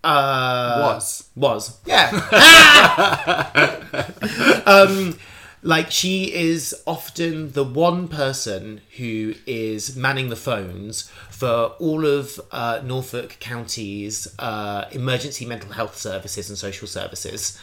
uh, 0.03 0.79
Was. 0.81 1.29
was 1.35 1.77
yeah. 1.85 2.11
um, 4.65 5.17
like 5.63 5.91
she 5.91 6.33
is 6.33 6.75
often 6.85 7.51
the 7.53 7.63
one 7.63 8.07
person 8.07 8.81
who 8.97 9.33
is 9.45 9.95
manning 9.95 10.29
the 10.29 10.35
phones 10.35 11.09
for 11.31 11.75
all 11.79 12.05
of 12.05 12.39
uh, 12.51 12.79
Norfolk 12.83 13.37
County's 13.39 14.27
uh, 14.39 14.85
emergency 14.91 15.45
mental 15.45 15.71
health 15.71 15.97
services 15.97 16.49
and 16.49 16.57
social 16.57 16.87
services, 16.87 17.59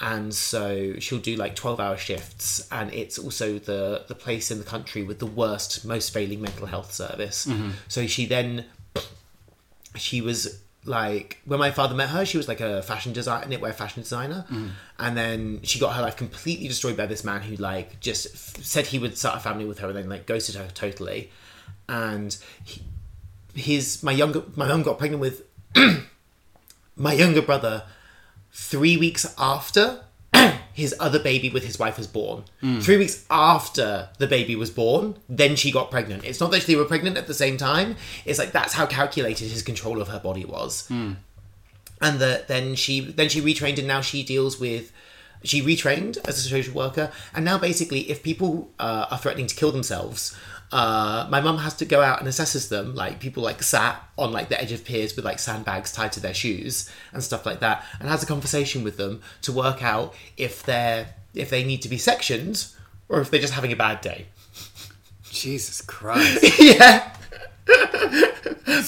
and 0.00 0.34
so 0.34 0.94
she'll 0.98 1.18
do 1.18 1.36
like 1.36 1.54
twelve-hour 1.54 1.96
shifts, 1.96 2.66
and 2.70 2.92
it's 2.92 3.18
also 3.18 3.58
the 3.58 4.04
the 4.08 4.14
place 4.14 4.50
in 4.50 4.58
the 4.58 4.64
country 4.64 5.02
with 5.02 5.18
the 5.18 5.26
worst, 5.26 5.84
most 5.84 6.12
failing 6.12 6.40
mental 6.40 6.66
health 6.66 6.92
service. 6.92 7.46
So 7.88 8.06
she 8.06 8.26
then 8.26 8.64
she 9.96 10.20
was 10.20 10.60
like 10.86 11.40
when 11.44 11.58
my 11.58 11.70
father 11.70 11.94
met 11.94 12.10
her 12.10 12.26
she 12.26 12.36
was 12.36 12.46
like 12.46 12.60
a 12.60 12.82
fashion 12.82 13.12
designer 13.12 13.46
knitwear 13.46 13.74
fashion 13.74 14.02
designer. 14.02 14.44
Mm. 14.50 14.70
And 14.98 15.16
then 15.16 15.60
she 15.62 15.78
got 15.78 15.94
her 15.96 16.02
life 16.02 16.16
completely 16.16 16.68
destroyed 16.68 16.96
by 16.96 17.06
this 17.06 17.24
man 17.24 17.42
who 17.42 17.56
like 17.56 18.00
just 18.00 18.26
f- 18.26 18.64
said 18.64 18.86
he 18.86 18.98
would 18.98 19.16
start 19.16 19.36
a 19.36 19.40
family 19.40 19.64
with 19.64 19.78
her 19.78 19.88
and 19.88 19.96
then 19.96 20.08
like 20.08 20.26
ghosted 20.26 20.56
her 20.56 20.68
totally. 20.74 21.30
And 21.88 22.36
he, 22.64 22.82
his 23.54 24.02
my 24.02 24.12
younger 24.12 24.42
my 24.56 24.68
mum 24.68 24.82
got 24.82 24.98
pregnant 24.98 25.20
with 25.20 25.42
my 26.96 27.12
younger 27.12 27.42
brother 27.42 27.84
three 28.52 28.96
weeks 28.96 29.34
after 29.38 30.03
his 30.74 30.94
other 30.98 31.20
baby 31.20 31.48
with 31.48 31.64
his 31.64 31.78
wife 31.78 31.96
was 31.96 32.08
born. 32.08 32.44
Three 32.80 32.96
weeks 32.98 33.24
after 33.30 34.08
the 34.18 34.26
baby 34.26 34.56
was 34.56 34.70
born, 34.70 35.16
then 35.28 35.54
she 35.56 35.70
got 35.70 35.90
pregnant. 35.90 36.24
It's 36.24 36.40
not 36.40 36.50
that 36.50 36.64
they 36.64 36.74
were 36.76 36.84
pregnant 36.84 37.16
at 37.16 37.26
the 37.28 37.34
same 37.34 37.56
time. 37.56 37.96
It's 38.24 38.38
like 38.40 38.52
that's 38.52 38.74
how 38.74 38.84
calculated 38.86 39.48
his 39.48 39.62
control 39.62 40.02
of 40.02 40.08
her 40.08 40.18
body 40.18 40.44
was. 40.44 40.90
And 40.90 42.18
that 42.18 42.48
then 42.48 42.74
she 42.74 43.00
then 43.00 43.28
she 43.28 43.40
retrained 43.40 43.78
and 43.78 43.86
now 43.86 44.00
she 44.00 44.22
deals 44.24 44.58
with 44.58 44.90
she 45.44 45.62
retrained 45.62 46.18
as 46.26 46.38
a 46.38 46.48
social 46.48 46.74
worker 46.74 47.12
and 47.34 47.44
now 47.44 47.56
basically 47.58 48.10
if 48.10 48.22
people 48.22 48.70
uh, 48.80 49.06
are 49.10 49.18
threatening 49.18 49.46
to 49.46 49.54
kill 49.54 49.70
themselves 49.70 50.34
uh, 50.72 51.26
my 51.30 51.40
mum 51.40 51.58
has 51.58 51.74
to 51.74 51.84
go 51.84 52.00
out 52.02 52.20
and 52.20 52.28
assesses 52.28 52.68
them. 52.68 52.94
Like 52.94 53.20
people 53.20 53.42
like 53.42 53.62
sat 53.62 54.02
on 54.18 54.32
like 54.32 54.48
the 54.48 54.60
edge 54.60 54.72
of 54.72 54.84
piers 54.84 55.14
with 55.16 55.24
like 55.24 55.38
sandbags 55.38 55.92
tied 55.92 56.12
to 56.12 56.20
their 56.20 56.34
shoes 56.34 56.90
and 57.12 57.22
stuff 57.22 57.46
like 57.46 57.60
that, 57.60 57.84
and 58.00 58.08
has 58.08 58.22
a 58.22 58.26
conversation 58.26 58.82
with 58.84 58.96
them 58.96 59.22
to 59.42 59.52
work 59.52 59.82
out 59.82 60.14
if 60.36 60.62
they're 60.62 61.14
if 61.34 61.50
they 61.50 61.64
need 61.64 61.82
to 61.82 61.88
be 61.88 61.98
sectioned 61.98 62.66
or 63.08 63.20
if 63.20 63.30
they're 63.30 63.40
just 63.40 63.54
having 63.54 63.72
a 63.72 63.76
bad 63.76 64.00
day. 64.00 64.26
Jesus 65.30 65.80
Christ. 65.80 66.58
yeah. 66.60 67.12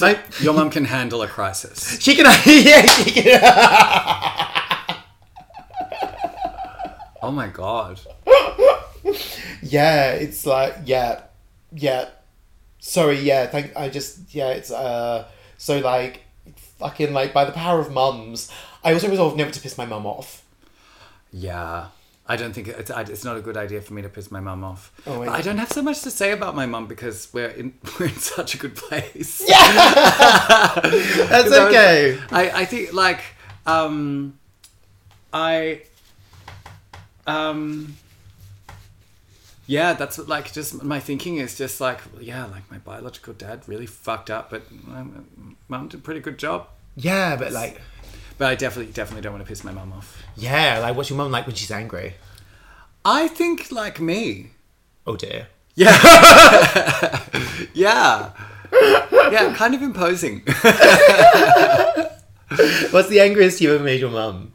like 0.01 0.21
Your 0.41 0.55
mum 0.55 0.71
can 0.71 0.85
handle 0.85 1.23
a 1.23 1.29
crisis. 1.29 2.01
she 2.01 2.15
can, 2.15 2.25
yeah, 2.47 2.87
she 2.87 3.11
can. 3.11 3.41
Oh 7.23 7.31
my 7.33 7.49
god. 7.49 8.01
Yeah, 9.63 10.13
it's 10.13 10.47
like 10.47 10.75
yeah, 10.85 11.23
yeah. 11.77 12.09
Sorry, 12.79 13.19
yeah. 13.21 13.47
Thank. 13.47 13.77
I 13.77 13.89
just 13.89 14.35
yeah. 14.35 14.49
It's 14.49 14.71
uh. 14.71 15.29
So 15.59 15.79
like, 15.79 16.25
fucking 16.79 17.13
like 17.13 17.33
by 17.33 17.45
the 17.45 17.53
power 17.53 17.81
of 17.81 17.93
mums, 17.93 18.51
I 18.85 18.93
also 18.93 19.09
resolved 19.09 19.37
never 19.37 19.51
to 19.51 19.61
piss 19.61 19.79
my 19.79 19.87
mum 19.87 20.07
off. 20.07 20.45
Yeah. 21.33 21.89
I 22.29 22.37
don't 22.37 22.53
think 22.53 22.67
it's, 22.67 22.91
it's 22.91 23.25
not 23.25 23.37
a 23.37 23.41
good 23.41 23.57
idea 23.57 23.81
for 23.81 23.95
me 23.95 24.03
to 24.03 24.09
piss 24.09 24.33
my 24.33 24.41
mum 24.41 24.65
off. 24.65 24.93
Oh, 25.07 25.25
but. 25.25 25.29
I 25.29 25.43
don't 25.43 25.59
have 25.59 25.71
so 25.71 25.81
much 25.81 26.03
to 26.03 26.11
say 26.11 26.33
about 26.33 26.57
my 26.57 26.67
mum 26.67 26.89
because 26.89 27.29
we're 27.33 27.49
in 27.49 27.75
we're 28.01 28.07
in 28.07 28.17
such 28.17 28.55
a 28.55 28.59
good 28.59 28.75
place. 28.75 29.43
Yeah, 29.49 30.81
that's 30.83 31.53
I 31.53 31.67
okay. 31.69 32.19
I, 32.31 32.51
I 32.63 32.65
think 32.65 32.93
like 32.93 33.21
um 33.65 34.39
I 35.33 35.83
um 37.27 37.97
yeah 39.67 39.93
that's 39.95 40.17
what, 40.19 40.29
like 40.29 40.53
just 40.53 40.83
my 40.83 41.01
thinking 41.01 41.37
is 41.39 41.57
just 41.59 41.81
like 41.81 42.01
yeah 42.21 42.45
like 42.47 42.71
my 42.71 42.79
biological 42.79 43.33
dad 43.35 43.63
really 43.67 43.87
fucked 43.87 44.31
up 44.31 44.51
but 44.51 44.63
um, 44.89 45.57
mum 45.69 45.89
did 45.89 46.01
a 46.01 46.03
pretty 46.03 46.21
good 46.21 46.39
job 46.39 46.69
Yeah, 46.95 47.37
but 47.37 47.53
like, 47.53 47.81
but 48.39 48.47
I 48.49 48.55
definitely 48.55 48.93
definitely 48.93 49.23
don't 49.23 49.33
want 49.33 49.45
to 49.45 49.49
piss 49.49 49.65
my 49.65 49.73
mum 49.73 49.93
off 49.93 50.23
yeah, 50.37 50.79
like 50.79 50.97
what's 50.97 51.11
your 51.11 51.17
mum 51.17 51.31
like 51.31 51.47
when 51.47 51.57
she's 51.57 51.71
angry? 51.71 52.15
I 53.05 53.29
think 53.29 53.71
like 53.73 54.01
me 54.01 54.51
Oh 55.07 55.17
dear. 55.17 55.49
yeah 55.75 55.93
yeah 57.75 58.31
yeah 59.33 59.55
kind 59.55 59.75
of 59.75 59.83
imposing 59.83 60.43
What's 62.91 63.09
the 63.09 63.21
angriest 63.21 63.61
you've 63.61 63.75
ever 63.75 63.83
made 63.85 64.01
your 64.01 64.11
mum? 64.11 64.53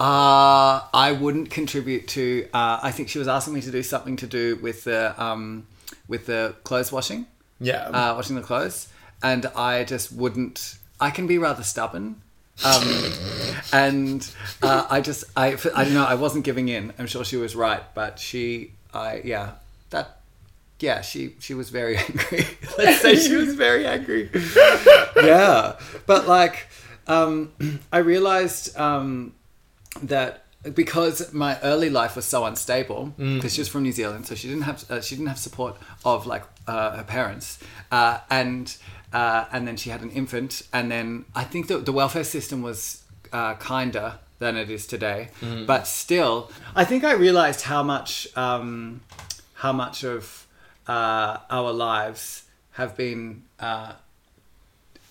Uh, 0.00 0.80
I 0.92 1.12
wouldn't 1.18 1.50
contribute 1.50 2.08
to. 2.08 2.48
Uh, 2.52 2.80
I 2.82 2.90
think 2.90 3.08
she 3.08 3.18
was 3.18 3.28
asking 3.28 3.54
me 3.54 3.60
to 3.62 3.70
do 3.70 3.82
something 3.82 4.16
to 4.16 4.26
do 4.26 4.56
with 4.56 4.84
the 4.84 5.14
um, 5.22 5.66
with 6.08 6.26
the 6.26 6.54
clothes 6.64 6.90
washing, 6.90 7.26
Yeah. 7.60 7.84
uh, 7.88 8.14
washing 8.16 8.34
the 8.36 8.42
clothes, 8.42 8.88
and 9.22 9.46
I 9.54 9.84
just 9.84 10.10
wouldn't. 10.10 10.78
I 11.00 11.10
can 11.10 11.26
be 11.28 11.38
rather 11.38 11.62
stubborn, 11.62 12.20
um, 12.64 13.12
and 13.72 14.28
uh, 14.62 14.86
I 14.90 15.00
just 15.00 15.24
I 15.36 15.56
I 15.74 15.84
don't 15.84 15.94
know. 15.94 16.04
I 16.04 16.14
wasn't 16.16 16.44
giving 16.44 16.68
in. 16.68 16.92
I'm 16.98 17.06
sure 17.06 17.24
she 17.24 17.36
was 17.36 17.54
right, 17.54 17.82
but 17.94 18.18
she 18.18 18.72
I 18.92 19.20
yeah 19.24 19.52
that 19.90 20.18
yeah 20.80 21.02
she 21.02 21.36
she 21.38 21.54
was 21.54 21.70
very 21.70 21.96
angry. 22.08 22.46
Let's 22.78 23.00
say 23.00 23.14
she 23.14 23.36
was 23.36 23.54
very 23.54 23.86
angry. 23.86 24.28
yeah, 25.22 25.76
but 26.06 26.26
like 26.26 26.66
um, 27.06 27.52
I 27.92 27.98
realized. 27.98 28.76
Um, 28.76 29.34
that 30.02 30.42
because 30.74 31.32
my 31.32 31.58
early 31.62 31.90
life 31.90 32.16
was 32.16 32.24
so 32.24 32.44
unstable 32.46 33.12
because 33.36 33.54
she 33.54 33.60
was 33.60 33.68
from 33.68 33.82
New 33.82 33.92
Zealand, 33.92 34.26
so 34.26 34.34
she 34.34 34.48
didn't 34.48 34.62
have 34.62 34.90
uh, 34.90 35.00
she 35.00 35.14
didn't 35.14 35.28
have 35.28 35.38
support 35.38 35.76
of 36.04 36.26
like 36.26 36.42
uh, 36.66 36.96
her 36.96 37.02
parents, 37.04 37.58
uh, 37.92 38.18
and 38.30 38.76
uh, 39.12 39.44
and 39.52 39.68
then 39.68 39.76
she 39.76 39.90
had 39.90 40.02
an 40.02 40.10
infant, 40.10 40.62
and 40.72 40.90
then 40.90 41.24
I 41.34 41.44
think 41.44 41.66
that 41.68 41.84
the 41.84 41.92
welfare 41.92 42.24
system 42.24 42.62
was 42.62 43.02
uh, 43.32 43.54
kinder 43.56 44.18
than 44.38 44.56
it 44.56 44.70
is 44.70 44.86
today, 44.86 45.28
but 45.66 45.86
still, 45.86 46.50
I 46.74 46.84
think 46.84 47.04
I 47.04 47.12
realized 47.12 47.62
how 47.62 47.82
much 47.82 48.26
um, 48.36 49.00
how 49.54 49.72
much 49.72 50.02
of 50.04 50.46
uh, 50.88 51.38
our 51.50 51.72
lives 51.72 52.44
have 52.72 52.96
been. 52.96 53.42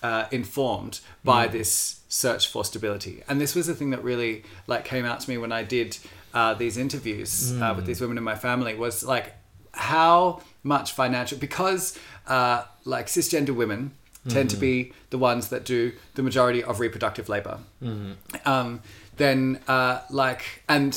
Uh, 0.04 0.28
informed 0.32 1.00
by 1.24 1.48
this 1.48 2.02
search 2.10 2.48
for 2.50 2.66
stability. 2.66 3.24
And 3.30 3.40
this 3.40 3.56
was 3.56 3.68
the 3.68 3.74
thing 3.74 3.92
that 3.92 4.04
really 4.04 4.44
like 4.68 4.84
came 4.84 5.06
out 5.06 5.22
to 5.22 5.30
me 5.30 5.38
when 5.38 5.54
I 5.54 5.64
did 5.64 5.98
uh, 6.34 6.54
these 6.56 6.78
interviews 6.78 7.54
uh, 7.62 7.74
with 7.76 7.86
these 7.86 8.02
women 8.02 8.18
in 8.18 8.24
my 8.24 8.36
family 8.36 8.76
was 8.76 9.04
like 9.06 9.34
how 9.72 10.42
much 10.62 10.92
financial 10.92 11.38
because 11.38 11.98
uh, 12.28 12.66
like 12.84 13.08
cisgender 13.08 13.56
women 13.56 13.92
tend 14.28 14.50
to 14.50 14.58
be 14.58 14.92
the 15.10 15.18
ones 15.18 15.48
that 15.50 15.64
do 15.66 15.92
the 16.16 16.22
majority 16.24 16.62
of 16.64 16.80
reproductive 16.82 17.30
labor. 17.30 17.60
Um, 18.46 18.82
then 19.18 19.60
uh, 19.70 20.02
like 20.10 20.64
and 20.68 20.94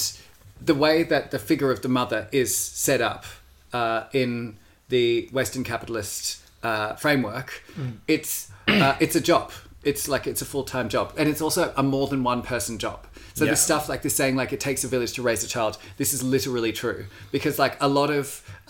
the 0.61 0.75
way 0.75 1.05
that 1.05 1.31
the 1.31 1.39
figure 1.39 1.71
of 1.71 1.81
the 1.83 1.89
mother 1.89 2.29
is 2.33 2.57
set 2.57 3.01
up 3.01 3.25
uh, 3.73 4.05
in 4.13 4.57
the 4.89 5.29
Western 5.33 5.65
capitalist 5.65 6.43
uh, 6.67 6.97
framework, 7.05 7.49
it's 8.15 8.33
uh, 8.69 8.97
it's 9.05 9.17
a 9.17 9.21
job. 9.31 9.47
It's 9.91 10.05
like 10.15 10.25
it's 10.33 10.43
a 10.43 10.49
full 10.53 10.65
time 10.75 10.89
job, 10.97 11.07
and 11.19 11.29
it's 11.33 11.43
also 11.47 11.63
a 11.77 11.83
more 11.83 12.09
than 12.13 12.21
one 12.33 12.43
person 12.43 12.79
job. 12.87 13.01
So 13.35 13.45
Yeah. 13.45 13.51
the 13.55 13.57
stuff 13.69 13.89
like 13.93 14.01
this 14.03 14.15
saying 14.21 14.35
like 14.41 14.53
it 14.57 14.61
takes 14.69 14.85
a 14.85 14.89
village 14.89 15.13
to 15.17 15.23
raise 15.23 15.43
a 15.45 15.49
child. 15.57 15.79
This 15.97 16.13
is 16.17 16.21
literally 16.23 16.73
true 16.73 17.03
because 17.33 17.57
like 17.65 17.77
a 17.81 17.89
lot 18.01 18.11
of 18.21 18.25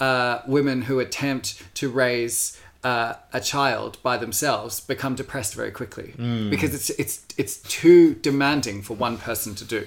uh, 0.07 0.35
women 0.57 0.83
who 0.89 0.97
attempt 1.07 1.47
to 1.81 1.87
raise 2.05 2.39
uh, 2.85 3.13
a 3.33 3.41
child 3.53 3.93
by 4.09 4.17
themselves 4.25 4.81
become 4.95 5.15
depressed 5.23 5.55
very 5.61 5.73
quickly 5.81 6.09
because 6.51 6.73
it's 6.79 6.91
it's 7.03 7.15
it's 7.43 7.57
too 7.81 8.03
demanding 8.29 8.83
for 8.87 8.95
one 9.07 9.17
person 9.29 9.55
to 9.61 9.65
do. 9.65 9.83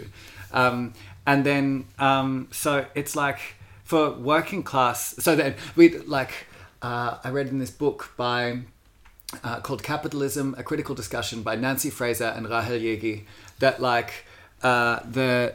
Um, 0.62 0.94
and 1.26 1.46
then 1.46 1.86
um, 2.00 2.48
so 2.52 2.72
it's 2.96 3.16
like 3.26 3.40
for 3.84 4.04
working 4.34 4.64
class. 4.72 5.00
So 5.26 5.36
then 5.36 5.54
we 5.76 5.84
like 6.18 6.32
uh, 6.82 7.18
I 7.24 7.30
read 7.30 7.48
in 7.48 7.60
this 7.60 7.72
book 7.72 8.14
by 8.18 8.60
uh, 9.44 9.60
called 9.62 9.84
Capitalism: 9.84 10.56
A 10.58 10.64
Critical 10.64 10.96
Discussion 10.96 11.44
by 11.44 11.56
Nancy 11.56 11.90
Fraser 11.90 12.34
and 12.36 12.50
Rahel 12.50 12.80
Jaeggi 12.80 13.24
that 13.60 13.82
like 13.82 14.26
uh, 14.64 15.00
the 15.10 15.54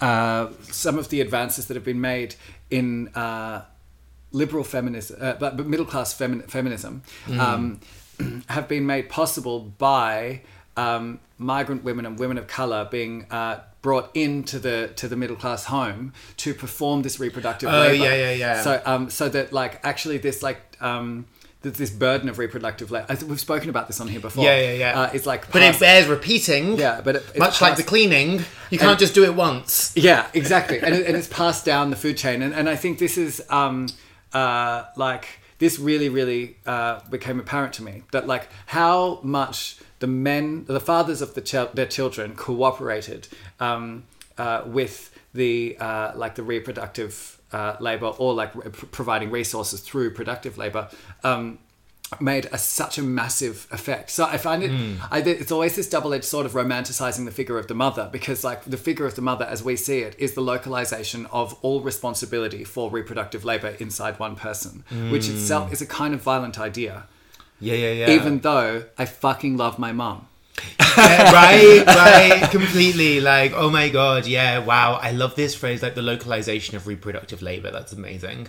uh, 0.00 0.48
some 0.62 0.98
of 0.98 1.08
the 1.10 1.20
advances 1.20 1.66
that 1.66 1.74
have 1.74 1.84
been 1.84 2.00
made 2.00 2.34
in 2.70 3.08
uh, 3.14 3.62
liberal 4.32 4.64
feminism, 4.64 5.16
uh, 5.20 5.34
but, 5.34 5.56
but 5.56 5.66
middle 5.66 5.86
class 5.86 6.12
femi- 6.12 6.48
feminism, 6.50 7.02
um, 7.38 7.80
have 8.48 8.66
been 8.66 8.86
made 8.86 9.08
possible 9.08 9.60
by 9.60 10.40
um, 10.76 11.20
migrant 11.38 11.84
women 11.84 12.06
and 12.06 12.18
women 12.18 12.38
of 12.38 12.46
color 12.46 12.88
being 12.90 13.26
uh, 13.30 13.60
brought 13.82 14.10
into 14.14 14.58
the 14.58 14.90
to 14.96 15.08
the 15.08 15.16
middle 15.16 15.36
class 15.36 15.64
home 15.64 16.12
to 16.38 16.54
perform 16.54 17.02
this 17.02 17.18
reproductive 17.20 17.68
Oh, 17.68 17.80
labor. 17.80 18.04
yeah, 18.04 18.14
yeah, 18.14 18.32
yeah. 18.32 18.62
So 18.62 18.80
um, 18.86 19.10
so 19.10 19.28
that 19.28 19.52
like 19.52 19.80
actually 19.84 20.18
this 20.18 20.42
like 20.42 20.60
um, 20.80 21.26
th- 21.64 21.74
this 21.74 21.90
burden 21.90 22.28
of 22.28 22.38
reproductive 22.38 22.90
labor. 22.92 23.16
We've 23.26 23.40
spoken 23.40 23.68
about 23.70 23.88
this 23.88 24.00
on 24.00 24.06
here 24.08 24.20
before. 24.20 24.44
Yeah, 24.44 24.58
yeah, 24.60 24.72
yeah. 24.72 25.00
Uh, 25.00 25.10
it's 25.12 25.26
like 25.26 25.50
But 25.50 25.62
it 25.62 25.78
bears 25.80 26.06
repeating. 26.06 26.78
yeah, 26.78 27.00
but 27.02 27.16
it, 27.16 27.24
it's 27.30 27.38
Much 27.38 27.60
like 27.60 27.76
the 27.76 27.82
cleaning, 27.82 28.44
you 28.70 28.78
can't 28.78 28.98
just 29.00 29.14
do 29.14 29.24
it 29.24 29.34
once. 29.34 29.92
yeah, 29.96 30.28
exactly, 30.32 30.78
and, 30.80 30.94
it, 30.94 31.06
and 31.06 31.16
it's 31.16 31.28
passed 31.28 31.64
down 31.64 31.90
the 31.90 31.96
food 31.96 32.16
chain, 32.16 32.40
and, 32.42 32.54
and 32.54 32.68
I 32.68 32.76
think 32.76 32.98
this 33.00 33.18
is 33.18 33.42
um, 33.50 33.88
uh, 34.34 34.84
like 34.96 35.26
this 35.58 35.78
really, 35.78 36.08
really 36.08 36.56
uh, 36.66 37.00
became 37.08 37.38
apparent 37.38 37.72
to 37.74 37.82
me 37.82 38.02
that 38.12 38.26
like 38.26 38.48
how 38.66 39.20
much 39.22 39.78
the 40.00 40.06
men, 40.06 40.64
the 40.64 40.80
fathers 40.80 41.22
of 41.22 41.34
the 41.34 41.40
chil- 41.40 41.70
their 41.72 41.86
children, 41.86 42.34
cooperated 42.34 43.28
um, 43.60 44.04
uh, 44.38 44.62
with 44.66 45.16
the 45.34 45.76
uh, 45.78 46.12
like 46.16 46.34
the 46.34 46.42
reproductive 46.42 47.40
uh, 47.52 47.76
labor 47.80 48.06
or 48.06 48.34
like 48.34 48.54
re- 48.54 48.70
providing 48.70 49.30
resources 49.30 49.80
through 49.80 50.12
productive 50.12 50.58
labor. 50.58 50.88
Um, 51.22 51.58
made 52.20 52.46
a, 52.52 52.58
such 52.58 52.98
a 52.98 53.02
massive 53.02 53.66
effect. 53.70 54.10
So 54.10 54.24
I 54.24 54.36
find 54.36 54.62
it, 54.62 54.70
hmm. 54.70 54.94
I, 55.10 55.20
it's 55.20 55.52
always 55.52 55.76
this 55.76 55.88
double-edged 55.88 56.24
sort 56.24 56.46
of 56.46 56.52
romanticizing 56.52 57.24
the 57.24 57.30
figure 57.30 57.58
of 57.58 57.68
the 57.68 57.74
mother 57.74 58.08
because 58.10 58.44
like 58.44 58.64
the 58.64 58.76
figure 58.76 59.06
of 59.06 59.14
the 59.14 59.22
mother 59.22 59.44
as 59.44 59.62
we 59.62 59.76
see 59.76 60.00
it 60.00 60.14
is 60.18 60.34
the 60.34 60.40
localization 60.40 61.26
of 61.26 61.56
all 61.62 61.80
responsibility 61.80 62.64
for 62.64 62.90
reproductive 62.90 63.44
labor 63.44 63.76
inside 63.78 64.18
one 64.18 64.36
person, 64.36 64.84
which 65.10 65.26
hmm. 65.26 65.34
itself 65.34 65.72
is 65.72 65.80
a 65.80 65.86
kind 65.86 66.14
of 66.14 66.22
violent 66.22 66.58
idea. 66.58 67.04
Yeah, 67.60 67.74
yeah, 67.74 67.92
yeah. 67.92 68.10
Even 68.10 68.40
though 68.40 68.84
I 68.98 69.04
fucking 69.04 69.56
love 69.56 69.78
my 69.78 69.92
mum. 69.92 70.26
Yeah, 70.96 71.32
right, 71.32 71.84
right, 71.86 72.50
completely. 72.50 73.20
Like, 73.20 73.52
oh 73.54 73.70
my 73.70 73.88
god, 73.88 74.26
yeah, 74.26 74.58
wow. 74.58 74.98
I 75.00 75.12
love 75.12 75.36
this 75.36 75.54
phrase, 75.54 75.82
like 75.82 75.94
the 75.94 76.02
localization 76.02 76.76
of 76.76 76.86
reproductive 76.86 77.40
labor. 77.40 77.70
That's 77.70 77.92
amazing. 77.92 78.48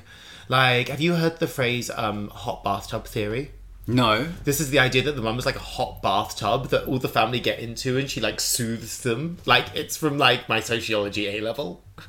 Like, 0.50 0.90
have 0.90 1.02
you 1.02 1.16
heard 1.16 1.40
the 1.40 1.48
phrase 1.48 1.90
um, 1.90 2.30
hot 2.30 2.64
bathtub 2.64 3.06
theory? 3.06 3.52
No. 3.86 4.28
This 4.44 4.60
is 4.60 4.70
the 4.70 4.80
idea 4.80 5.02
that 5.04 5.16
the 5.16 5.22
mum 5.22 5.38
is 5.38 5.46
like 5.46 5.56
a 5.56 5.60
hot 5.60 6.02
bathtub 6.02 6.70
that 6.70 6.86
all 6.86 7.00
the 7.00 7.10
family 7.10 7.40
get 7.40 7.60
into 7.60 7.98
and 7.98 8.10
she 8.10 8.22
like 8.22 8.40
soothes 8.40 9.02
them. 9.02 9.38
Like, 9.46 9.76
it's 9.76 9.98
from 9.98 10.18
like 10.18 10.48
my 10.48 10.60
sociology 10.60 11.28
A 11.28 11.42
level. 11.42 11.84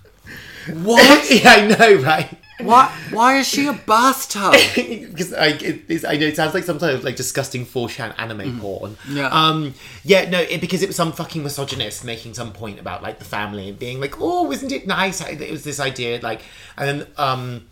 What? 0.72 1.30
yeah, 1.42 1.50
I 1.50 1.66
know, 1.66 2.02
right? 2.02 2.38
Why? 2.60 2.86
Why 3.10 3.38
is 3.38 3.48
she 3.48 3.66
a 3.66 3.72
bathtub? 3.72 4.52
because 4.74 5.34
I, 5.34 5.48
it, 5.48 6.04
I 6.06 6.16
know 6.16 6.26
it 6.26 6.36
sounds 6.36 6.54
like 6.54 6.64
sometimes 6.64 7.04
like 7.04 7.16
disgusting 7.16 7.66
4chan 7.66 8.14
anime 8.18 8.60
porn. 8.60 8.96
Yeah. 9.08 9.28
Um. 9.28 9.74
Yeah. 10.04 10.28
No. 10.30 10.40
It, 10.40 10.60
because 10.60 10.82
it 10.82 10.86
was 10.86 10.96
some 10.96 11.12
fucking 11.12 11.42
misogynist 11.42 12.04
making 12.04 12.34
some 12.34 12.52
point 12.52 12.78
about 12.78 13.02
like 13.02 13.18
the 13.18 13.24
family 13.24 13.68
and 13.68 13.78
being 13.78 14.00
like, 14.00 14.14
oh, 14.20 14.50
isn't 14.52 14.72
it 14.72 14.86
nice? 14.86 15.20
It 15.20 15.50
was 15.50 15.64
this 15.64 15.80
idea 15.80 16.20
like, 16.22 16.42
and 16.76 17.00
then 17.00 17.08
um. 17.16 17.66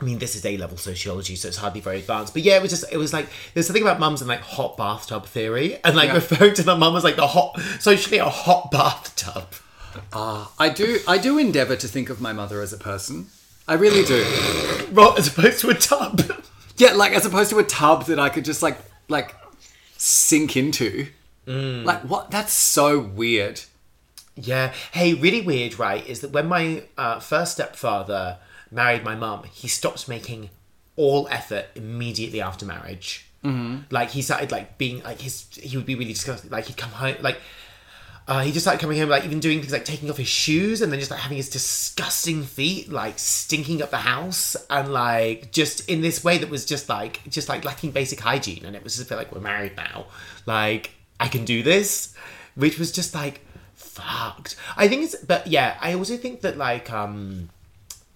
I 0.00 0.04
mean, 0.04 0.18
this 0.18 0.36
is 0.36 0.46
A 0.46 0.56
level 0.56 0.76
sociology, 0.76 1.34
so 1.34 1.48
it's 1.48 1.56
hardly 1.56 1.80
very 1.80 1.98
advanced. 1.98 2.32
But 2.32 2.42
yeah, 2.42 2.56
it 2.56 2.62
was 2.62 2.70
just, 2.70 2.84
it 2.92 2.96
was 2.98 3.12
like, 3.12 3.26
there's 3.52 3.66
something 3.66 3.82
about 3.82 3.98
mums 3.98 4.20
and 4.20 4.28
like 4.28 4.40
hot 4.40 4.76
bathtub 4.76 5.26
theory, 5.26 5.78
and 5.84 5.96
like 5.96 6.08
Yeah. 6.08 6.14
referring 6.22 6.54
to 6.54 6.64
my 6.64 6.74
mum 6.74 6.94
as 6.96 7.02
like 7.04 7.16
the 7.16 7.26
hot, 7.26 7.58
socially 7.80 8.18
a 8.18 8.24
hot 8.28 8.70
bathtub. 8.70 9.46
Ah 10.12 10.52
I 10.58 10.68
do. 10.68 10.98
I 11.08 11.18
do 11.18 11.38
endeavour 11.38 11.74
to 11.74 11.88
think 11.88 12.10
of 12.10 12.20
my 12.20 12.32
mother 12.32 12.62
as 12.62 12.72
a 12.72 12.76
person. 12.78 13.26
I 13.66 13.74
really 13.74 14.04
do. 14.04 14.24
Well, 14.92 15.16
as 15.18 15.26
opposed 15.28 15.60
to 15.60 15.70
a 15.70 15.74
tub. 15.74 16.20
Yeah, 16.76 16.92
like 16.92 17.10
as 17.12 17.26
opposed 17.26 17.50
to 17.50 17.58
a 17.58 17.64
tub 17.64 18.04
that 18.04 18.20
I 18.20 18.28
could 18.28 18.44
just 18.44 18.62
like 18.62 18.78
like 19.08 19.34
sink 19.96 20.56
into. 20.56 21.08
Like 21.46 22.02
what? 22.02 22.30
That's 22.30 22.52
so 22.52 23.00
weird. 23.00 23.62
Yeah. 24.36 24.72
Hey, 24.92 25.14
really 25.14 25.40
weird, 25.40 25.78
right? 25.78 26.06
Is 26.06 26.20
that 26.20 26.30
when 26.30 26.46
my 26.46 26.84
uh, 26.96 27.18
first 27.18 27.52
stepfather 27.54 28.38
married 28.70 29.04
my 29.04 29.14
mum, 29.14 29.44
he 29.52 29.68
stopped 29.68 30.08
making 30.08 30.50
all 30.96 31.28
effort 31.30 31.66
immediately 31.74 32.40
after 32.40 32.66
marriage. 32.66 33.26
Mm-hmm. 33.44 33.82
Like 33.90 34.10
he 34.10 34.22
started 34.22 34.50
like 34.50 34.78
being 34.78 35.02
like 35.02 35.20
his 35.20 35.46
he 35.52 35.76
would 35.76 35.86
be 35.86 35.94
really 35.94 36.12
disgusted. 36.12 36.50
Like 36.50 36.66
he'd 36.66 36.76
come 36.76 36.90
home 36.90 37.16
like. 37.20 37.38
Uh, 38.26 38.42
he 38.42 38.52
just 38.52 38.62
started 38.62 38.78
coming 38.78 38.98
home, 38.98 39.08
like 39.08 39.24
even 39.24 39.40
doing 39.40 39.58
things 39.58 39.72
like 39.72 39.86
taking 39.86 40.10
off 40.10 40.18
his 40.18 40.28
shoes 40.28 40.82
and 40.82 40.92
then 40.92 40.98
just 40.98 41.10
like 41.10 41.20
having 41.20 41.38
his 41.38 41.48
disgusting 41.48 42.42
feet 42.42 42.92
like 42.92 43.18
stinking 43.18 43.80
up 43.80 43.90
the 43.90 43.96
house 43.96 44.54
and 44.68 44.92
like 44.92 45.50
just 45.50 45.88
in 45.88 46.02
this 46.02 46.22
way 46.22 46.36
that 46.36 46.50
was 46.50 46.66
just 46.66 46.90
like 46.90 47.22
just 47.30 47.48
like 47.48 47.64
lacking 47.64 47.90
basic 47.90 48.20
hygiene. 48.20 48.66
And 48.66 48.76
it 48.76 48.84
was 48.84 48.96
just 48.96 49.06
a 49.06 49.08
bit 49.08 49.16
like 49.16 49.34
we're 49.34 49.40
married 49.40 49.78
now, 49.78 50.08
like 50.44 50.90
I 51.18 51.28
can 51.28 51.46
do 51.46 51.62
this, 51.62 52.14
which 52.54 52.78
was 52.78 52.92
just 52.92 53.14
like 53.14 53.40
fucked. 53.74 54.56
I 54.76 54.88
think 54.88 55.04
it's, 55.04 55.16
but 55.16 55.46
yeah, 55.46 55.78
I 55.80 55.94
also 55.94 56.16
think 56.16 56.42
that 56.42 56.58
like, 56.58 56.92
um, 56.92 57.48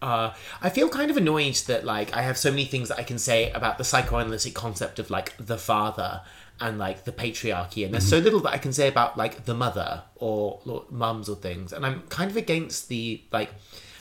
uh, 0.02 0.34
I 0.60 0.68
feel 0.68 0.88
kind 0.88 1.10
of 1.10 1.16
annoyed 1.16 1.54
that 1.66 1.84
like 1.84 2.14
I 2.14 2.22
have 2.22 2.36
so 2.36 2.50
many 2.50 2.64
things 2.64 2.88
that 2.88 2.98
I 2.98 3.04
can 3.04 3.18
say 3.18 3.50
about 3.52 3.78
the 3.78 3.84
psychoanalytic 3.84 4.52
concept 4.52 4.98
of 4.98 5.10
like 5.10 5.34
the 5.38 5.56
father 5.56 6.22
and 6.60 6.78
like 6.78 7.04
the 7.04 7.12
patriarchy, 7.12 7.84
and 7.84 7.94
there's 7.94 8.08
so 8.08 8.18
little 8.18 8.40
that 8.40 8.52
I 8.52 8.58
can 8.58 8.72
say 8.72 8.88
about 8.88 9.16
like 9.16 9.44
the 9.46 9.54
mother 9.54 10.02
or, 10.16 10.60
or 10.66 10.84
mums 10.90 11.28
or 11.28 11.36
things, 11.36 11.72
and 11.72 11.86
I'm 11.86 12.02
kind 12.08 12.30
of 12.30 12.36
against 12.36 12.88
the 12.88 13.22
like 13.32 13.50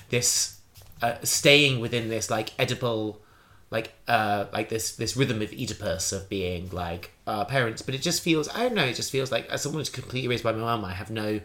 this 0.09 0.59
uh, 1.01 1.15
staying 1.23 1.79
within 1.79 2.09
this 2.09 2.29
like 2.29 2.55
Oedipal 2.57 3.17
like 3.69 3.93
uh 4.07 4.45
like 4.51 4.67
this 4.67 4.97
this 4.97 5.15
rhythm 5.15 5.41
of 5.41 5.51
Oedipus 5.53 6.11
of 6.11 6.27
being 6.27 6.69
like 6.71 7.11
uh 7.25 7.45
parents 7.45 7.81
but 7.81 7.95
it 7.95 8.01
just 8.01 8.21
feels 8.21 8.49
I 8.49 8.63
don't 8.63 8.75
know 8.75 8.83
it 8.83 8.95
just 8.95 9.11
feels 9.11 9.31
like 9.31 9.47
as 9.49 9.61
someone 9.61 9.79
who's 9.79 9.89
completely 9.89 10.27
raised 10.27 10.43
by 10.43 10.51
my 10.51 10.59
mum 10.59 10.83
I 10.83 10.93
have 10.93 11.09
no 11.09 11.39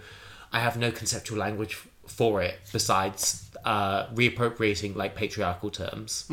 I 0.52 0.58
have 0.58 0.76
no 0.76 0.90
conceptual 0.90 1.38
language 1.38 1.78
for 2.06 2.42
it 2.42 2.58
besides 2.72 3.45
uh 3.66 4.06
reappropriating 4.14 4.94
like 4.96 5.14
patriarchal 5.14 5.70
terms 5.70 6.24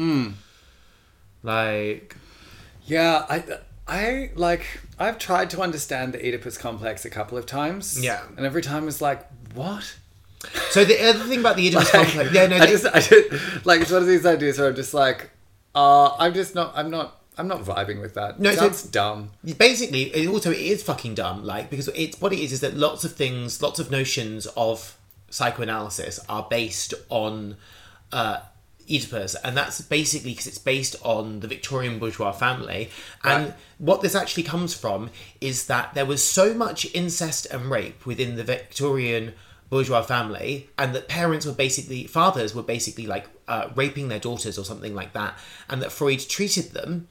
like 1.44 2.16
Yeah, 2.86 3.26
I 3.30 3.44
I 3.88 4.32
like 4.36 4.66
I've 5.00 5.18
tried 5.18 5.50
to 5.52 5.62
understand 5.62 6.14
the 6.14 6.20
Oedipus 6.26 6.58
complex 6.58 7.06
a 7.06 7.10
couple 7.10 7.38
of 7.38 7.46
times. 7.46 8.02
Yeah. 8.04 8.22
and 8.38 8.46
every 8.46 8.62
time 8.62 8.88
it's 8.88 9.02
like 9.02 9.28
what. 9.54 9.96
so 10.72 10.84
the 10.86 11.02
other 11.10 11.20
thing 11.26 11.40
about 11.40 11.56
the 11.56 11.68
Oedipus 11.70 11.92
complex 11.92 12.32
yeah 12.34 12.48
no 12.48 12.58
I 12.58 12.60
they- 12.66 12.72
just, 12.72 12.86
I 12.86 13.00
just, 13.00 13.66
like 13.66 13.82
it's 13.82 13.92
one 13.92 14.02
of 14.02 14.08
these 14.08 14.26
ideas 14.26 14.58
where 14.60 14.70
I'm 14.70 14.76
just 14.76 14.94
like, 14.94 15.30
uh, 15.76 16.16
I'm 16.18 16.34
just 16.34 16.54
not, 16.54 16.74
I'm 16.76 16.90
not, 16.92 17.22
I'm 17.38 17.48
not 17.48 17.62
vibing 17.64 18.00
with 18.02 18.14
that. 18.14 18.40
No, 18.40 18.54
No, 18.54 18.72
so- 18.72 18.90
dumb. 18.90 19.32
basically 19.58 20.04
it 20.16 20.28
also 20.28 20.52
it 20.52 20.60
is 20.60 20.84
fucking 20.84 21.16
dumb 21.16 21.44
like 21.44 21.70
because 21.70 21.88
it's 21.90 22.22
what 22.22 22.32
it 22.34 22.40
is 22.40 22.52
is 22.54 22.60
that 22.62 22.76
lots 22.76 23.04
of 23.04 23.14
things 23.14 23.62
lots 23.62 23.80
of 23.80 23.90
notions 23.90 24.46
of 24.56 24.98
psychoanalysis 25.34 26.20
are 26.30 26.46
based 26.50 26.94
on 27.10 27.58
uh 28.12 28.38
Oedipus, 28.90 29.36
and 29.46 29.56
that's 29.56 29.80
basically 29.82 30.32
because 30.32 30.48
it's 30.48 30.58
based 30.58 30.98
on 31.04 31.40
the 31.40 31.48
Victorian 31.48 32.00
bourgeois 32.00 32.34
family. 32.34 32.90
And 33.24 33.46
Right. 33.46 33.56
what 33.78 34.02
this 34.02 34.14
actually 34.14 34.44
comes 34.44 34.74
from 34.74 35.10
is 35.40 35.68
that 35.68 35.94
there 35.94 36.06
was 36.06 36.22
so 36.22 36.54
much 36.54 36.86
incest 36.94 37.48
and 37.50 37.72
rape 37.72 38.06
within 38.06 38.36
the 38.36 38.44
Victorian 38.44 39.34
bourgeois 39.70 40.02
family, 40.02 40.70
and 40.78 40.94
that 40.94 41.08
parents 41.08 41.46
were 41.46 41.54
basically, 41.54 42.06
fathers 42.08 42.54
were 42.54 42.62
basically 42.76 43.08
like 43.08 43.26
uh, 43.48 43.70
raping 43.74 44.10
their 44.10 44.20
daughters 44.20 44.60
or 44.60 44.66
something 44.66 44.94
like 44.94 45.14
that, 45.14 45.38
and 45.70 45.82
that 45.82 45.92
Freud 45.92 46.20
treated 46.20 46.74
them 46.74 47.08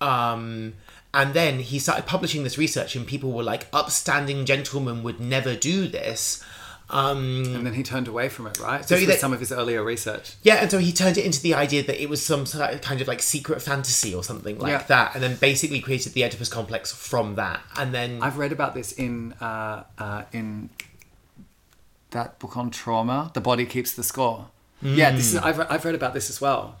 um, 0.00 0.74
and 1.12 1.34
then 1.34 1.60
he 1.60 1.78
started 1.78 2.06
publishing 2.06 2.44
this 2.44 2.58
research, 2.58 2.94
and 2.94 3.06
people 3.06 3.32
were 3.32 3.42
like, 3.42 3.66
upstanding 3.72 4.44
gentlemen 4.44 5.02
would 5.02 5.20
never 5.20 5.54
do 5.56 5.88
this. 5.88 6.44
Um, 6.90 7.44
And 7.54 7.66
then 7.66 7.74
he 7.74 7.82
turned 7.82 8.08
away 8.08 8.28
from 8.30 8.46
it, 8.46 8.58
right? 8.58 8.86
So 8.88 8.96
he- 8.96 9.06
with 9.06 9.18
some 9.20 9.32
of 9.34 9.40
his 9.40 9.52
earlier 9.52 9.84
research. 9.84 10.36
yeah, 10.42 10.54
and 10.56 10.70
so 10.70 10.78
he 10.78 10.90
turned 10.92 11.18
it 11.18 11.24
into 11.26 11.40
the 11.42 11.52
idea 11.54 11.82
that 11.82 12.00
it 12.02 12.08
was 12.08 12.24
some 12.24 12.46
sort 12.46 12.72
of 12.72 12.80
kind 12.80 13.00
of 13.02 13.06
like 13.08 13.20
secret 13.20 13.60
fantasy 13.60 14.14
or 14.14 14.24
something 14.24 14.58
like 14.58 14.70
Yeah. 14.70 14.82
that, 14.84 15.14
and 15.14 15.22
then 15.22 15.36
basically 15.36 15.80
created 15.80 16.14
the 16.14 16.24
Oedipus 16.24 16.48
complex 16.48 16.90
from 16.92 17.34
that. 17.34 17.60
And 17.76 17.92
then 17.92 18.22
I've 18.22 18.38
read 18.38 18.52
about 18.52 18.74
this 18.74 18.92
in 18.92 19.34
uh, 19.40 19.84
uh, 19.98 20.22
in 20.32 20.70
that 22.10 22.38
book 22.38 22.56
on 22.56 22.70
trauma. 22.70 23.30
The 23.34 23.40
body 23.42 23.66
keeps 23.66 23.92
the 23.92 24.02
score. 24.02 24.46
Yeah, 24.80 25.10
this 25.10 25.34
is. 25.34 25.36
I've, 25.36 25.58
I've 25.70 25.84
read 25.84 25.94
about 25.96 26.14
this 26.14 26.30
as 26.30 26.40
well. 26.40 26.76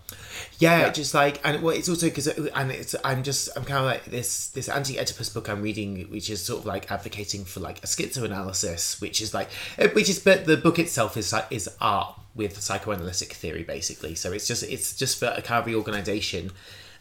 Yeah, 0.58 0.80
Yeah. 0.80 0.90
just 0.90 1.14
like 1.14 1.40
and 1.44 1.62
well, 1.62 1.74
it's 1.74 1.88
also 1.88 2.06
because 2.06 2.26
and 2.28 2.70
it's 2.70 2.94
I'm 3.04 3.22
just 3.22 3.48
I'm 3.56 3.64
kind 3.64 3.80
of 3.80 3.86
like 3.86 4.04
this 4.06 4.48
this 4.50 4.68
anti 4.68 4.98
Oedipus 4.98 5.28
book 5.32 5.48
I'm 5.48 5.62
reading, 5.62 6.02
which 6.10 6.30
is 6.30 6.44
sort 6.44 6.60
of 6.60 6.66
like 6.66 6.90
advocating 6.92 7.44
for 7.44 7.60
like 7.60 7.78
a 7.82 7.86
schizoanalysis, 7.86 9.00
which 9.00 9.20
is 9.20 9.34
like 9.34 9.48
uh, 9.78 9.88
which 9.88 10.08
is 10.08 10.18
but 10.18 10.46
the 10.46 10.56
book 10.56 10.78
itself 10.78 11.16
is 11.16 11.32
like 11.32 11.46
is 11.50 11.68
art 11.80 12.14
with 12.34 12.60
psychoanalytic 12.60 13.32
theory 13.32 13.64
basically. 13.64 14.14
So 14.14 14.32
it's 14.32 14.46
just 14.46 14.62
it's 14.62 14.94
just 14.96 15.18
for 15.18 15.26
a 15.36 15.42
kind 15.42 15.60
of 15.60 15.66
reorganization 15.66 16.52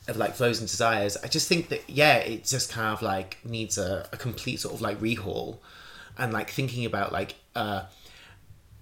of 0.07 0.17
like 0.17 0.33
flows 0.35 0.59
and 0.59 0.67
desires. 0.69 1.17
I 1.23 1.27
just 1.27 1.47
think 1.47 1.69
that 1.69 1.87
yeah, 1.89 2.17
it 2.17 2.45
just 2.45 2.71
kind 2.71 2.93
of 2.93 3.01
like 3.01 3.37
needs 3.43 3.77
a, 3.77 4.07
a 4.11 4.17
complete 4.17 4.59
sort 4.61 4.73
of 4.73 4.81
like 4.81 4.99
rehaul 4.99 5.57
and 6.17 6.33
like 6.33 6.49
thinking 6.49 6.85
about 6.85 7.11
like 7.11 7.35
uh 7.55 7.83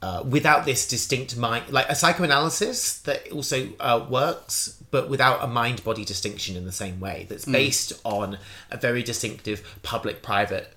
uh, 0.01 0.23
without 0.27 0.65
this 0.65 0.87
distinct 0.87 1.35
mind, 1.37 1.69
like 1.69 1.89
a 1.89 1.95
psychoanalysis 1.95 2.99
that 2.99 3.31
also 3.31 3.69
uh, 3.79 4.05
works, 4.09 4.83
but 4.91 5.09
without 5.09 5.43
a 5.43 5.47
mind 5.47 5.83
body 5.83 6.05
distinction 6.05 6.55
in 6.55 6.65
the 6.65 6.71
same 6.71 6.99
way, 6.99 7.25
that's 7.29 7.45
based 7.45 7.93
on 8.03 8.37
a 8.69 8.77
very 8.77 9.01
distinctive 9.01 9.79
public 9.83 10.21
private 10.21 10.75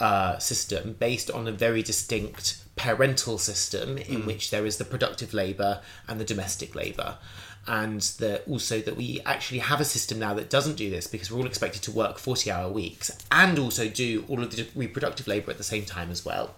uh, 0.00 0.38
system, 0.38 0.94
based 0.98 1.30
on 1.30 1.48
a 1.48 1.52
very 1.52 1.82
distinct 1.82 2.62
parental 2.76 3.36
system 3.38 3.98
in 3.98 4.24
which 4.24 4.50
there 4.50 4.64
is 4.64 4.76
the 4.76 4.84
productive 4.84 5.34
labour 5.34 5.80
and 6.06 6.20
the 6.20 6.24
domestic 6.24 6.74
labour. 6.74 7.18
And 7.66 8.00
that 8.20 8.48
also 8.48 8.80
that 8.80 8.96
we 8.96 9.20
actually 9.26 9.58
have 9.58 9.80
a 9.80 9.84
system 9.84 10.18
now 10.18 10.32
that 10.34 10.48
doesn't 10.48 10.76
do 10.76 10.88
this 10.88 11.06
because 11.06 11.30
we're 11.30 11.40
all 11.40 11.46
expected 11.46 11.82
to 11.82 11.90
work 11.90 12.18
40 12.18 12.50
hour 12.50 12.70
weeks 12.70 13.10
and 13.30 13.58
also 13.58 13.88
do 13.88 14.24
all 14.28 14.42
of 14.42 14.54
the 14.54 14.66
reproductive 14.74 15.26
labour 15.26 15.50
at 15.50 15.58
the 15.58 15.64
same 15.64 15.84
time 15.84 16.10
as 16.10 16.24
well. 16.24 16.54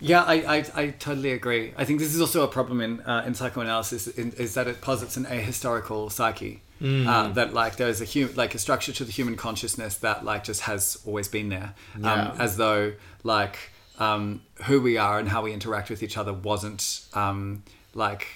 Yeah, 0.00 0.22
I, 0.22 0.34
I, 0.56 0.64
I 0.74 0.86
totally 0.90 1.32
agree. 1.32 1.72
I 1.76 1.84
think 1.84 1.98
this 1.98 2.14
is 2.14 2.20
also 2.20 2.42
a 2.42 2.48
problem 2.48 2.80
in 2.80 3.00
uh, 3.00 3.24
in 3.26 3.34
psychoanalysis 3.34 4.06
in, 4.08 4.32
is 4.32 4.54
that 4.54 4.66
it 4.66 4.80
posits 4.80 5.16
an 5.16 5.26
ahistorical 5.26 6.10
psyche. 6.10 6.62
Uh, 6.82 7.28
that 7.32 7.52
like 7.52 7.76
there's 7.76 8.00
a 8.00 8.06
hum- 8.06 8.34
like 8.36 8.54
a 8.54 8.58
structure 8.58 8.90
to 8.92 9.04
the 9.04 9.12
human 9.12 9.36
consciousness 9.36 9.96
that 9.98 10.24
like 10.24 10.44
just 10.44 10.62
has 10.62 10.98
always 11.04 11.28
been 11.28 11.50
there, 11.50 11.74
um, 12.02 12.32
as 12.38 12.56
though 12.56 12.94
like 13.22 13.58
um, 13.98 14.40
who 14.64 14.80
we 14.80 14.96
are 14.96 15.18
and 15.18 15.28
how 15.28 15.42
we 15.42 15.52
interact 15.52 15.90
with 15.90 16.02
each 16.02 16.16
other 16.16 16.32
wasn't 16.32 17.02
um, 17.12 17.62
like 17.94 18.26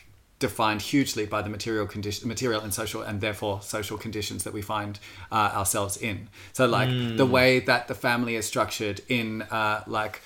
defined 0.41 0.83
hugely 0.83 1.25
by 1.25 1.41
the 1.41 1.49
material 1.49 1.87
condition, 1.87 2.29
material 2.29 2.61
and 2.61 2.75
social, 2.75 3.01
and 3.01 3.23
therefore 3.23 3.63
social 3.63 3.97
conditions 3.97 4.45
that 4.45 4.53
we 4.53 4.61
find 4.61 4.99
uh, 5.33 5.53
ourselves 5.55 5.97
in. 5.97 6.29
So 6.53 6.67
like 6.67 6.91
the 7.17 7.25
way 7.25 7.61
that 7.61 7.89
the 7.89 7.95
family 7.95 8.35
is 8.37 8.45
structured 8.47 9.01
in 9.09 9.41
uh, 9.43 9.85
like 9.87 10.21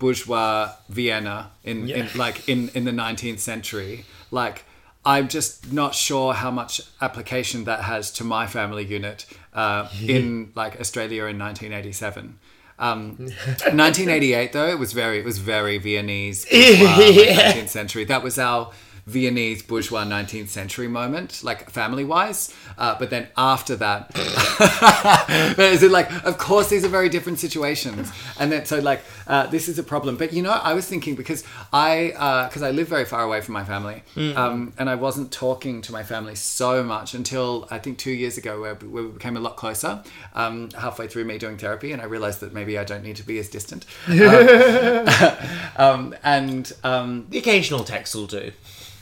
bourgeois 0.00 0.72
Vienna 0.88 1.52
in, 1.62 1.88
in 1.88 2.08
like 2.16 2.48
in 2.48 2.70
in 2.70 2.84
the 2.84 2.90
19th 2.90 3.38
century. 3.38 4.04
Like 4.32 4.64
I'm 5.04 5.28
just 5.28 5.72
not 5.72 5.94
sure 5.94 6.34
how 6.34 6.50
much 6.50 6.80
application 7.00 7.64
that 7.64 7.84
has 7.84 8.10
to 8.12 8.24
my 8.24 8.48
family 8.48 8.84
unit 8.84 9.26
uh, 9.54 9.88
in 10.02 10.50
like 10.56 10.80
Australia 10.80 11.26
in 11.26 11.38
1987 11.38 12.38
um, 12.80 13.16
1988 13.18 14.52
though 14.52 14.68
it 14.68 14.78
was 14.78 14.92
very 14.92 15.18
it 15.18 15.24
was 15.24 15.38
very 15.38 15.78
Viennese 15.78 16.46
like, 16.52 16.56
19th 16.56 17.68
century. 17.68 18.04
That 18.04 18.22
was 18.22 18.38
our 18.38 18.72
Viennese 19.10 19.62
bourgeois 19.62 20.04
19th 20.04 20.48
century 20.48 20.88
moment, 20.88 21.42
like 21.42 21.70
family 21.70 22.04
wise. 22.04 22.54
Uh, 22.78 22.96
but 22.98 23.10
then 23.10 23.28
after 23.36 23.76
that, 23.76 24.10
is 25.58 25.82
it 25.82 25.90
like, 25.90 26.10
of 26.24 26.38
course, 26.38 26.68
these 26.68 26.84
are 26.84 26.88
very 26.88 27.08
different 27.08 27.38
situations. 27.38 28.10
And 28.38 28.50
then, 28.52 28.64
so 28.64 28.78
like, 28.78 29.02
uh, 29.26 29.46
this 29.46 29.68
is 29.68 29.78
a 29.78 29.82
problem. 29.82 30.16
But 30.16 30.32
you 30.32 30.42
know, 30.42 30.52
I 30.52 30.74
was 30.74 30.86
thinking 30.86 31.14
because 31.14 31.44
I, 31.72 32.46
because 32.48 32.62
I 32.62 32.70
live 32.70 32.88
very 32.88 33.04
far 33.04 33.22
away 33.22 33.40
from 33.40 33.54
my 33.54 33.64
family, 33.64 34.02
um, 34.16 34.72
and 34.78 34.88
I 34.88 34.94
wasn't 34.94 35.32
talking 35.32 35.82
to 35.82 35.92
my 35.92 36.02
family 36.02 36.34
so 36.34 36.82
much 36.82 37.14
until 37.14 37.66
I 37.70 37.78
think 37.78 37.98
two 37.98 38.12
years 38.12 38.38
ago, 38.38 38.60
where, 38.60 38.74
where 38.74 39.04
we 39.04 39.10
became 39.10 39.36
a 39.36 39.40
lot 39.40 39.56
closer, 39.56 40.02
um, 40.34 40.70
halfway 40.78 41.08
through 41.08 41.24
me 41.24 41.38
doing 41.38 41.56
therapy, 41.58 41.92
and 41.92 42.00
I 42.00 42.06
realized 42.06 42.40
that 42.40 42.52
maybe 42.52 42.78
I 42.78 42.84
don't 42.84 43.02
need 43.02 43.16
to 43.16 43.26
be 43.26 43.38
as 43.38 43.48
distant. 43.48 43.84
Um, 44.20 45.30
um, 45.76 46.14
and 46.22 46.72
um, 46.84 47.26
The 47.30 47.38
occasional 47.38 47.84
text 47.84 48.14
will 48.14 48.26
do. 48.26 48.52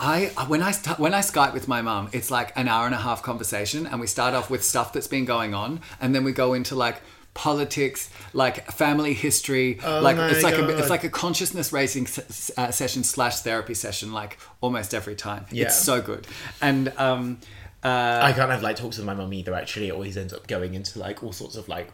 I 0.00 0.26
when 0.46 0.62
I 0.62 0.70
start 0.70 0.98
when 0.98 1.14
I 1.14 1.20
Skype 1.20 1.52
with 1.52 1.68
my 1.68 1.82
mum, 1.82 2.08
it's 2.12 2.30
like 2.30 2.52
an 2.56 2.68
hour 2.68 2.86
and 2.86 2.94
a 2.94 2.98
half 2.98 3.22
conversation, 3.22 3.86
and 3.86 4.00
we 4.00 4.06
start 4.06 4.34
off 4.34 4.50
with 4.50 4.64
stuff 4.64 4.92
that's 4.92 5.08
been 5.08 5.24
going 5.24 5.54
on, 5.54 5.80
and 6.00 6.14
then 6.14 6.24
we 6.24 6.32
go 6.32 6.54
into 6.54 6.74
like 6.74 7.00
politics, 7.34 8.10
like 8.32 8.70
family 8.72 9.14
history, 9.14 9.78
like 9.82 10.16
my 10.16 10.28
it's 10.28 10.42
like 10.42 10.54
a, 10.54 10.68
it's 10.76 10.90
like 10.90 11.04
a 11.04 11.08
consciousness 11.08 11.72
raising 11.72 12.06
se- 12.06 12.52
uh, 12.56 12.70
session 12.70 13.04
slash 13.04 13.40
therapy 13.40 13.74
session, 13.74 14.12
like 14.12 14.38
almost 14.60 14.94
every 14.94 15.14
time. 15.14 15.46
Yeah. 15.50 15.66
It's 15.66 15.76
so 15.76 16.00
good, 16.00 16.26
and 16.60 16.92
um, 16.96 17.38
uh, 17.82 18.20
I 18.22 18.32
can't 18.32 18.50
have 18.50 18.62
like 18.62 18.76
talks 18.76 18.98
with 18.98 19.06
my 19.06 19.14
mum 19.14 19.32
either. 19.32 19.54
Actually, 19.54 19.88
it 19.88 19.92
always 19.92 20.16
ends 20.16 20.32
up 20.32 20.46
going 20.46 20.74
into 20.74 20.98
like 20.98 21.22
all 21.22 21.32
sorts 21.32 21.56
of 21.56 21.68
like 21.68 21.92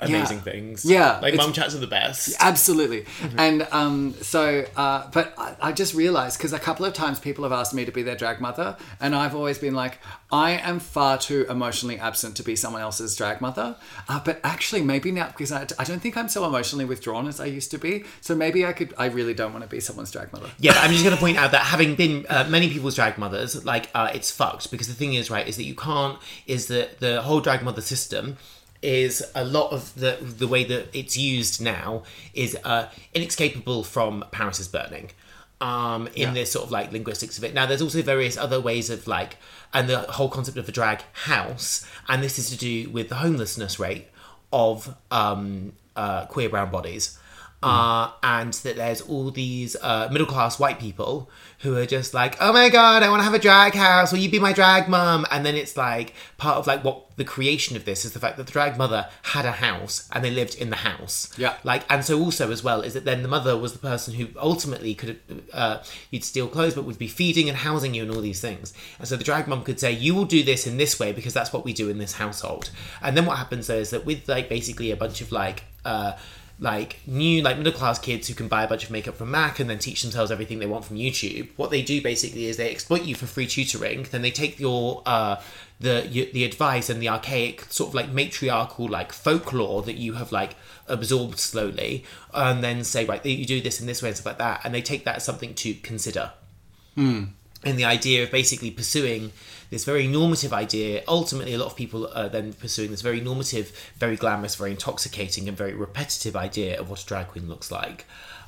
amazing 0.00 0.40
things. 0.40 0.84
Yeah, 0.84 1.18
like 1.20 1.34
mum 1.36 1.52
chats 1.52 1.74
are 1.74 1.78
the 1.78 1.86
best. 1.86 2.36
Absolutely. 2.40 3.02
Mm-hmm. 3.02 3.38
And 3.38 3.68
um, 3.70 4.14
so, 4.20 4.64
uh, 4.76 5.08
but 5.12 5.34
I, 5.38 5.56
I 5.60 5.72
just 5.72 5.94
realized 5.94 6.38
because 6.38 6.52
a 6.52 6.58
couple 6.58 6.84
of 6.86 6.92
times 6.92 7.18
people 7.18 7.44
have 7.44 7.52
asked 7.52 7.74
me 7.74 7.84
to 7.84 7.92
be 7.92 8.02
their 8.02 8.16
drag 8.16 8.40
mother, 8.40 8.76
and 9.00 9.14
I've 9.14 9.34
always 9.34 9.58
been 9.58 9.74
like, 9.74 9.98
I 10.30 10.52
am 10.52 10.80
far 10.80 11.18
too 11.18 11.46
emotionally 11.48 11.98
absent 11.98 12.36
to 12.36 12.42
be 12.42 12.56
someone 12.56 12.82
else's 12.82 13.14
drag 13.14 13.40
mother. 13.40 13.76
Uh, 14.08 14.20
but 14.24 14.40
actually, 14.42 14.82
maybe 14.82 15.12
now, 15.12 15.28
because 15.28 15.52
I, 15.52 15.66
I 15.78 15.84
don't 15.84 16.00
think 16.00 16.16
I'm 16.16 16.28
so 16.28 16.44
emotionally 16.44 16.84
withdrawn 16.84 17.28
as 17.28 17.40
I 17.40 17.46
used 17.46 17.70
to 17.70 17.78
be. 17.78 18.04
So 18.20 18.34
maybe 18.34 18.66
I 18.66 18.72
could, 18.72 18.92
I 18.98 19.06
really 19.06 19.34
don't 19.34 19.52
want 19.52 19.64
to 19.64 19.68
be 19.68 19.80
someone's 19.80 20.10
drag 20.10 20.32
mother. 20.32 20.50
Yeah, 20.58 20.72
I'm 20.76 20.90
just 20.90 21.04
going 21.04 21.14
to 21.14 21.20
point 21.20 21.38
out 21.38 21.52
that 21.52 21.62
having 21.62 21.94
been 21.94 22.26
uh, 22.28 22.46
many 22.48 22.70
people's 22.70 22.96
drag 22.96 23.18
mothers, 23.18 23.64
like 23.64 23.88
uh, 23.94 24.10
it's 24.12 24.30
fucked 24.30 24.70
because 24.70 24.88
the 24.88 24.94
thing 24.94 25.14
is, 25.14 25.30
right, 25.30 25.46
is 25.46 25.56
that 25.56 25.64
you 25.64 25.74
can't. 25.74 26.18
Is 26.46 26.66
that 26.68 27.00
the 27.00 27.22
whole 27.22 27.40
drag 27.40 27.62
mother 27.62 27.80
system 27.80 28.36
is 28.82 29.24
a 29.34 29.44
lot 29.44 29.72
of 29.72 29.94
the 29.94 30.18
the 30.20 30.46
way 30.48 30.64
that 30.64 30.88
it's 30.92 31.16
used 31.16 31.60
now 31.60 32.02
is 32.34 32.56
uh, 32.64 32.88
inescapable 33.14 33.84
from 33.84 34.24
Paris 34.30 34.60
is 34.60 34.68
burning. 34.68 35.10
Um, 35.58 36.08
in 36.08 36.12
Yeah. 36.28 36.32
this 36.34 36.52
sort 36.52 36.66
of 36.66 36.70
like 36.70 36.92
linguistics 36.92 37.38
of 37.38 37.44
it. 37.44 37.54
Now, 37.54 37.64
there's 37.64 37.80
also 37.80 38.02
various 38.02 38.36
other 38.36 38.60
ways 38.60 38.90
of 38.90 39.06
like, 39.06 39.38
and 39.72 39.88
the 39.88 40.00
whole 40.00 40.28
concept 40.28 40.58
of 40.58 40.68
a 40.68 40.72
drag 40.72 41.00
house, 41.14 41.86
and 42.08 42.22
this 42.22 42.38
is 42.38 42.50
to 42.50 42.58
do 42.58 42.90
with 42.90 43.08
the 43.08 43.14
homelessness 43.14 43.78
rate 43.78 44.08
of 44.52 44.94
um, 45.10 45.72
uh, 45.96 46.26
queer 46.26 46.50
brown 46.50 46.70
bodies 46.70 47.18
uh, 47.62 48.12
and 48.22 48.52
that 48.52 48.76
there's 48.76 49.00
all 49.00 49.30
these 49.30 49.76
uh, 49.82 50.08
middle 50.10 50.26
class 50.26 50.58
white 50.58 50.78
people 50.78 51.30
who 51.60 51.76
are 51.76 51.86
just 51.86 52.12
like, 52.12 52.36
oh 52.40 52.52
my 52.52 52.68
god, 52.68 53.02
I 53.02 53.08
want 53.08 53.20
to 53.20 53.24
have 53.24 53.34
a 53.34 53.38
drag 53.38 53.74
house. 53.74 54.12
Will 54.12 54.18
you 54.18 54.30
be 54.30 54.38
my 54.38 54.52
drag 54.52 54.88
mum? 54.88 55.26
And 55.30 55.44
then 55.44 55.56
it's 55.56 55.76
like 55.76 56.14
part 56.36 56.58
of 56.58 56.66
like 56.66 56.84
what 56.84 57.16
the 57.16 57.24
creation 57.24 57.74
of 57.74 57.86
this 57.86 58.04
is 58.04 58.12
the 58.12 58.20
fact 58.20 58.36
that 58.36 58.46
the 58.46 58.52
drag 58.52 58.76
mother 58.76 59.08
had 59.22 59.46
a 59.46 59.52
house 59.52 60.06
and 60.12 60.22
they 60.22 60.30
lived 60.30 60.54
in 60.54 60.68
the 60.68 60.76
house. 60.76 61.32
Yeah. 61.38 61.56
Like, 61.64 61.84
and 61.88 62.04
so 62.04 62.20
also 62.20 62.52
as 62.52 62.62
well 62.62 62.82
is 62.82 62.92
that 62.92 63.06
then 63.06 63.22
the 63.22 63.28
mother 63.28 63.56
was 63.56 63.72
the 63.72 63.78
person 63.78 64.14
who 64.14 64.28
ultimately 64.38 64.94
could 64.94 65.18
uh, 65.52 65.82
you'd 66.10 66.24
steal 66.24 66.48
clothes, 66.48 66.74
but 66.74 66.84
would 66.84 66.98
be 66.98 67.08
feeding 67.08 67.48
and 67.48 67.56
housing 67.56 67.94
you 67.94 68.02
and 68.02 68.12
all 68.12 68.20
these 68.20 68.40
things. 68.40 68.74
And 68.98 69.08
so 69.08 69.16
the 69.16 69.24
drag 69.24 69.48
mum 69.48 69.64
could 69.64 69.80
say, 69.80 69.92
you 69.92 70.14
will 70.14 70.26
do 70.26 70.42
this 70.42 70.66
in 70.66 70.76
this 70.76 71.00
way 71.00 71.12
because 71.12 71.32
that's 71.32 71.54
what 71.54 71.64
we 71.64 71.72
do 71.72 71.88
in 71.88 71.96
this 71.96 72.12
household. 72.12 72.70
And 73.02 73.16
then 73.16 73.24
what 73.24 73.38
happens 73.38 73.66
though 73.66 73.78
is 73.78 73.90
that 73.90 74.04
with 74.04 74.28
like 74.28 74.50
basically 74.50 74.90
a 74.90 74.96
bunch 74.96 75.22
of 75.22 75.32
like. 75.32 75.64
Uh, 75.86 76.12
like 76.58 77.00
new 77.06 77.42
like 77.42 77.58
middle 77.58 77.72
class 77.72 77.98
kids 77.98 78.28
who 78.28 78.34
can 78.34 78.48
buy 78.48 78.62
a 78.64 78.68
bunch 78.68 78.84
of 78.84 78.90
makeup 78.90 79.14
from 79.14 79.30
Mac 79.30 79.60
and 79.60 79.68
then 79.68 79.78
teach 79.78 80.02
themselves 80.02 80.30
everything 80.30 80.58
they 80.58 80.66
want 80.66 80.84
from 80.84 80.96
YouTube. 80.96 81.48
What 81.56 81.70
they 81.70 81.82
do 81.82 82.00
basically 82.00 82.46
is 82.46 82.56
they 82.56 82.70
exploit 82.70 83.02
you 83.02 83.14
for 83.14 83.26
free 83.26 83.46
tutoring. 83.46 84.04
Then 84.10 84.22
they 84.22 84.30
take 84.30 84.58
your 84.58 85.02
uh, 85.04 85.36
the 85.80 86.08
y- 86.12 86.30
the 86.32 86.44
advice 86.44 86.88
and 86.88 87.02
the 87.02 87.08
archaic 87.08 87.64
sort 87.70 87.88
of 87.88 87.94
like 87.94 88.10
matriarchal 88.10 88.88
like 88.88 89.12
folklore 89.12 89.82
that 89.82 89.96
you 89.96 90.14
have 90.14 90.32
like 90.32 90.56
absorbed 90.88 91.38
slowly, 91.38 92.04
and 92.32 92.64
then 92.64 92.84
say 92.84 93.04
right 93.04 93.24
you 93.26 93.44
do 93.44 93.60
this 93.60 93.80
in 93.80 93.86
this 93.86 94.02
way 94.02 94.08
and 94.08 94.16
stuff 94.16 94.26
like 94.26 94.38
that, 94.38 94.62
and 94.64 94.74
they 94.74 94.82
take 94.82 95.04
that 95.04 95.16
as 95.16 95.24
something 95.24 95.52
to 95.54 95.74
consider 95.74 96.32
and 97.64 97.78
the 97.78 97.84
idea 97.84 98.22
of 98.22 98.30
basically 98.30 98.70
pursuing 98.70 99.32
this 99.70 99.84
very 99.84 100.06
normative 100.06 100.52
idea. 100.52 101.02
Ultimately 101.08 101.54
a 101.54 101.58
lot 101.58 101.66
of 101.66 101.76
people 101.76 102.10
are 102.14 102.28
then 102.28 102.52
pursuing 102.52 102.90
this 102.90 103.02
very 103.02 103.20
normative 103.20 103.72
very 103.96 104.16
glamorous 104.16 104.54
very 104.54 104.70
intoxicating 104.70 105.48
and 105.48 105.56
very 105.56 105.74
repetitive 105.74 106.36
idea 106.36 106.78
of 106.80 106.90
what 106.90 107.02
a 107.02 107.06
drag 107.06 107.28
queen 107.28 107.48
looks 107.48 107.70
like 107.70 108.04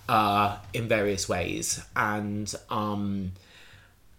uh, 0.09 0.59
in 0.73 0.89
various 0.89 1.29
ways. 1.29 1.85
And 1.97 2.53
um 2.71 3.33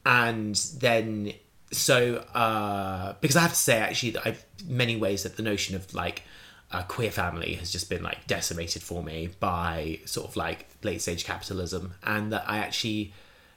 and 0.06 0.56
then 0.80 1.34
so 1.72 2.16
uh 2.34 3.14
because 3.22 3.36
i 3.36 3.42
have 3.42 3.52
to 3.52 3.56
say 3.58 3.78
actually 3.78 4.10
that 4.12 4.26
i've 4.26 4.44
many 4.66 4.96
ways 4.96 5.22
that 5.22 5.36
the 5.36 5.44
notion 5.44 5.76
of 5.76 5.94
like 5.94 6.24
a 6.72 6.84
queer 6.84 7.12
family 7.12 7.56
has 7.56 7.72
just 7.72 7.90
been 7.90 8.02
like 8.04 8.26
decimated 8.28 8.82
for 8.82 9.04
me 9.04 9.30
by 9.40 10.00
sort 10.06 10.28
of 10.28 10.36
like 10.36 10.68
late 10.84 11.02
stage 11.02 11.26
capitalism. 11.26 11.94
And 12.04 12.32
that 12.32 12.44
i 12.48 12.60
actually 12.60 13.14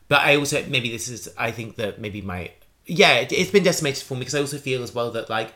but 0.08 0.20
i 0.22 0.36
also 0.36 0.64
maybe 0.66 0.90
this 0.90 1.08
is 1.08 1.32
i 1.36 1.50
think 1.50 1.76
that 1.76 2.00
maybe 2.00 2.22
my 2.22 2.50
yeah 2.86 3.14
it, 3.14 3.32
it's 3.32 3.50
been 3.50 3.62
decimated 3.62 4.02
for 4.02 4.14
me 4.14 4.20
because 4.20 4.34
i 4.34 4.40
also 4.40 4.58
feel 4.58 4.82
as 4.82 4.94
well 4.94 5.10
that 5.10 5.30
like 5.30 5.52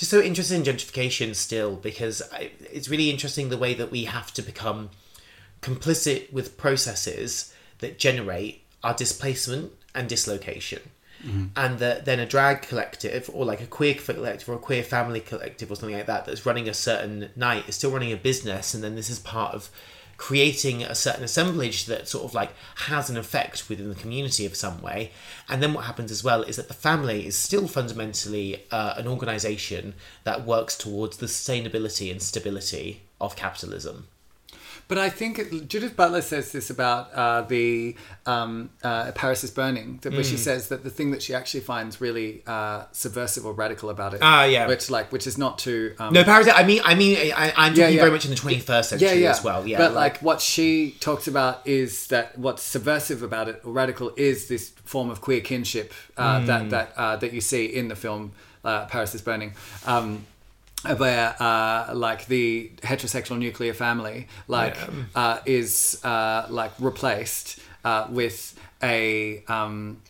just 0.00 0.10
so 0.10 0.22
interested 0.22 0.54
in 0.54 0.62
gentrification 0.62 1.36
still 1.36 1.76
because 1.76 2.22
I, 2.32 2.52
it's 2.72 2.88
really 2.88 3.10
interesting 3.10 3.50
the 3.50 3.58
way 3.58 3.74
that 3.74 3.90
we 3.90 4.04
have 4.04 4.32
to 4.32 4.40
become 4.40 4.88
complicit 5.60 6.32
with 6.32 6.56
processes 6.56 7.52
that 7.80 7.98
generate 7.98 8.62
our 8.82 8.94
displacement 8.94 9.72
and 9.94 10.08
dislocation. 10.08 10.80
Mm-hmm. 11.22 11.46
And 11.54 11.78
that 11.80 12.06
then 12.06 12.18
a 12.18 12.24
drag 12.24 12.62
collective 12.62 13.30
or 13.34 13.44
like 13.44 13.60
a 13.60 13.66
queer 13.66 13.92
collective 13.92 14.48
or 14.48 14.54
a 14.54 14.58
queer 14.58 14.82
family 14.82 15.20
collective 15.20 15.70
or 15.70 15.74
something 15.74 15.94
like 15.94 16.06
that 16.06 16.24
that's 16.24 16.46
running 16.46 16.66
a 16.66 16.72
certain 16.72 17.28
night 17.36 17.68
is 17.68 17.74
still 17.74 17.90
running 17.90 18.10
a 18.10 18.16
business 18.16 18.72
and 18.72 18.82
then 18.82 18.94
this 18.94 19.10
is 19.10 19.18
part 19.18 19.54
of 19.54 19.68
creating 20.20 20.82
a 20.82 20.94
certain 20.94 21.24
assemblage 21.24 21.86
that 21.86 22.06
sort 22.06 22.22
of 22.26 22.34
like 22.34 22.52
has 22.74 23.08
an 23.08 23.16
effect 23.16 23.70
within 23.70 23.88
the 23.88 23.94
community 23.94 24.44
of 24.44 24.54
some 24.54 24.82
way. 24.82 25.10
And 25.48 25.62
then 25.62 25.72
what 25.72 25.86
happens 25.86 26.10
as 26.10 26.22
well 26.22 26.42
is 26.42 26.56
that 26.56 26.68
the 26.68 26.74
family 26.74 27.26
is 27.26 27.38
still 27.38 27.66
fundamentally 27.66 28.62
uh, 28.70 28.92
an 28.98 29.08
organization 29.08 29.94
that 30.24 30.44
works 30.44 30.76
towards 30.76 31.16
the 31.16 31.26
sustainability 31.26 32.12
and 32.12 32.20
stability 32.20 33.00
of 33.18 33.34
capitalism 33.34 34.08
But 34.90 34.98
I 34.98 35.08
think 35.08 35.38
it- 35.38 35.68
Judith 35.68 35.94
Butler 35.96 36.20
says 36.20 36.50
this 36.52 36.68
about 36.68 37.10
uh, 37.14 37.42
the 37.42 37.94
um, 38.26 38.70
uh, 38.82 39.12
Paris 39.12 39.42
is 39.44 39.50
Burning, 39.52 39.98
that 40.02 40.12
where 40.12 40.24
she 40.24 40.36
says 40.36 40.68
that 40.68 40.82
the 40.84 40.90
thing 40.90 41.12
that 41.12 41.22
she 41.22 41.32
actually 41.32 41.60
finds 41.60 42.00
really 42.00 42.42
uh, 42.46 42.84
subversive 42.92 43.46
or 43.46 43.52
radical 43.54 43.88
about 43.88 44.14
it, 44.14 44.20
Ah, 44.22 44.44
yeah. 44.44 44.66
which 44.66 44.90
like 44.90 45.12
which 45.12 45.26
is 45.26 45.38
not 45.38 45.58
to 45.60 45.94
um, 45.98 46.12
no 46.12 46.24
parasite 46.24 46.54
i 46.56 46.64
mean 46.64 46.80
i 46.84 46.94
mean 46.94 47.16
I, 47.34 47.52
i'm 47.56 47.72
talking 47.74 47.94
yeah. 47.94 48.00
very 48.00 48.10
much 48.10 48.24
in 48.24 48.30
the 48.32 48.36
21st 48.36 48.84
century 48.84 49.26
as 49.26 49.42
well 49.44 49.66
yeah 49.66 49.78
but 49.78 49.94
like, 49.94 50.18
what 50.28 50.40
she 50.40 50.96
talks 51.00 51.26
about 51.28 51.66
is 51.66 52.08
that 52.08 52.36
what's 52.36 52.62
subversive 52.62 53.22
about 53.22 53.48
it 53.48 53.60
or 53.64 53.72
radical 53.72 54.12
is 54.16 54.48
this 54.48 54.70
form 54.84 55.08
of 55.10 55.20
queer 55.20 55.40
kinship 55.40 55.92
uh, 56.16 56.40
Hmm. 56.40 56.46
that 56.46 56.70
that 56.70 56.92
uh, 56.96 57.16
that 57.16 57.32
you 57.32 57.40
see 57.40 57.64
in 57.66 57.86
the 57.88 57.96
film 57.96 58.32
uh, 58.64 58.84
Paris 58.86 59.14
is 59.14 59.22
Burning. 59.22 59.54
Um, 59.86 60.26
where 60.96 61.34
uh, 61.40 61.94
like 61.94 62.26
the 62.26 62.70
heterosexual 62.82 63.38
nuclear 63.38 63.74
family 63.74 64.28
like 64.48 64.76
uh, 65.14 65.38
is 65.44 66.00
uh, 66.04 66.46
like 66.48 66.72
replaced 66.78 67.60
uh, 67.84 68.06
with 68.10 68.58
a 68.82 69.42
um, 69.46 70.00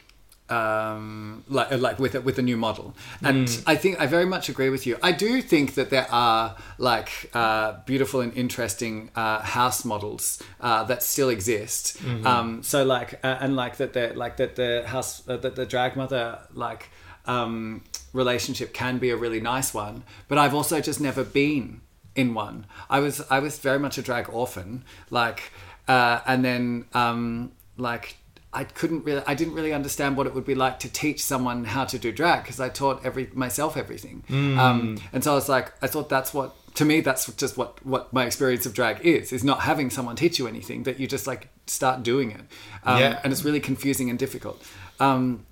um, 0.49 1.45
like 1.49 1.71
like 1.73 1.99
with 1.99 2.15
a, 2.17 2.21
with 2.21 2.39
a 2.39 2.43
new 2.43 2.57
model, 2.57 2.95
and 3.23 3.63
I 3.67 3.77
think 3.77 4.01
I 4.01 4.07
very 4.07 4.27
much 4.27 4.49
agree 4.49 4.69
with 4.69 4.87
you. 4.87 4.97
I 5.03 5.13
do 5.13 5.41
think 5.43 5.75
that 5.75 5.91
there 5.91 6.09
are 6.11 6.57
like 6.79 7.31
uh, 7.35 7.75
beautiful 7.87 8.21
and 8.21 8.37
interesting 8.37 9.11
uh, 9.15 9.41
house 9.41 9.85
models 9.85 10.43
uh, 10.61 10.85
that 10.85 11.03
still 11.03 11.29
exist. 11.29 11.99
Um, 12.25 12.63
so 12.63 12.85
like 12.85 13.15
uh, 13.25 13.39
and 13.41 13.55
like 13.55 13.77
that 13.77 13.93
the 13.93 14.13
like 14.15 14.37
that 14.39 14.57
the 14.57 14.83
house 14.87 15.23
uh, 15.29 15.37
that 15.37 15.55
the 15.55 15.67
drag 15.67 15.97
mother 15.97 16.41
like 16.53 16.89
um, 17.27 17.83
relationship 18.13 18.73
can 18.75 18.99
be 18.99 19.11
a 19.11 19.17
really 19.17 19.41
nice 19.41 19.73
one, 19.75 20.05
but 20.29 20.39
I've 20.39 20.55
also 20.55 20.81
just 20.81 21.01
never 21.01 21.25
been 21.25 21.81
in 22.17 22.35
one. 22.35 22.67
I 22.89 23.01
was 23.01 23.23
I 23.31 23.39
was 23.39 23.59
very 23.59 23.79
much 23.79 23.99
a 23.99 24.03
drag 24.03 24.29
orphan, 24.31 24.85
like, 25.11 25.53
uh, 25.89 26.21
and 26.27 26.45
then 26.45 26.87
um, 26.93 27.53
like 27.77 28.17
I 28.53 28.65
couldn't 28.65 29.05
really 29.05 29.23
I 29.27 29.35
didn't 29.35 29.55
really 29.55 29.73
understand 29.73 30.17
what 30.17 30.27
it 30.27 30.35
would 30.35 30.45
be 30.47 30.55
like 30.57 30.81
to 30.81 30.89
teach 30.93 31.23
someone 31.23 31.65
how 31.65 31.85
to 31.85 31.99
do 31.99 32.11
drag 32.11 32.43
because 32.43 32.59
I 32.61 32.69
taught 32.69 33.05
every 33.05 33.31
myself 33.33 33.77
everything, 33.77 34.25
um, 34.59 34.99
and 35.13 35.23
so 35.23 35.33
I 35.33 35.35
was 35.37 35.49
like 35.49 35.73
I 35.83 35.87
thought 35.87 36.09
that's 36.09 36.35
what 36.35 36.57
to 36.75 36.85
me, 36.85 37.01
that's 37.01 37.27
just 37.35 37.57
what 37.57 37.85
what 37.87 38.13
my 38.13 38.25
experience 38.27 38.67
of 38.67 38.75
drag 38.75 39.05
is: 39.07 39.33
is 39.33 39.45
not 39.45 39.61
having 39.61 39.91
someone 39.91 40.17
teach 40.17 40.39
you 40.39 40.47
anything 40.49 40.83
that 40.85 40.99
you 40.99 41.07
just 41.07 41.27
like 41.27 41.49
start 41.67 42.03
doing 42.03 42.33
it, 42.33 42.41
um, 42.85 42.99
Yeah. 43.01 43.21
and 43.23 43.33
it's 43.33 43.45
really 43.45 43.61
confusing 43.61 44.11
and 44.11 44.19
difficult. 44.19 44.61
Um, 44.99 45.47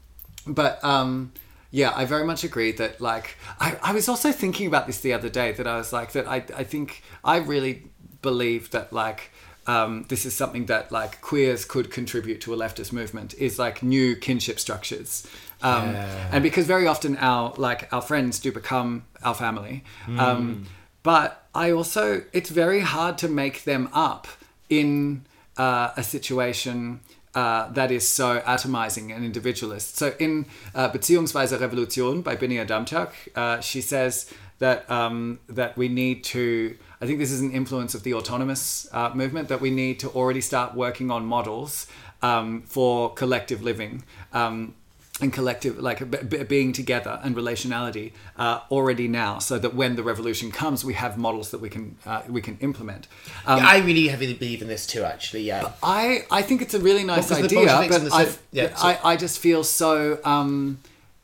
but 0.46 0.82
um, 0.84 1.32
yeah, 1.70 1.92
I 1.94 2.04
very 2.04 2.24
much 2.24 2.44
agree 2.44 2.72
that 2.72 3.00
like 3.00 3.36
I, 3.60 3.76
I 3.82 3.92
was 3.92 4.08
also 4.08 4.32
thinking 4.32 4.66
about 4.66 4.86
this 4.86 5.00
the 5.00 5.12
other 5.12 5.28
day 5.28 5.52
that 5.52 5.66
I 5.66 5.76
was 5.76 5.92
like 5.92 6.12
that 6.12 6.26
I 6.26 6.36
I 6.56 6.64
think 6.64 7.02
I 7.24 7.36
really 7.36 7.84
believe 8.22 8.70
that 8.70 8.92
like 8.92 9.30
um, 9.66 10.06
this 10.08 10.24
is 10.24 10.34
something 10.34 10.64
that 10.66 10.90
like 10.90 11.20
queers 11.20 11.66
could 11.66 11.90
contribute 11.90 12.40
to 12.40 12.54
a 12.54 12.56
leftist 12.56 12.90
movement 12.90 13.34
is 13.34 13.58
like 13.58 13.82
new 13.82 14.16
kinship 14.16 14.58
structures. 14.58 15.26
Um, 15.62 15.92
Yeah. 15.92 16.30
And 16.32 16.42
because 16.42 16.66
very 16.66 16.86
often 16.86 17.18
our 17.18 17.52
like 17.58 17.92
our 17.92 18.00
friends 18.00 18.40
do 18.40 18.50
become 18.50 19.04
our 19.22 19.34
family, 19.34 19.84
um, 20.16 20.66
but 21.02 21.46
I 21.54 21.70
also 21.70 22.22
it's 22.32 22.48
very 22.48 22.80
hard 22.80 23.18
to 23.18 23.28
make 23.28 23.64
them 23.64 23.90
up 23.92 24.26
in 24.70 25.26
uh, 25.58 25.90
a 25.96 26.02
situation 26.02 27.00
uh, 27.38 27.70
that 27.70 27.90
is 27.92 28.04
so 28.08 28.40
atomizing 28.40 29.14
and 29.14 29.24
individualist. 29.24 29.96
So 29.96 30.06
in 30.18 30.46
uh, 30.74 30.88
Beziehungsweise 30.90 31.52
Revolution 31.60 32.20
by 32.20 32.34
Bini 32.34 32.56
Adamczak, 32.56 33.10
uh, 33.36 33.60
she 33.60 33.80
says 33.80 34.32
that 34.58 34.90
um, 34.90 35.38
that 35.48 35.76
we 35.76 35.86
need 35.88 36.24
to. 36.34 36.76
I 37.00 37.06
think 37.06 37.20
this 37.20 37.30
is 37.30 37.40
an 37.40 37.52
influence 37.52 37.94
of 37.94 38.02
the 38.02 38.14
autonomous 38.14 38.88
uh, 38.92 39.10
movement 39.14 39.46
that 39.50 39.60
we 39.60 39.70
need 39.70 40.00
to 40.00 40.08
already 40.18 40.40
start 40.40 40.74
working 40.74 41.12
on 41.12 41.26
models 41.26 41.86
um, 42.22 42.62
for 42.62 43.14
collective 43.14 43.62
living. 43.62 44.02
Um, 44.32 44.74
and 45.20 45.32
collective 45.32 45.78
like 45.78 45.98
b- 46.10 46.18
b- 46.18 46.42
being 46.44 46.72
together 46.72 47.18
and 47.22 47.34
relationality 47.34 48.12
uh, 48.36 48.60
already 48.70 49.08
now 49.08 49.38
so 49.38 49.58
that 49.58 49.74
when 49.74 49.96
the 49.96 50.02
revolution 50.02 50.50
comes 50.50 50.84
we 50.84 50.94
have 50.94 51.18
models 51.18 51.50
that 51.50 51.60
we 51.60 51.68
can 51.68 51.96
uh, 52.06 52.22
we 52.28 52.40
can 52.40 52.56
implement 52.60 53.08
um, 53.46 53.60
I 53.62 53.78
really 53.78 54.08
heavily 54.08 54.34
believe 54.34 54.62
in 54.62 54.68
this 54.68 54.86
too. 54.86 55.02
Actually, 55.04 55.42
yeah. 55.42 55.72
I, 55.82 56.24
I 56.30 56.42
think 56.42 56.62
it's 56.62 56.74
a 56.74 56.80
really 56.80 57.04
nice 57.04 57.30
Well, 57.30 57.44
idea, 57.44 57.66
but 57.88 58.12
I, 58.12 58.28
yeah, 58.52 58.68
but 58.68 58.84
I, 58.84 58.98
I 59.12 59.16
just 59.16 59.38
feel 59.38 59.64
so 59.64 60.18
um, 60.24 60.78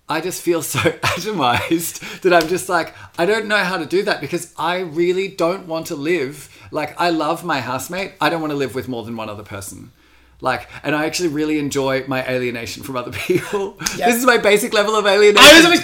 I 0.09 0.21
just 0.21 0.43
feel 0.43 0.63
so 0.63 0.79
atomized 0.81 2.21
that 2.23 2.33
I'm 2.33 2.49
just 2.49 2.69
like 2.69 2.95
I 3.19 3.27
don't 3.27 3.47
know 3.47 3.59
how 3.59 3.79
to 3.79 3.87
do 3.87 4.03
that 4.05 4.21
because 4.21 4.53
I 4.59 4.81
really 4.81 5.29
don't 5.29 5.67
want 5.67 5.87
to 5.89 5.97
live 5.97 6.49
like 6.71 6.99
I 7.01 7.11
love 7.11 7.45
my 7.45 7.61
housemate. 7.61 8.13
I 8.21 8.31
don't 8.31 8.41
want 8.41 8.53
to 8.53 8.57
live 8.57 8.75
with 8.75 8.89
more 8.89 9.05
than 9.05 9.17
one 9.17 9.29
other 9.29 9.45
person. 9.45 9.93
Like, 10.45 10.69
and 10.83 10.95
I 10.95 11.07
actually 11.07 11.31
really 11.31 11.59
enjoy 11.59 12.05
my 12.07 12.23
alienation 12.29 12.83
from 12.83 12.97
other 12.97 13.11
people. 13.27 13.79
Yeah. 13.97 14.11
This 14.11 14.17
is 14.17 14.27
my 14.27 14.37
basic 14.37 14.75
level 14.75 14.95
of 14.95 15.07
alienation. 15.07 15.39
I 15.39 15.55
was 15.55 15.65
always. 15.65 15.81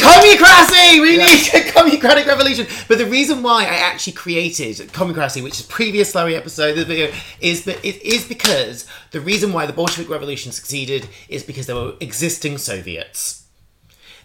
We 1.00 1.16
need 1.16 1.54
a 1.54 1.72
commocratic 1.72 2.26
revolution. 2.26 2.66
But 2.86 2.98
the 2.98 3.06
reason 3.06 3.42
why 3.42 3.62
I 3.62 3.76
actually 3.76 4.12
created 4.12 4.76
commocracy, 4.92 5.42
which 5.42 5.58
is 5.58 5.64
previous 5.64 6.12
slurry 6.12 6.36
episode 6.36 6.74
the 6.74 6.84
video, 6.84 7.10
is 7.40 7.64
that 7.64 7.82
it 7.82 8.02
is 8.02 8.28
because 8.28 8.86
the 9.12 9.20
reason 9.20 9.54
why 9.54 9.64
the 9.64 9.72
Bolshevik 9.72 10.10
Revolution 10.10 10.52
succeeded 10.52 11.08
is 11.30 11.42
because 11.42 11.66
there 11.66 11.76
were 11.76 11.94
existing 11.98 12.58
Soviets. 12.58 13.46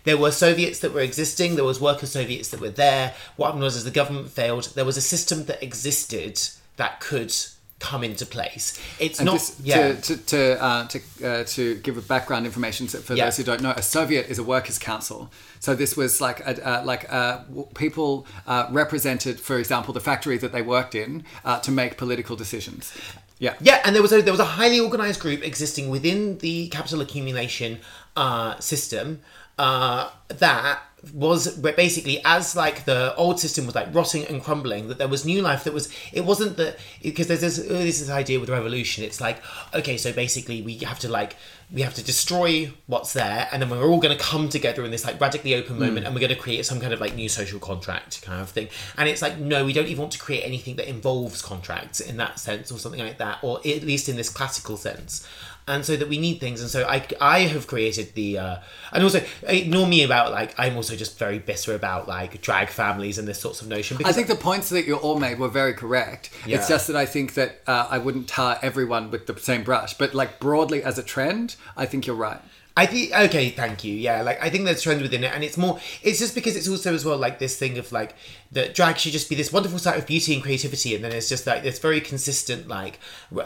There 0.04 0.18
were 0.18 0.32
Soviets 0.32 0.80
that 0.80 0.94
were 0.94 1.00
existing. 1.00 1.56
There 1.56 1.64
was 1.64 1.80
worker 1.80 2.08
Soviets 2.08 2.50
that 2.50 2.60
were 2.60 2.70
there. 2.70 3.14
What 3.38 3.48
happened 3.48 3.64
was, 3.64 3.78
as 3.78 3.86
the 3.86 3.90
government 3.92 4.32
failed, 4.32 4.66
there 4.76 4.84
was 4.84 4.98
a 4.98 5.02
system 5.02 5.46
that 5.46 5.64
existed 5.64 6.42
that 6.76 7.00
could 7.00 7.34
come 7.80 8.04
into 8.04 8.26
place. 8.26 8.80
It's 9.00 9.20
And 9.20 9.26
not. 9.26 9.34
just 9.34 9.60
yeah. 9.60 9.94
to 9.94 10.02
to 10.02 10.18
to, 10.18 10.64
uh, 10.64 10.88
to, 10.88 11.00
uh, 11.24 11.44
to 11.44 11.76
give 11.76 11.98
a 11.98 12.02
background 12.02 12.46
information 12.46 12.88
for 12.88 13.14
Yeah. 13.14 13.26
those 13.26 13.38
who 13.38 13.44
don't 13.44 13.62
know, 13.62 13.72
a 13.76 13.82
Soviet 13.82 14.28
is 14.30 14.40
a 14.40 14.44
workers' 14.44 14.80
council. 14.80 15.30
So 15.60 15.76
this 15.76 15.98
was 15.98 16.22
like 16.22 16.40
a, 16.42 16.54
uh, 16.66 16.84
like 16.86 17.12
uh, 17.12 17.40
people 17.76 18.26
uh, 18.48 18.68
represented, 18.72 19.40
for 19.40 19.58
example, 19.60 19.94
the 19.94 20.00
factory 20.00 20.38
that 20.38 20.52
they 20.52 20.62
worked 20.62 20.96
in 20.96 21.24
uh, 21.44 21.60
to 21.60 21.72
make 21.72 21.98
political 21.98 22.36
decisions. 22.36 22.94
Yeah. 23.40 23.56
Yeah, 23.60 23.82
and 23.84 23.94
there 23.94 24.02
was 24.02 24.14
a 24.14 24.22
there 24.22 24.32
was 24.34 24.40
a 24.40 24.46
highly 24.46 24.80
organized 24.80 25.20
group 25.20 25.44
existing 25.44 25.90
within 25.90 26.38
the 26.38 26.70
capital 26.70 27.02
accumulation 27.02 27.80
uh, 28.16 28.58
system 28.60 29.20
uh, 29.60 30.10
that 30.30 30.80
was 31.14 31.58
basically 31.58 32.22
as 32.26 32.56
like 32.56 32.86
the 32.86 33.16
old 33.16 33.40
system 33.40 33.66
was 33.66 33.76
like 33.76 33.94
rotting 33.94 34.26
and 34.26 34.44
crumbling 34.44 34.88
that 34.88 34.98
there 34.98 35.08
was 35.08 35.26
new 35.26 35.42
life 35.42 35.64
that 35.64 35.74
was 35.74 35.92
it 36.14 36.26
wasn't 36.26 36.58
that 36.58 36.78
because 37.02 37.28
there's 37.28 37.42
this, 37.42 37.60
uh, 37.60 37.74
this 37.74 38.10
idea 38.10 38.40
with 38.40 38.50
revolution. 38.50 39.04
It's 39.04 39.22
like 39.22 39.42
okay 39.74 39.98
so 39.98 40.12
basically 40.12 40.62
we 40.62 40.78
have 40.80 41.00
to 41.00 41.10
like 41.10 41.36
we 41.74 41.82
have 41.82 41.96
to 41.96 42.04
destroy 42.04 42.72
what's 42.88 43.14
there 43.14 43.48
and 43.52 43.62
then 43.62 43.70
we're 43.70 43.84
all 43.84 44.00
going 44.00 44.16
to 44.16 44.24
come 44.24 44.50
together 44.50 44.86
in 44.86 44.92
this 44.92 45.04
like 45.04 45.20
radically 45.20 45.56
open 45.56 45.80
moment 45.80 46.06
and 46.06 46.14
we're 46.14 46.22
going 46.22 46.34
to 46.34 46.40
create 46.40 46.66
some 46.66 46.80
kind 46.80 46.94
of 46.94 47.02
like 47.02 47.16
new 47.16 47.28
social 47.28 47.60
contract 47.60 48.22
kind 48.22 48.42
of 48.42 48.50
thing. 48.50 48.68
And 48.98 49.10
it's 49.10 49.22
like 49.22 49.38
no 49.40 49.66
we 49.66 49.74
don't 49.74 49.88
even 49.88 50.02
want 50.02 50.14
to 50.14 50.20
create 50.20 50.44
anything 50.44 50.76
that 50.78 50.88
involves 50.88 51.42
contracts 51.42 52.00
in 52.00 52.18
that 52.18 52.40
sense 52.40 52.72
or 52.72 52.80
something 52.80 53.02
like 53.02 53.18
that 53.18 53.40
or 53.42 53.60
at 53.60 53.84
least 53.84 54.10
in 54.10 54.16
this 54.16 54.30
classical 54.30 54.78
sense 54.78 55.28
and 55.68 55.84
so 55.84 55.96
that 55.96 56.08
we 56.08 56.18
need 56.20 56.40
things 56.40 56.62
and 56.62 56.70
so 56.70 56.86
i 56.88 57.06
i 57.20 57.40
have 57.42 57.66
created 57.68 58.14
the 58.14 58.38
uh 58.38 58.58
and 58.92 59.04
also 59.04 59.22
ignore 59.44 59.88
me 59.88 60.04
about 60.04 60.32
like 60.32 60.54
i'm 60.60 60.76
also 60.76 60.96
just 60.96 61.18
very 61.18 61.40
bitter 61.40 61.74
about 61.74 62.08
like 62.08 62.40
drag 62.42 62.70
families 62.70 63.18
and 63.18 63.28
this 63.28 63.40
sorts 63.40 63.62
of 63.62 63.68
notion 63.68 63.98
I 64.04 64.12
think 64.12 64.28
the 64.28 64.36
points 64.36 64.70
that 64.70 64.86
you 64.86 64.96
all 64.96 65.20
made 65.20 65.40
were 65.40 65.48
very 65.48 65.74
correct. 65.74 66.30
Yeah. 66.46 66.58
It's 66.58 66.68
just 66.68 66.88
that 66.88 66.96
I 66.96 67.06
think 67.06 67.34
that 67.36 67.62
uh, 67.68 67.88
I 67.90 67.98
wouldn't 67.98 68.28
tar 68.28 68.60
everyone 68.62 69.10
with 69.12 69.26
the 69.26 69.38
same 69.40 69.64
brush, 69.64 69.98
but 69.98 70.14
like 70.14 70.40
broadly 70.40 70.84
as 70.84 70.98
a 70.98 71.04
trend, 71.04 71.56
I 71.76 71.86
think 71.86 72.06
you're 72.06 72.16
right. 72.16 72.40
I 72.78 72.86
think 72.88 73.14
okay, 73.14 73.52
thank 73.52 73.86
you. 73.86 73.96
Yeah, 73.96 74.22
like 74.22 74.42
I 74.44 74.50
think 74.50 74.66
there's 74.66 74.82
trends 74.82 75.02
within 75.02 75.24
it, 75.24 75.32
and 75.34 75.46
it's 75.46 75.58
more. 75.58 75.80
It's 76.04 76.20
just 76.20 76.36
because 76.36 76.58
it's 76.58 76.68
also 76.68 76.94
as 76.94 77.06
well 77.06 77.18
like 77.18 77.40
this 77.40 77.58
thing 77.58 77.78
of 77.78 77.90
like 77.94 78.16
that 78.52 78.76
drag 78.76 78.98
should 78.98 79.14
just 79.14 79.30
be 79.30 79.36
this 79.36 79.54
wonderful 79.54 79.80
site 79.80 79.98
of 79.98 80.06
beauty 80.06 80.34
and 80.34 80.44
creativity, 80.44 80.94
and 80.94 81.02
then 81.02 81.14
it's 81.14 81.30
just 81.30 81.48
like 81.48 81.64
this 81.64 81.80
very 81.80 82.02
consistent 82.02 82.68
like 82.68 83.00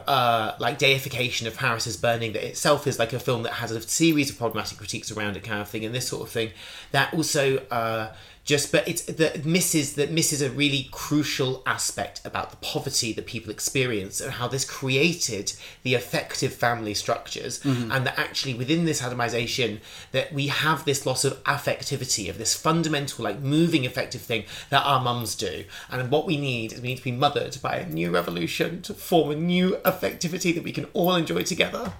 uh 0.07 0.53
like 0.59 0.79
deification 0.79 1.45
of 1.45 1.55
Paris 1.55 1.85
is 1.85 1.95
Burning 1.95 2.33
that 2.33 2.43
itself 2.43 2.87
is 2.87 2.97
like 2.97 3.13
a 3.13 3.19
film 3.19 3.43
that 3.43 3.53
has 3.53 3.71
a 3.71 3.79
series 3.81 4.31
of 4.31 4.37
problematic 4.39 4.79
critiques 4.79 5.11
around 5.11 5.37
it, 5.37 5.43
kind 5.43 5.61
of 5.61 5.69
thing, 5.69 5.85
and 5.85 5.93
this 5.93 6.07
sort 6.07 6.23
of 6.23 6.29
thing 6.29 6.49
that 6.91 7.13
also 7.13 7.57
uh 7.69 8.11
just 8.49 8.71
but 8.71 8.87
it's 8.87 9.03
that 9.03 9.45
misses 9.45 9.93
that 9.93 10.09
misses 10.09 10.41
a 10.41 10.49
really 10.49 10.89
crucial 10.91 11.61
aspect 11.67 12.19
about 12.25 12.49
the 12.49 12.57
poverty 12.57 13.13
that 13.13 13.27
people 13.27 13.51
experience 13.51 14.19
and 14.19 14.33
how 14.33 14.47
this 14.47 14.65
created 14.65 15.53
the 15.83 15.93
effective 15.93 16.51
family 16.51 16.95
structures 16.95 17.59
mm-hmm. 17.59 17.91
and 17.91 18.07
that 18.07 18.17
actually 18.17 18.55
within 18.55 18.85
this 18.85 19.03
atomization 19.03 19.79
that 20.13 20.33
we 20.33 20.47
have 20.47 20.83
this 20.83 21.05
loss 21.05 21.23
of 21.23 21.43
affectivity 21.43 22.27
of 22.27 22.39
this 22.39 22.55
fundamental 22.55 23.23
like 23.23 23.39
moving 23.39 23.85
effective 23.85 24.21
thing 24.21 24.43
that 24.71 24.83
our 24.83 24.99
mums 24.99 25.35
do. 25.35 25.63
And 25.91 26.09
what 26.09 26.25
we 26.25 26.35
need 26.35 26.73
is 26.73 26.81
we 26.81 26.87
need 26.87 26.97
to 26.97 27.03
be 27.03 27.11
mothered 27.11 27.61
by 27.61 27.75
a 27.75 27.87
new 27.87 28.09
revolution 28.09 28.81
to 28.81 28.95
form 28.95 29.29
a 29.29 29.35
new 29.35 29.75
affectivity 29.85 30.55
that 30.55 30.63
we 30.63 30.71
can 30.71 30.85
all 30.93 31.13
enjoy 31.13 31.43
together. 31.43 31.93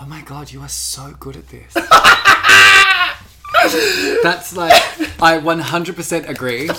Oh 0.00 0.06
my 0.06 0.22
god, 0.22 0.50
you 0.50 0.62
are 0.62 0.68
so 0.70 1.14
good 1.20 1.36
at 1.36 1.48
this. 1.50 1.76
That's 4.22 4.56
like, 4.56 4.72
I 5.22 5.38
100% 5.38 6.28
agree. 6.28 6.70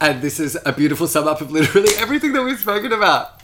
And 0.00 0.22
this 0.22 0.40
is 0.40 0.56
a 0.64 0.72
beautiful 0.72 1.06
sum 1.06 1.28
up 1.28 1.40
of 1.40 1.50
literally 1.50 1.90
everything 1.98 2.32
that 2.32 2.42
we've 2.42 2.58
spoken 2.60 2.92
about. 2.92 3.42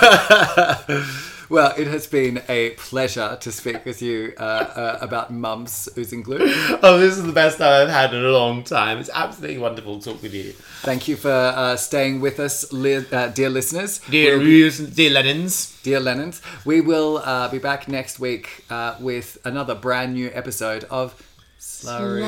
well, 1.48 1.72
it 1.78 1.86
has 1.86 2.06
been 2.06 2.42
a 2.48 2.70
pleasure 2.70 3.38
to 3.40 3.50
speak 3.52 3.84
with 3.86 4.02
you 4.02 4.34
uh, 4.38 4.42
uh, 4.42 4.98
about 5.00 5.32
mums 5.32 5.88
oozing 5.96 6.22
glue. 6.22 6.38
oh 6.82 6.98
this 6.98 7.16
is 7.16 7.22
the 7.24 7.32
best 7.32 7.58
time 7.58 7.82
i've 7.84 7.88
had 7.88 8.12
in 8.12 8.22
a 8.24 8.28
long 8.28 8.62
time 8.62 8.98
it's 8.98 9.08
absolutely 9.14 9.56
wonderful 9.58 9.98
to 9.98 10.12
talk 10.12 10.22
with 10.22 10.34
you 10.34 10.52
Thank 10.82 11.08
you 11.08 11.16
for 11.16 11.30
uh, 11.30 11.76
staying 11.76 12.20
with 12.20 12.38
us, 12.38 12.70
li- 12.72 13.04
uh, 13.10 13.28
dear 13.28 13.50
listeners. 13.50 13.98
dear, 14.10 14.38
dear 14.38 15.10
Lennons. 15.10 15.82
Dear 15.82 15.98
Lennons, 16.00 16.40
we 16.64 16.80
will 16.80 17.18
uh, 17.18 17.48
be 17.48 17.58
back 17.58 17.88
next 17.88 18.20
week 18.20 18.64
uh, 18.70 18.94
with 19.00 19.38
another 19.44 19.74
brand 19.74 20.14
new 20.14 20.30
episode 20.34 20.84
of 20.84 21.14
Slurry. 21.58 22.22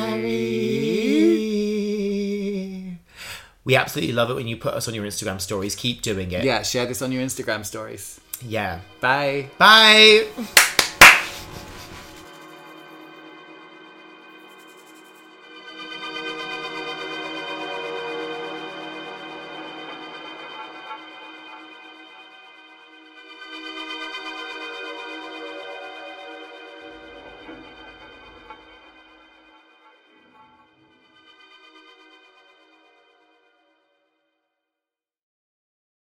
We 3.64 3.76
absolutely 3.76 4.12
love 4.14 4.30
it 4.30 4.34
when 4.34 4.48
you 4.48 4.56
put 4.56 4.74
us 4.74 4.88
on 4.88 4.94
your 4.94 5.04
Instagram 5.04 5.40
stories. 5.40 5.74
Keep 5.76 6.02
doing 6.02 6.32
it. 6.32 6.44
Yeah, 6.44 6.62
share 6.62 6.86
this 6.86 7.02
on 7.02 7.12
your 7.12 7.22
Instagram 7.22 7.64
stories. 7.64 8.20
Yeah. 8.42 8.80
Bye. 9.00 9.50
Bye. 9.58 10.26